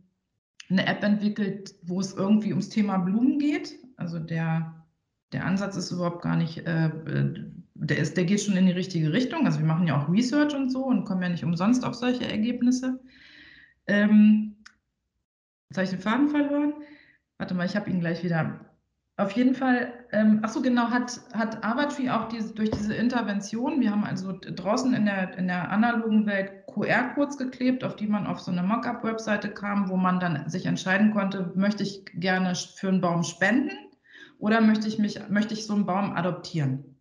eine 0.70 0.86
App 0.86 1.03
entwickelt, 1.03 1.76
wo 1.84 1.99
es 1.99 2.13
irgendwie 2.13 2.51
ums 2.51 2.70
Thema 2.70 2.97
Blumen 2.97 3.39
geht. 3.39 3.76
Also 3.95 4.20
der, 4.20 4.86
der 5.32 5.45
Ansatz 5.45 5.78
ist 5.78 5.91
überhaupt 5.91 6.22
gar 6.22 6.36
nicht, 6.36 6.59
äh, 6.59 6.89
der, 7.74 7.97
ist, 7.97 8.18
der 8.18 8.26
geht 8.26 8.41
schon 8.41 8.57
in 8.57 8.65
die 8.65 8.74
richtige 8.74 9.13
Richtung. 9.13 9.45
Also 9.45 9.59
wir 9.59 9.65
machen 9.65 9.88
ja 9.88 10.01
auch 10.01 10.09
Research 10.09 10.53
und 10.55 10.70
so 10.70 10.86
und 10.86 11.05
kommen 11.05 11.24
ja 11.24 11.30
nicht 11.30 11.43
umsonst 11.43 11.86
auf 11.86 11.95
solche 11.95 12.30
Ergebnisse. 12.30 12.99
Ähm, 13.88 14.57
jetzt 15.70 15.78
habe 15.78 15.86
ich 15.86 15.91
den 15.91 15.99
Faden 15.99 16.30
verloren. 16.30 16.74
Warte 17.38 17.53
mal, 17.53 17.65
ich 17.65 17.76
habe 17.76 17.89
ihn 17.89 17.99
gleich 17.99 18.24
wieder. 18.24 18.59
Auf 19.15 19.32
jeden 19.32 19.55
Fall, 19.55 19.93
ähm, 20.11 20.41
ach 20.43 20.49
so 20.49 20.61
genau, 20.61 20.89
hat, 20.89 21.20
hat 21.34 21.63
Avatree 21.63 22.09
auch 22.09 22.28
diese, 22.28 22.53
durch 22.53 22.70
diese 22.70 22.93
Intervention, 22.93 23.80
wir 23.80 23.89
haben 23.89 24.03
also 24.03 24.38
draußen 24.39 24.93
in 24.93 25.05
der, 25.05 25.36
in 25.38 25.47
der 25.47 25.72
analogen 25.72 26.28
Welt 26.28 26.51
QR-Codes 26.78 27.38
geklebt, 27.38 27.84
auf 27.84 27.96
die 27.96 28.08
man 28.08 28.28
auf 28.28 28.40
so 28.40 28.52
eine 28.52 28.64
Mockup-Webseite 28.64 29.50
kam, 29.50 29.90
wo 29.90 29.98
man 29.98 30.20
dann 30.20 30.50
sich 30.50 30.66
entscheiden 30.66 31.12
konnte, 31.12 31.52
möchte 31.56 31.84
ich 31.84 32.06
gerne 32.14 32.54
für 32.56 32.90
einen 32.90 33.02
Baum 33.02 33.24
spenden 33.24 33.72
oder 34.40 34.62
möchte 34.62 34.88
ich, 34.88 35.00
mich, 35.00 35.20
möchte 35.30 35.54
ich 35.54 35.66
so 35.66 35.74
einen 35.74 35.86
Baum 35.86 36.14
adoptieren? 36.14 36.98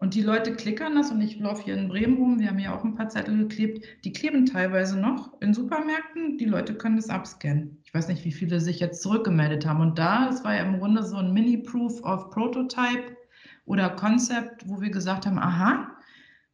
Und 0.00 0.14
die 0.14 0.22
Leute 0.22 0.54
klickern 0.54 0.94
das 0.94 1.10
und 1.10 1.20
ich 1.20 1.38
laufe 1.38 1.64
hier 1.64 1.74
in 1.74 1.88
Bremen 1.88 2.16
rum, 2.16 2.40
wir 2.40 2.48
haben 2.48 2.56
hier 2.56 2.74
auch 2.74 2.84
ein 2.84 2.94
paar 2.94 3.10
Zettel 3.10 3.36
geklebt, 3.36 3.84
die 4.02 4.14
kleben 4.14 4.46
teilweise 4.46 4.98
noch 4.98 5.38
in 5.42 5.52
Supermärkten, 5.52 6.38
die 6.38 6.46
Leute 6.46 6.74
können 6.74 6.96
das 6.96 7.10
abscannen. 7.10 7.82
Ich 7.84 7.92
weiß 7.92 8.08
nicht, 8.08 8.24
wie 8.24 8.32
viele 8.32 8.60
sich 8.60 8.80
jetzt 8.80 9.02
zurückgemeldet 9.02 9.66
haben. 9.66 9.82
Und 9.82 9.98
da, 9.98 10.30
es 10.30 10.42
war 10.42 10.54
ja 10.54 10.62
im 10.62 10.78
Grunde 10.78 11.02
so 11.02 11.16
ein 11.16 11.34
Mini-Proof 11.34 12.02
of 12.02 12.30
Prototype 12.30 13.14
oder 13.66 13.90
Concept, 13.90 14.66
wo 14.66 14.80
wir 14.80 14.90
gesagt 14.90 15.26
haben, 15.26 15.38
aha, 15.38 15.94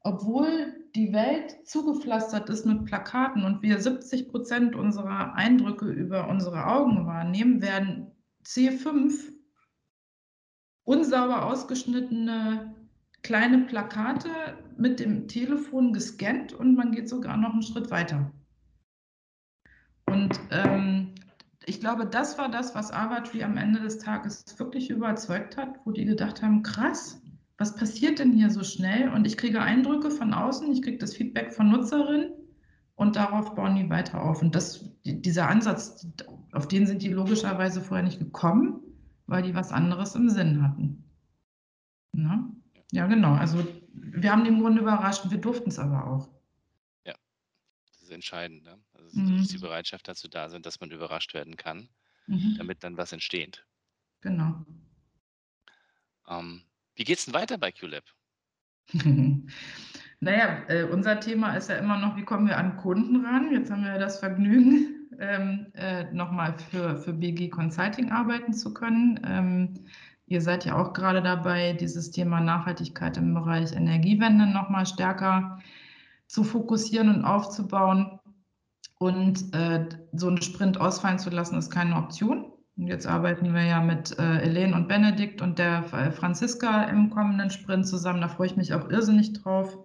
obwohl 0.00 0.74
die 0.96 1.12
Welt 1.12 1.56
zugepflastert 1.66 2.48
ist 2.48 2.64
mit 2.64 2.86
Plakaten 2.86 3.44
und 3.44 3.62
wir 3.62 3.78
70 3.78 4.28
Prozent 4.28 4.74
unserer 4.74 5.34
Eindrücke 5.34 5.86
über 5.86 6.28
unsere 6.28 6.66
Augen 6.66 7.06
wahrnehmen, 7.06 7.60
werden 7.60 8.10
C5 8.44 9.32
unsauber 10.84 11.44
ausgeschnittene 11.44 12.74
kleine 13.22 13.58
Plakate 13.66 14.30
mit 14.78 14.98
dem 14.98 15.28
Telefon 15.28 15.92
gescannt 15.92 16.54
und 16.54 16.76
man 16.76 16.92
geht 16.92 17.08
sogar 17.08 17.36
noch 17.36 17.52
einen 17.52 17.62
Schritt 17.62 17.90
weiter. 17.90 18.32
Und 20.06 20.40
ähm, 20.50 21.14
ich 21.66 21.80
glaube, 21.80 22.06
das 22.06 22.38
war 22.38 22.48
das, 22.48 22.74
was 22.74 22.92
Avatree 22.92 23.42
am 23.42 23.56
Ende 23.56 23.80
des 23.80 23.98
Tages 23.98 24.44
wirklich 24.58 24.88
überzeugt 24.88 25.56
hat, 25.56 25.80
wo 25.84 25.90
die 25.90 26.04
gedacht 26.04 26.40
haben, 26.40 26.62
krass, 26.62 27.20
was 27.58 27.74
passiert 27.74 28.18
denn 28.18 28.32
hier 28.32 28.50
so 28.50 28.62
schnell? 28.64 29.08
Und 29.08 29.26
ich 29.26 29.36
kriege 29.36 29.62
Eindrücke 29.62 30.10
von 30.10 30.34
außen, 30.34 30.70
ich 30.72 30.82
kriege 30.82 30.98
das 30.98 31.14
Feedback 31.14 31.54
von 31.54 31.70
Nutzerinnen 31.70 32.32
und 32.94 33.16
darauf 33.16 33.54
bauen 33.54 33.76
die 33.76 33.88
weiter 33.88 34.22
auf. 34.22 34.42
Und 34.42 34.54
das, 34.54 34.90
dieser 35.04 35.48
Ansatz, 35.48 36.06
auf 36.52 36.68
den 36.68 36.86
sind 36.86 37.02
die 37.02 37.12
logischerweise 37.12 37.80
vorher 37.80 38.04
nicht 38.04 38.18
gekommen, 38.18 38.80
weil 39.26 39.42
die 39.42 39.54
was 39.54 39.72
anderes 39.72 40.14
im 40.14 40.28
Sinn 40.28 40.62
hatten. 40.62 41.04
Na? 42.12 42.50
Ja, 42.92 43.06
genau. 43.06 43.34
Also 43.34 43.66
wir 43.92 44.30
haben 44.30 44.44
den 44.44 44.60
Grunde 44.60 44.82
überrascht, 44.82 45.30
wir 45.30 45.38
durften 45.38 45.70
es 45.70 45.78
aber 45.78 46.06
auch. 46.06 46.28
Ja, 47.04 47.14
das 47.86 48.02
ist 48.02 48.10
entscheidend. 48.10 48.64
Ne? 48.64 48.78
Also 48.94 49.18
mhm. 49.18 49.38
dass 49.38 49.48
die 49.48 49.58
Bereitschaft 49.58 50.08
dazu 50.08 50.28
da 50.28 50.48
sind, 50.50 50.66
dass 50.66 50.80
man 50.80 50.90
überrascht 50.90 51.34
werden 51.34 51.56
kann, 51.56 51.88
mhm. 52.26 52.54
damit 52.58 52.84
dann 52.84 52.96
was 52.96 53.12
entsteht. 53.12 53.66
Genau. 54.20 54.64
Ähm, 56.28 56.62
wie 56.96 57.04
geht 57.04 57.18
es 57.18 57.24
denn 57.26 57.34
weiter 57.34 57.58
bei 57.58 57.72
QLab? 57.72 58.04
naja, 60.20 60.62
äh, 60.68 60.84
unser 60.84 61.20
Thema 61.20 61.56
ist 61.56 61.68
ja 61.68 61.76
immer 61.76 61.98
noch, 61.98 62.16
wie 62.16 62.24
kommen 62.24 62.48
wir 62.48 62.58
an 62.58 62.76
Kunden 62.76 63.24
ran? 63.24 63.52
Jetzt 63.52 63.70
haben 63.70 63.84
wir 63.84 63.98
das 63.98 64.18
Vergnügen, 64.18 65.08
ähm, 65.20 65.66
äh, 65.74 66.04
nochmal 66.12 66.56
für, 66.70 66.96
für 66.96 67.12
BG 67.12 67.48
Consulting 67.50 68.10
arbeiten 68.10 68.52
zu 68.52 68.74
können. 68.74 69.20
Ähm, 69.24 69.74
Ihr 70.28 70.40
seid 70.40 70.64
ja 70.64 70.76
auch 70.76 70.92
gerade 70.92 71.22
dabei, 71.22 71.72
dieses 71.72 72.10
Thema 72.10 72.40
Nachhaltigkeit 72.40 73.16
im 73.16 73.32
Bereich 73.32 73.72
Energiewende 73.72 74.46
nochmal 74.46 74.84
stärker 74.84 75.60
zu 76.26 76.42
fokussieren 76.42 77.08
und 77.14 77.24
aufzubauen. 77.24 78.18
Und 78.98 79.54
äh, 79.54 79.88
so 80.12 80.28
einen 80.28 80.42
Sprint 80.42 80.80
ausfallen 80.80 81.20
zu 81.20 81.30
lassen, 81.30 81.56
ist 81.56 81.70
keine 81.70 81.96
Option. 81.96 82.52
Und 82.76 82.88
jetzt 82.88 83.06
arbeiten 83.06 83.54
wir 83.54 83.64
ja 83.64 83.80
mit 83.80 84.18
äh, 84.18 84.38
Elaine 84.42 84.74
und 84.74 84.86
Benedikt 84.86 85.40
und 85.40 85.58
der 85.58 85.84
äh, 85.92 86.10
Franziska 86.10 86.84
im 86.84 87.08
kommenden 87.08 87.50
Sprint 87.50 87.86
zusammen. 87.86 88.20
Da 88.20 88.28
freue 88.28 88.48
ich 88.48 88.56
mich 88.56 88.74
auch 88.74 88.90
irrsinnig 88.90 89.32
drauf. 89.32 89.78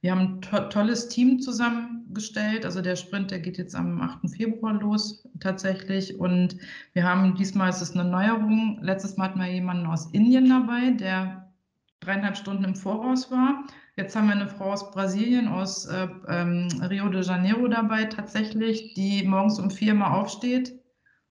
Wir 0.00 0.10
haben 0.10 0.20
ein 0.20 0.40
to 0.42 0.58
tolles 0.68 1.08
Team 1.08 1.40
zusammengestellt. 1.40 2.66
Also 2.66 2.82
der 2.82 2.96
Sprint, 2.96 3.30
der 3.30 3.38
geht 3.38 3.56
jetzt 3.56 3.76
am 3.76 4.00
8. 4.00 4.28
Februar 4.36 4.74
los 4.74 5.26
tatsächlich. 5.40 6.18
Und 6.18 6.56
wir 6.92 7.04
haben 7.04 7.36
diesmal 7.36 7.70
ist 7.70 7.80
es 7.80 7.92
eine 7.92 8.04
Neuerung. 8.04 8.80
Letztes 8.82 9.16
Mal 9.16 9.28
hatten 9.28 9.40
wir 9.40 9.50
jemanden 9.50 9.86
aus 9.86 10.10
Indien 10.10 10.48
dabei, 10.48 10.90
der 10.90 11.50
dreieinhalb 12.00 12.36
Stunden 12.36 12.64
im 12.64 12.74
Voraus 12.74 13.30
war. 13.30 13.64
Jetzt 13.96 14.16
haben 14.16 14.26
wir 14.26 14.34
eine 14.34 14.48
Frau 14.48 14.72
aus 14.72 14.90
Brasilien, 14.90 15.46
aus 15.46 15.86
äh, 15.86 16.08
ähm, 16.28 16.68
Rio 16.82 17.08
de 17.08 17.22
Janeiro 17.22 17.68
dabei 17.68 18.04
tatsächlich, 18.04 18.92
die 18.94 19.22
morgens 19.22 19.60
um 19.60 19.70
vier 19.70 19.94
mal 19.94 20.10
aufsteht, 20.10 20.83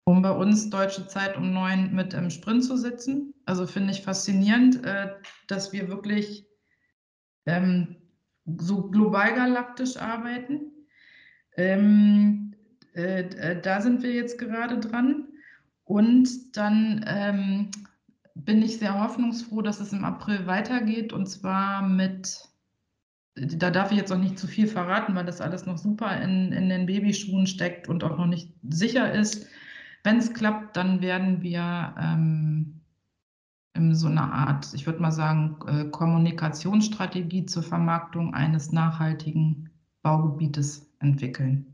um 0.05 0.21
bei 0.21 0.31
uns 0.31 0.69
deutsche 0.69 1.07
Zeit 1.07 1.37
um 1.37 1.53
neun 1.53 1.93
mit 1.93 2.13
im 2.13 2.29
Sprint 2.29 2.65
zu 2.65 2.77
sitzen. 2.77 3.33
Also 3.45 3.65
finde 3.65 3.91
ich 3.91 4.01
faszinierend, 4.01 4.83
äh, 4.85 5.13
dass 5.47 5.71
wir 5.71 5.87
wirklich 5.87 6.45
ähm, 7.45 7.95
so 8.45 8.89
global 8.89 9.33
galaktisch 9.33 9.97
arbeiten. 9.97 10.71
Ähm, 11.55 12.53
äh, 12.95 13.21
äh, 13.21 13.61
da 13.61 13.81
sind 13.81 14.03
wir 14.03 14.13
jetzt 14.13 14.37
gerade 14.37 14.79
dran. 14.79 15.27
Und 15.85 16.55
dann 16.55 17.05
ähm, 17.07 17.71
bin 18.35 18.61
ich 18.61 18.79
sehr 18.79 19.01
hoffnungsfroh, 19.01 19.61
dass 19.61 19.79
es 19.79 19.93
im 19.93 20.05
April 20.05 20.47
weitergeht 20.47 21.13
und 21.13 21.27
zwar 21.27 21.81
mit, 21.81 22.39
da 23.35 23.69
darf 23.69 23.91
ich 23.91 23.97
jetzt 23.97 24.11
auch 24.11 24.17
nicht 24.17 24.39
zu 24.39 24.47
viel 24.47 24.67
verraten, 24.67 25.13
weil 25.15 25.25
das 25.25 25.41
alles 25.41 25.65
noch 25.65 25.77
super 25.77 26.21
in, 26.21 26.51
in 26.51 26.69
den 26.69 26.85
Babyschuhen 26.85 27.47
steckt 27.47 27.89
und 27.89 28.03
auch 28.03 28.17
noch 28.17 28.27
nicht 28.27 28.53
sicher 28.69 29.11
ist. 29.13 29.45
Wenn 30.03 30.17
es 30.17 30.33
klappt, 30.33 30.75
dann 30.75 31.01
werden 31.01 31.41
wir 31.41 31.95
ähm, 31.99 32.81
in 33.73 33.95
so 33.95 34.07
einer 34.07 34.31
Art, 34.31 34.73
ich 34.73 34.85
würde 34.85 35.01
mal 35.01 35.11
sagen, 35.11 35.57
äh, 35.67 35.85
Kommunikationsstrategie 35.85 37.45
zur 37.45 37.63
Vermarktung 37.63 38.33
eines 38.33 38.71
nachhaltigen 38.71 39.69
Baugebietes 40.01 40.93
entwickeln. 40.99 41.65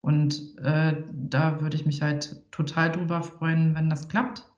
Und 0.00 0.56
äh, 0.58 1.02
da 1.12 1.60
würde 1.60 1.76
ich 1.76 1.84
mich 1.84 2.00
halt 2.00 2.42
total 2.52 2.92
drüber 2.92 3.22
freuen, 3.22 3.74
wenn 3.74 3.90
das 3.90 4.08
klappt. 4.08 4.48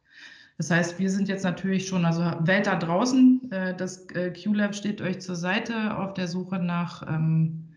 Das 0.58 0.70
heißt, 0.70 0.98
wir 0.98 1.10
sind 1.10 1.28
jetzt 1.28 1.44
natürlich 1.44 1.88
schon, 1.88 2.04
also 2.04 2.20
Welt 2.40 2.66
da 2.66 2.76
draußen, 2.76 3.50
äh, 3.50 3.74
das 3.74 4.06
äh, 4.10 4.30
QLab 4.30 4.74
steht 4.74 5.00
euch 5.00 5.20
zur 5.20 5.36
Seite 5.36 5.96
auf 5.96 6.12
der 6.12 6.28
Suche 6.28 6.58
nach 6.58 7.02
ähm, 7.08 7.69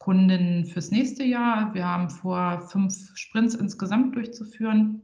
Kundinnen 0.00 0.64
fürs 0.64 0.90
nächste 0.90 1.22
Jahr. 1.24 1.74
Wir 1.74 1.86
haben 1.86 2.08
vor, 2.08 2.62
fünf 2.62 2.94
Sprints 3.14 3.54
insgesamt 3.54 4.16
durchzuführen. 4.16 5.02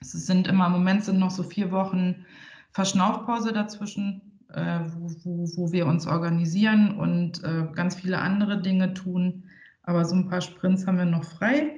Es 0.00 0.12
sind 0.12 0.48
immer, 0.48 0.66
im 0.66 0.72
Moment 0.72 1.04
sind 1.04 1.18
noch 1.18 1.30
so 1.30 1.42
vier 1.42 1.70
Wochen 1.70 2.24
Verschnaufpause 2.72 3.52
dazwischen, 3.52 4.40
äh, 4.48 4.80
wo, 4.94 5.10
wo, 5.22 5.46
wo, 5.56 5.72
wir 5.72 5.86
uns 5.86 6.06
organisieren 6.06 6.96
und 6.98 7.44
äh, 7.44 7.66
ganz 7.74 7.96
viele 7.96 8.18
andere 8.18 8.62
Dinge 8.62 8.94
tun. 8.94 9.44
Aber 9.82 10.06
so 10.06 10.16
ein 10.16 10.28
paar 10.28 10.40
Sprints 10.40 10.86
haben 10.86 10.96
wir 10.96 11.04
noch 11.04 11.24
frei. 11.24 11.76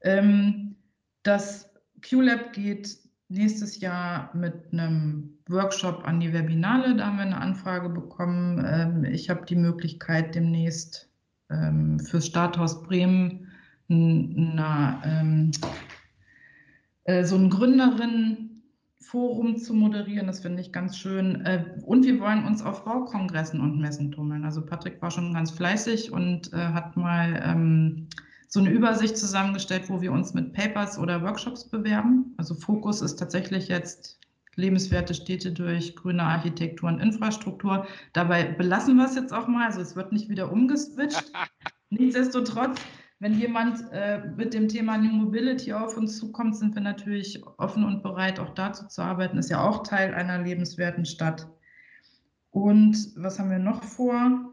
Ähm, 0.00 0.74
das 1.22 1.70
QLab 2.00 2.52
geht 2.52 2.98
nächstes 3.28 3.80
Jahr 3.80 4.34
mit 4.34 4.72
einem 4.72 5.38
Workshop 5.48 6.02
an 6.04 6.18
die 6.18 6.32
Webinale. 6.32 6.96
Da 6.96 7.06
haben 7.06 7.18
wir 7.18 7.26
eine 7.26 7.40
Anfrage 7.40 7.88
bekommen. 7.88 8.60
Ähm, 8.66 9.04
ich 9.04 9.30
habe 9.30 9.46
die 9.46 9.54
Möglichkeit, 9.54 10.34
demnächst 10.34 11.11
ähm, 11.52 12.00
fürs 12.00 12.26
Starthaus 12.26 12.82
Bremen 12.82 13.48
eine, 13.88 14.98
ähm, 15.04 15.50
äh, 17.04 17.24
so 17.24 17.36
ein 17.36 17.50
Gründerinnen 17.50 18.52
Forum 19.12 19.58
zu 19.58 19.74
moderieren. 19.74 20.26
Das 20.26 20.40
finde 20.40 20.62
ich 20.62 20.72
ganz 20.72 20.96
schön. 20.96 21.44
Äh, 21.44 21.64
und 21.84 22.06
wir 22.06 22.18
wollen 22.18 22.46
uns 22.46 22.62
auf 22.62 22.84
Baukongressen 22.84 23.60
und 23.60 23.78
Messen 23.78 24.10
tummeln. 24.10 24.44
Also 24.44 24.64
Patrick 24.64 25.02
war 25.02 25.10
schon 25.10 25.34
ganz 25.34 25.50
fleißig 25.50 26.12
und 26.12 26.52
äh, 26.54 26.56
hat 26.56 26.96
mal 26.96 27.42
ähm, 27.44 28.08
so 28.48 28.60
eine 28.60 28.70
Übersicht 28.70 29.18
zusammengestellt, 29.18 29.88
wo 29.88 30.00
wir 30.00 30.12
uns 30.12 30.32
mit 30.32 30.54
Papers 30.54 30.98
oder 30.98 31.22
Workshops 31.22 31.68
bewerben. 31.68 32.34
Also 32.38 32.54
Fokus 32.54 33.02
ist 33.02 33.16
tatsächlich 33.16 33.68
jetzt 33.68 34.18
lebenswerte 34.56 35.14
Städte 35.14 35.52
durch 35.52 35.96
grüne 35.96 36.22
Architektur 36.22 36.88
und 36.88 37.00
Infrastruktur. 37.00 37.86
Dabei 38.12 38.44
belassen 38.44 38.96
wir 38.96 39.06
es 39.06 39.14
jetzt 39.14 39.32
auch 39.32 39.48
mal. 39.48 39.66
Also 39.66 39.80
es 39.80 39.96
wird 39.96 40.12
nicht 40.12 40.28
wieder 40.28 40.52
umgeswitcht. 40.52 41.32
Nichtsdestotrotz 41.90 42.80
wenn 43.22 43.38
jemand 43.38 43.84
äh, 43.92 44.18
mit 44.36 44.52
dem 44.52 44.66
Thema 44.66 44.98
New 44.98 45.12
Mobility 45.12 45.72
auf 45.72 45.96
uns 45.96 46.18
zukommt, 46.18 46.56
sind 46.56 46.74
wir 46.74 46.82
natürlich 46.82 47.40
offen 47.56 47.84
und 47.84 48.02
bereit, 48.02 48.40
auch 48.40 48.50
dazu 48.50 48.88
zu 48.88 49.00
arbeiten. 49.00 49.38
Ist 49.38 49.48
ja 49.48 49.62
auch 49.62 49.84
Teil 49.84 50.12
einer 50.12 50.42
lebenswerten 50.42 51.04
Stadt. 51.04 51.46
Und 52.50 53.12
was 53.14 53.38
haben 53.38 53.50
wir 53.50 53.60
noch 53.60 53.84
vor? 53.84 54.52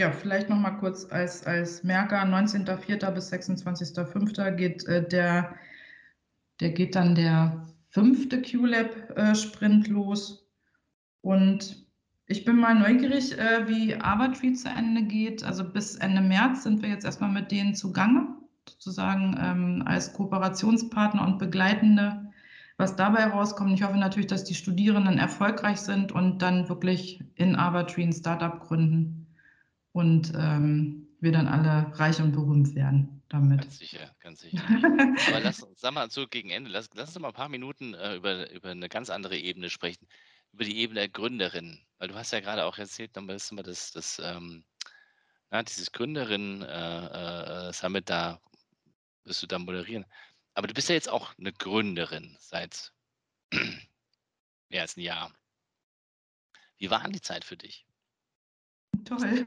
Ja, 0.00 0.10
vielleicht 0.10 0.48
noch 0.48 0.58
mal 0.58 0.72
kurz 0.72 1.04
als, 1.04 1.46
als 1.46 1.84
Merker, 1.84 2.24
19.04. 2.24 3.08
bis 3.12 3.32
26.05. 3.32 4.50
geht 4.56 4.84
äh, 4.88 5.06
der, 5.06 5.54
der 6.58 6.70
geht 6.70 6.96
dann 6.96 7.14
der 7.14 7.68
fünfte 7.98 8.40
QLab-Sprint 8.40 9.88
äh, 9.88 9.90
los. 9.90 10.46
Und 11.20 11.84
ich 12.26 12.44
bin 12.44 12.56
mal 12.56 12.74
neugierig, 12.74 13.36
äh, 13.36 13.66
wie 13.66 13.96
Avatree 13.96 14.52
zu 14.52 14.68
Ende 14.68 15.02
geht. 15.02 15.42
Also 15.42 15.64
bis 15.64 15.96
Ende 15.96 16.20
März 16.20 16.62
sind 16.62 16.80
wir 16.82 16.90
jetzt 16.90 17.04
erstmal 17.04 17.32
mit 17.32 17.50
denen 17.50 17.74
zugange, 17.74 18.28
sozusagen 18.68 19.36
ähm, 19.40 19.82
als 19.84 20.12
Kooperationspartner 20.12 21.26
und 21.26 21.38
Begleitende 21.38 22.24
was 22.76 22.94
dabei 22.94 23.24
rauskommt. 23.24 23.72
Ich 23.72 23.82
hoffe 23.82 23.98
natürlich, 23.98 24.28
dass 24.28 24.44
die 24.44 24.54
Studierenden 24.54 25.18
erfolgreich 25.18 25.78
sind 25.78 26.12
und 26.12 26.40
dann 26.42 26.68
wirklich 26.68 27.24
in 27.34 27.56
Abertree 27.56 28.04
ein 28.04 28.12
Startup 28.12 28.60
gründen 28.60 29.26
und 29.90 30.32
ähm, 30.38 31.08
wir 31.18 31.32
dann 31.32 31.48
alle 31.48 31.90
reich 31.98 32.22
und 32.22 32.30
berühmt 32.30 32.76
werden 32.76 33.17
damit. 33.28 33.62
Ganz 33.62 33.78
sicher, 33.78 34.14
ganz 34.20 34.40
sicher. 34.40 34.58
Aber 35.28 35.40
lass 35.40 35.62
uns, 35.62 35.80
sag 35.80 35.92
mal 35.92 36.10
so 36.10 36.26
gegen 36.26 36.50
Ende, 36.50 36.70
lass, 36.70 36.90
lass 36.94 37.10
uns 37.10 37.18
mal 37.18 37.28
ein 37.28 37.34
paar 37.34 37.48
Minuten 37.48 37.94
äh, 37.94 38.16
über, 38.16 38.50
über 38.50 38.70
eine 38.70 38.88
ganz 38.88 39.10
andere 39.10 39.36
Ebene 39.36 39.70
sprechen, 39.70 40.08
über 40.52 40.64
die 40.64 40.78
Ebene 40.78 41.00
der 41.00 41.08
Gründerin. 41.08 41.84
Weil 41.98 42.08
du 42.08 42.14
hast 42.14 42.32
ja 42.32 42.40
gerade 42.40 42.64
auch 42.64 42.78
erzählt, 42.78 43.16
dann 43.16 43.26
du 43.50 43.54
mal 43.54 43.62
das, 43.62 43.92
das 43.92 44.20
ähm, 44.22 44.64
ja, 45.50 45.62
dieses 45.62 45.92
Gründerin-Summit 45.92 48.00
äh, 48.00 48.00
äh, 48.00 48.04
da 48.04 48.40
wirst 49.24 49.42
du 49.42 49.46
da 49.46 49.58
moderieren. 49.58 50.04
Aber 50.54 50.66
du 50.66 50.74
bist 50.74 50.88
ja 50.88 50.94
jetzt 50.94 51.08
auch 51.08 51.36
eine 51.38 51.52
Gründerin 51.52 52.36
seit 52.40 52.92
mehr 54.68 54.82
als 54.82 54.96
ein 54.96 55.02
Jahr. 55.02 55.32
Wie 56.78 56.90
war 56.90 57.02
die 57.12 57.20
Zeit 57.20 57.44
für 57.44 57.56
dich? 57.56 57.87
Toll. 59.04 59.46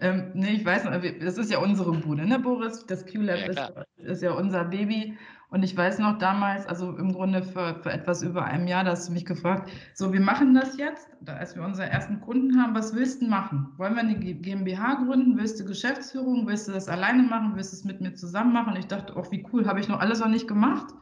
ähm, 0.00 0.30
nee, 0.34 0.54
ich 0.54 0.64
weiß 0.64 0.84
noch, 0.84 0.92
das 0.92 1.38
ist 1.38 1.50
ja 1.50 1.58
unsere 1.58 1.92
Bude, 1.92 2.26
ne, 2.26 2.38
Boris? 2.38 2.84
Das 2.86 3.06
QLab 3.06 3.38
ja, 3.38 3.46
ist, 3.46 3.72
ist, 3.96 4.22
ja 4.22 4.32
unser 4.32 4.64
Baby. 4.64 5.16
Und 5.50 5.62
ich 5.62 5.76
weiß 5.76 5.98
noch 5.98 6.18
damals, 6.18 6.66
also 6.66 6.96
im 6.96 7.12
Grunde 7.12 7.42
für, 7.42 7.74
für 7.82 7.92
etwas 7.92 8.22
über 8.22 8.44
einem 8.44 8.66
Jahr, 8.66 8.84
da 8.84 8.92
hast 8.92 9.08
du 9.08 9.12
mich 9.12 9.26
gefragt, 9.26 9.70
so, 9.94 10.12
wir 10.12 10.20
machen 10.20 10.54
das 10.54 10.78
jetzt, 10.78 11.10
als 11.26 11.54
wir 11.54 11.62
unsere 11.62 11.88
ersten 11.88 12.20
Kunden 12.20 12.60
haben, 12.60 12.74
was 12.74 12.94
willst 12.94 13.20
du 13.20 13.26
machen? 13.26 13.68
Wollen 13.76 13.94
wir 13.94 14.00
eine 14.00 14.18
GmbH 14.18 14.94
gründen? 14.94 15.36
Willst 15.36 15.60
du 15.60 15.64
Geschäftsführung? 15.64 16.46
Willst 16.46 16.68
du 16.68 16.72
das 16.72 16.88
alleine 16.88 17.22
machen? 17.22 17.52
Willst 17.54 17.72
du 17.72 17.76
es 17.76 17.84
mit 17.84 18.00
mir 18.00 18.14
zusammen 18.14 18.52
machen? 18.52 18.72
Und 18.72 18.78
ich 18.78 18.86
dachte, 18.86 19.12
oh, 19.14 19.26
wie 19.30 19.46
cool, 19.52 19.66
habe 19.66 19.78
ich 19.78 19.88
noch 19.88 20.00
alles 20.00 20.20
noch 20.20 20.28
nicht 20.28 20.48
gemacht? 20.48 20.94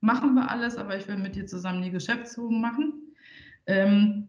Machen 0.00 0.34
wir 0.34 0.50
alles, 0.50 0.76
aber 0.78 0.96
ich 0.96 1.06
will 1.06 1.18
mit 1.18 1.36
dir 1.36 1.46
zusammen 1.46 1.82
die 1.82 1.90
Geschäftsführung 1.90 2.60
machen. 2.60 2.94
Ähm, 3.66 4.28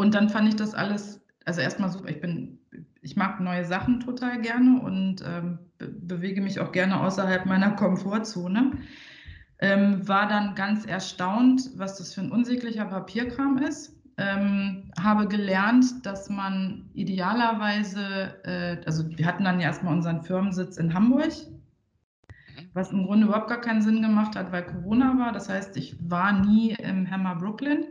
und 0.00 0.14
dann 0.14 0.30
fand 0.30 0.48
ich 0.48 0.56
das 0.56 0.72
alles, 0.72 1.20
also 1.44 1.60
erstmal 1.60 1.90
super, 1.90 2.08
ich 2.08 2.22
bin, 2.22 2.58
ich 3.02 3.16
mag 3.16 3.38
neue 3.38 3.66
Sachen 3.66 4.00
total 4.00 4.40
gerne 4.40 4.80
und 4.80 5.22
ähm, 5.26 5.58
be 5.76 5.88
bewege 5.88 6.40
mich 6.40 6.58
auch 6.58 6.72
gerne 6.72 6.98
außerhalb 7.02 7.44
meiner 7.44 7.72
Komfortzone. 7.72 8.72
Ähm, 9.58 10.08
war 10.08 10.26
dann 10.26 10.54
ganz 10.54 10.86
erstaunt, 10.86 11.68
was 11.76 11.98
das 11.98 12.14
für 12.14 12.22
ein 12.22 12.32
unsäglicher 12.32 12.86
Papierkram 12.86 13.58
ist. 13.58 13.94
Ähm, 14.16 14.90
habe 14.98 15.28
gelernt, 15.28 16.06
dass 16.06 16.30
man 16.30 16.88
idealerweise, 16.94 18.42
äh, 18.44 18.78
also 18.86 19.06
wir 19.06 19.26
hatten 19.26 19.44
dann 19.44 19.60
ja 19.60 19.66
erstmal 19.66 19.92
unseren 19.92 20.22
Firmensitz 20.22 20.78
in 20.78 20.94
Hamburg, 20.94 21.32
was 22.72 22.90
im 22.90 23.04
Grunde 23.04 23.26
überhaupt 23.26 23.48
gar 23.48 23.60
keinen 23.60 23.82
Sinn 23.82 24.00
gemacht 24.00 24.34
hat, 24.34 24.50
weil 24.50 24.64
Corona 24.64 25.18
war. 25.18 25.32
Das 25.32 25.50
heißt, 25.50 25.76
ich 25.76 25.94
war 26.00 26.32
nie 26.32 26.70
im 26.70 27.10
Hammer 27.10 27.36
Brooklyn. 27.36 27.84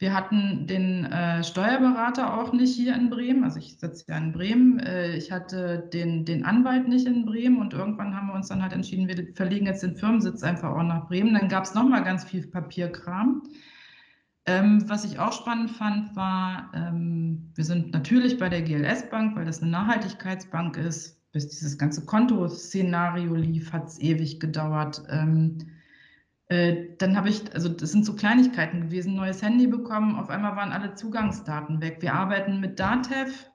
Wir 0.00 0.14
hatten 0.14 0.66
den 0.66 1.04
äh, 1.04 1.44
Steuerberater 1.44 2.40
auch 2.40 2.54
nicht 2.54 2.74
hier 2.74 2.94
in 2.94 3.10
Bremen. 3.10 3.44
Also 3.44 3.58
ich 3.58 3.78
sitze 3.78 4.06
ja 4.08 4.16
in 4.16 4.32
Bremen. 4.32 4.78
Äh, 4.78 5.14
ich 5.14 5.30
hatte 5.30 5.90
den, 5.92 6.24
den 6.24 6.42
Anwalt 6.46 6.88
nicht 6.88 7.06
in 7.06 7.26
Bremen 7.26 7.58
und 7.58 7.74
irgendwann 7.74 8.16
haben 8.16 8.28
wir 8.28 8.34
uns 8.34 8.48
dann 8.48 8.62
halt 8.62 8.72
entschieden, 8.72 9.08
wir 9.08 9.34
verlegen 9.34 9.66
jetzt 9.66 9.82
den 9.82 9.96
Firmensitz 9.96 10.42
einfach 10.42 10.70
auch 10.70 10.82
nach 10.82 11.06
Bremen. 11.06 11.34
Dann 11.34 11.50
gab 11.50 11.64
es 11.64 11.74
nochmal 11.74 12.02
ganz 12.02 12.24
viel 12.24 12.46
Papierkram. 12.46 13.42
Ähm, 14.46 14.88
was 14.88 15.04
ich 15.04 15.18
auch 15.18 15.32
spannend 15.32 15.70
fand, 15.70 16.16
war, 16.16 16.72
ähm, 16.72 17.52
wir 17.54 17.64
sind 17.64 17.92
natürlich 17.92 18.38
bei 18.38 18.48
der 18.48 18.62
GLS 18.62 19.10
Bank, 19.10 19.36
weil 19.36 19.44
das 19.44 19.60
eine 19.60 19.70
Nachhaltigkeitsbank 19.70 20.78
ist. 20.78 21.20
Bis 21.32 21.48
dieses 21.48 21.76
ganze 21.76 22.06
Kontoszenario 22.06 23.34
lief, 23.34 23.70
hat 23.74 23.88
es 23.88 24.00
ewig 24.00 24.40
gedauert. 24.40 25.02
Ähm, 25.10 25.58
äh, 25.58 25.79
dann 26.50 27.16
habe 27.16 27.28
ich, 27.28 27.54
also 27.54 27.68
das 27.68 27.92
sind 27.92 28.04
so 28.04 28.16
Kleinigkeiten 28.16 28.80
gewesen, 28.80 29.14
neues 29.14 29.40
Handy 29.40 29.68
bekommen, 29.68 30.16
auf 30.16 30.30
einmal 30.30 30.56
waren 30.56 30.72
alle 30.72 30.94
Zugangsdaten 30.94 31.80
weg. 31.80 31.98
Wir 32.00 32.14
arbeiten 32.14 32.58
mit 32.58 32.80
Datev, 32.80 33.48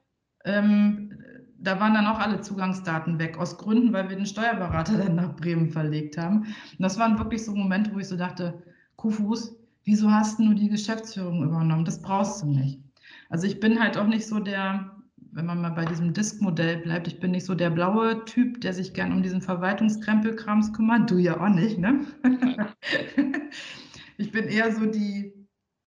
ähm, 0.45 1.11
da 1.57 1.77
waren 1.81 1.93
dann 1.93 2.07
auch 2.07 2.19
alle 2.19 2.39
Zugangsdaten 2.39 3.19
weg, 3.19 3.37
aus 3.37 3.57
Gründen, 3.57 3.91
weil 3.91 4.09
wir 4.09 4.15
den 4.15 4.25
Steuerberater 4.25 4.97
dann 5.03 5.15
nach 5.15 5.35
Bremen 5.35 5.71
verlegt 5.71 6.17
haben. 6.17 6.43
Und 6.43 6.79
das 6.79 6.97
waren 6.97 7.17
wirklich 7.17 7.43
so 7.43 7.53
Momente, 7.53 7.93
wo 7.93 7.99
ich 7.99 8.07
so 8.07 8.15
dachte, 8.15 8.63
Kufus, 8.95 9.57
wieso 9.83 10.09
hast 10.09 10.39
du 10.39 10.43
nur 10.43 10.55
die 10.55 10.69
Geschäftsführung 10.69 11.43
übernommen? 11.43 11.83
Das 11.83 12.01
brauchst 12.01 12.43
du 12.43 12.47
nicht. 12.47 12.79
Also 13.29 13.45
ich 13.45 13.59
bin 13.59 13.77
halt 13.77 13.97
auch 13.97 14.07
nicht 14.07 14.25
so 14.25 14.39
der, 14.39 14.94
wenn 15.35 15.45
man 15.45 15.61
mal 15.61 15.71
bei 15.71 15.83
diesem 15.83 16.13
Disk-Modell 16.13 16.77
bleibt, 16.77 17.07
ich 17.07 17.19
bin 17.19 17.31
nicht 17.31 17.45
so 17.45 17.55
der 17.55 17.69
blaue 17.69 18.23
Typ, 18.23 18.61
der 18.61 18.73
sich 18.73 18.93
gern 18.93 19.11
um 19.11 19.21
diesen 19.21 19.41
Verwaltungskrempelkrams 19.41 20.71
kümmert. 20.71 21.11
Du 21.11 21.17
ja 21.17 21.37
auch 21.41 21.49
nicht, 21.49 21.77
ne? 21.77 22.05
ich 24.17 24.31
bin 24.31 24.45
eher 24.45 24.71
so 24.71 24.85
die, 24.85 25.33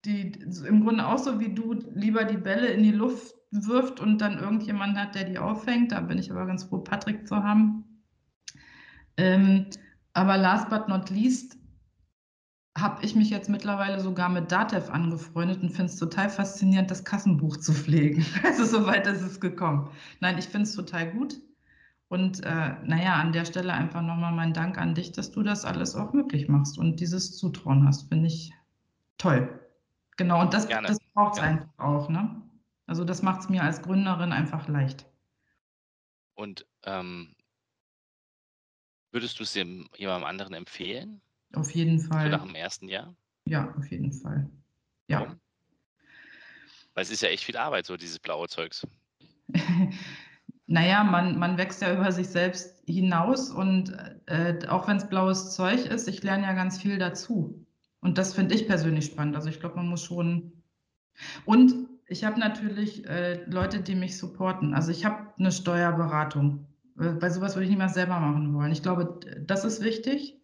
die 0.04 0.34
im 0.68 0.84
Grunde 0.84 1.08
auch 1.08 1.20
so 1.20 1.40
wie 1.40 1.54
du, 1.54 1.74
lieber 1.96 2.26
die 2.26 2.38
Bälle 2.38 2.68
in 2.68 2.84
die 2.84 2.92
Luft 2.92 3.34
wirft 3.52 4.02
und 4.02 4.20
dann 4.20 4.38
irgendjemand 4.38 4.98
hat, 4.98 5.16
der 5.16 5.24
die 5.24 5.40
auffängt. 5.40 5.94
Da 5.94 6.02
bin 6.02 6.18
ich 6.18 6.30
aber 6.30 6.46
ganz 6.46 6.66
froh, 6.66 6.80
Patrick 6.80 7.26
zu 7.26 7.38
haben. 7.38 7.86
Ähm, 9.16 9.68
aber 10.12 10.36
last 10.38 10.70
but 10.70 10.90
not 10.90 11.10
least 11.10 11.58
habe 12.80 13.04
ich 13.06 13.16
mich 13.16 13.30
jetzt 13.30 13.50
mittlerweile 13.50 14.00
sogar 14.00 14.30
mit 14.30 14.52
Datev 14.52 14.90
angefreundet 14.90 15.62
und 15.62 15.70
finde 15.70 15.92
es 15.92 15.98
total 15.98 16.30
faszinierend, 16.30 16.90
das 16.92 17.04
Kassenbuch 17.04 17.58
zu 17.58 17.74
pflegen. 17.74 18.26
Also 18.44 18.66
soweit 18.66 19.08
ist 19.08 19.22
es 19.22 19.40
gekommen. 19.40 19.90
Nein, 20.20 20.38
ich 20.38 20.46
finde 20.46 20.64
es 20.64 20.76
total 20.76 21.12
gut. 21.12 21.40
Und 22.08 22.44
äh, 22.44 22.74
naja, 22.84 23.16
an 23.16 23.34
der 23.34 23.46
Stelle 23.46 23.74
einfach 23.74 24.02
nochmal 24.02 24.34
mein 24.34 24.54
Dank 24.54 24.78
an 24.80 24.96
dich, 24.96 25.12
dass 25.12 25.32
du 25.32 25.44
das 25.44 25.64
alles 25.64 25.96
auch 25.96 26.12
möglich 26.14 26.48
machst 26.48 26.80
und 26.80 27.00
dieses 27.00 27.38
Zutrauen 27.38 27.86
hast, 27.86 28.10
finde 28.10 28.28
ich 28.28 28.52
toll. 29.18 29.60
Genau, 30.18 30.42
und 30.42 30.54
das, 30.54 30.68
das 30.68 31.00
braucht 31.14 31.38
es 31.38 31.40
einfach 31.40 31.70
auch. 31.78 32.10
Ne? 32.10 32.42
Also 32.88 33.04
das 33.04 33.22
macht 33.22 33.42
es 33.42 33.50
mir 33.50 33.64
als 33.64 33.82
Gründerin 33.84 34.32
einfach 34.32 34.68
leicht. 34.68 35.06
Und 36.34 36.66
ähm, 36.84 37.36
würdest 39.12 39.40
du 39.40 39.44
es 39.44 39.54
jemandem 39.54 40.24
anderen 40.24 40.54
empfehlen? 40.54 41.22
Auf 41.54 41.72
jeden 41.72 42.00
Fall. 42.00 42.30
Nach 42.30 42.43
dem 42.43 42.56
ersten 42.56 42.88
Jahr? 42.88 43.16
Ja, 43.45 43.74
auf 43.78 43.89
jeden 43.89 44.12
Fall. 44.12 44.50
Ja. 45.08 45.22
Warum? 45.22 45.39
Weil 46.93 47.04
es 47.04 47.12
ist 47.12 47.22
ja 47.22 47.30
echt 47.30 47.43
viel 47.43 47.58
Arbeit, 47.58 47.86
so 47.86 47.97
dieses 47.97 48.20
blaue 48.20 48.47
Zeugs. 48.47 48.86
naja, 50.68 51.04
man, 51.04 51.39
man 51.39 51.58
wächst 51.58 51.82
ja 51.82 51.93
über 51.93 52.12
sich 52.12 52.28
selbst 52.28 52.84
hinaus 52.88 53.50
und 53.50 53.95
äh, 54.28 54.60
auch 54.68 54.88
wenn 54.88 54.97
es 54.97 55.08
blaues 55.08 55.56
Zeug 55.56 55.86
ist, 55.86 56.08
ich 56.08 56.24
lerne 56.24 56.43
ja 56.43 56.54
ganz 56.54 56.82
viel 56.82 56.97
dazu. 56.97 57.66
Und 58.02 58.18
das 58.18 58.34
finde 58.34 58.56
ich 58.56 58.68
persönlich 58.68 59.06
spannend. 59.06 59.36
Also 59.36 59.50
ich 59.50 59.60
glaube, 59.60 59.76
man 59.78 59.88
muss 59.88 60.04
schon. 60.04 60.64
Und 61.45 61.74
ich 62.08 62.24
habe 62.24 62.39
natürlich 62.39 63.08
äh, 63.08 63.43
Leute, 63.45 63.82
die 63.82 63.95
mich 63.95 64.18
supporten. 64.18 64.74
Also 64.74 64.91
ich 64.91 65.06
habe 65.06 65.34
eine 65.38 65.52
Steuerberatung. 65.52 66.68
Äh, 67.00 67.10
bei 67.12 67.30
sowas 67.30 67.56
würde 67.56 67.66
ich 67.66 67.72
niemals 67.72 67.93
selber 67.93 68.20
machen 68.20 68.54
wollen. 68.54 68.72
Ich 68.72 68.84
glaube, 68.84 69.20
das 69.45 69.66
ist 69.66 69.84
wichtig. 69.84 70.39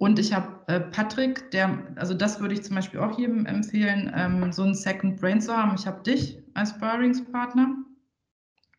Und 0.00 0.18
ich 0.18 0.32
habe 0.32 0.66
äh, 0.66 0.80
Patrick, 0.80 1.50
der, 1.50 1.94
also 1.96 2.14
das 2.14 2.40
würde 2.40 2.54
ich 2.54 2.62
zum 2.62 2.74
Beispiel 2.74 3.00
auch 3.00 3.18
jedem 3.18 3.44
empfehlen, 3.44 4.10
ähm, 4.14 4.50
so 4.50 4.62
einen 4.62 4.74
Second 4.74 5.20
Brain 5.20 5.42
zu 5.42 5.54
haben. 5.54 5.74
Ich 5.74 5.86
habe 5.86 6.02
dich 6.02 6.42
als 6.54 6.70
Sparringspartner 6.70 7.76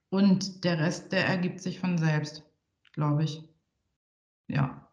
und 0.10 0.64
der 0.64 0.80
Rest, 0.80 1.12
der 1.12 1.28
ergibt 1.28 1.62
sich 1.62 1.80
von 1.80 2.00
selbst, 2.00 2.44
glaube 2.94 3.24
ich. 3.24 3.48
Ja. 4.48 4.88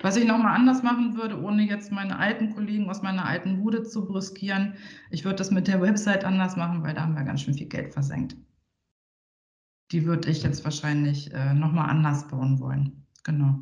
Was 0.00 0.16
ich 0.16 0.24
nochmal 0.24 0.56
anders 0.56 0.82
machen 0.82 1.18
würde, 1.18 1.38
ohne 1.38 1.62
jetzt 1.64 1.92
meine 1.92 2.18
alten 2.18 2.54
Kollegen 2.54 2.88
aus 2.88 3.02
meiner 3.02 3.26
alten 3.26 3.62
Bude 3.62 3.82
zu 3.82 4.06
brüskieren, 4.06 4.76
ich 5.10 5.26
würde 5.26 5.36
das 5.36 5.50
mit 5.50 5.68
der 5.68 5.82
Website 5.82 6.24
anders 6.24 6.56
machen, 6.56 6.82
weil 6.82 6.94
da 6.94 7.02
haben 7.02 7.16
wir 7.16 7.24
ganz 7.24 7.42
schön 7.42 7.52
viel 7.52 7.68
Geld 7.68 7.92
versenkt. 7.92 8.34
Die 9.92 10.06
würde 10.06 10.30
ich 10.30 10.42
jetzt 10.42 10.64
wahrscheinlich 10.64 11.34
äh, 11.34 11.52
nochmal 11.52 11.90
anders 11.90 12.28
bauen 12.28 12.60
wollen. 12.60 13.06
Genau. 13.24 13.60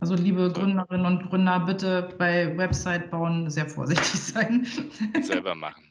Also 0.00 0.14
liebe 0.14 0.52
Gründerinnen 0.52 1.06
und 1.06 1.28
Gründer, 1.28 1.60
bitte 1.60 2.14
bei 2.18 2.56
Website 2.56 3.10
bauen 3.10 3.50
sehr 3.50 3.68
vorsichtig 3.68 4.06
sein. 4.20 4.64
Selber 5.20 5.54
machen. 5.54 5.84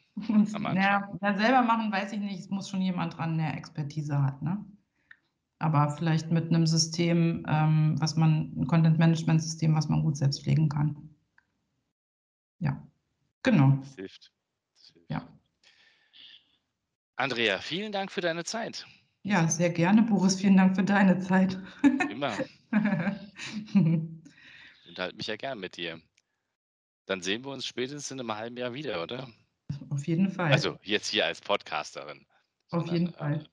Ja, 0.74 1.12
ja, 1.20 1.36
selber 1.36 1.62
machen 1.62 1.92
weiß 1.92 2.12
ich 2.12 2.18
nicht. 2.18 2.40
Es 2.40 2.50
muss 2.50 2.68
schon 2.68 2.80
jemand 2.80 3.16
dran, 3.16 3.38
der 3.38 3.56
Expertise 3.56 4.20
hat. 4.20 4.40
Ne? 4.42 4.64
Aber 5.58 5.90
vielleicht 5.90 6.30
mit 6.30 6.48
einem 6.48 6.66
System, 6.66 7.44
ähm, 7.48 7.96
was 8.00 8.16
man, 8.16 8.52
ein 8.56 8.66
Content-Management-System, 8.66 9.74
was 9.76 9.88
man 9.88 10.02
gut 10.02 10.16
selbst 10.16 10.42
pflegen 10.42 10.68
kann. 10.68 10.96
Ja, 12.60 12.82
genau. 13.42 13.72
Das 13.80 13.94
hilft. 13.94 14.32
Das 14.74 14.92
hilft. 14.92 15.10
Ja. 15.10 15.28
Andrea, 17.16 17.58
vielen 17.58 17.92
Dank 17.92 18.10
für 18.10 18.20
deine 18.20 18.44
Zeit. 18.44 18.86
Ja, 19.28 19.46
sehr 19.46 19.68
gerne, 19.68 20.02
Boris. 20.02 20.40
Vielen 20.40 20.56
Dank 20.56 20.74
für 20.74 20.84
deine 20.84 21.18
Zeit. 21.20 21.58
Immer. 22.10 22.36
Ich 24.84 24.88
unterhalte 24.88 25.16
mich 25.16 25.26
ja 25.26 25.36
gern 25.36 25.58
mit 25.58 25.76
dir. 25.76 26.00
Dann 27.06 27.22
sehen 27.22 27.44
wir 27.44 27.52
uns 27.52 27.64
spätestens 27.64 28.10
in 28.10 28.20
einem 28.20 28.34
halben 28.34 28.56
Jahr 28.56 28.74
wieder, 28.74 29.02
oder? 29.02 29.28
Auf 29.90 30.06
jeden 30.06 30.30
Fall. 30.30 30.52
Also 30.52 30.78
jetzt 30.82 31.08
hier 31.08 31.24
als 31.24 31.40
Podcasterin. 31.40 32.26
Auf 32.70 32.86
Sondern, 32.86 32.94
jeden 32.94 33.12
Fall. 33.12 33.48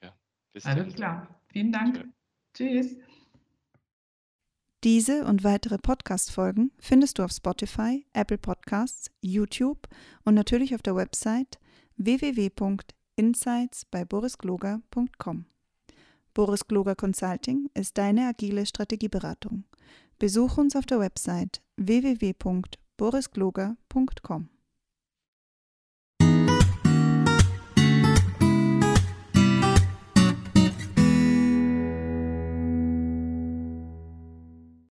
Äh, 0.00 0.06
ja, 0.06 0.16
Alles 0.64 0.86
dann. 0.86 0.94
klar. 0.94 1.40
Vielen 1.52 1.72
Dank. 1.72 2.08
Tschüss. 2.54 2.96
Diese 4.82 5.24
und 5.24 5.44
weitere 5.44 5.78
Podcast-Folgen 5.78 6.72
findest 6.78 7.18
du 7.18 7.24
auf 7.24 7.32
Spotify, 7.32 8.06
Apple 8.12 8.38
Podcasts, 8.38 9.10
YouTube 9.20 9.86
und 10.24 10.34
natürlich 10.34 10.74
auf 10.74 10.82
der 10.82 10.96
Website 10.96 11.58
www.insights 13.16 13.86
bei 13.86 14.04
borisgloger.com. 14.04 15.46
Boris 16.34 16.68
Gloger 16.68 16.94
Consulting 16.94 17.70
ist 17.74 17.96
deine 17.96 18.28
agile 18.28 18.66
Strategieberatung. 18.66 19.64
Besuch 20.18 20.58
uns 20.58 20.76
auf 20.76 20.84
der 20.86 21.00
Website 21.00 21.62
www.borisgloger.com. 21.76 24.48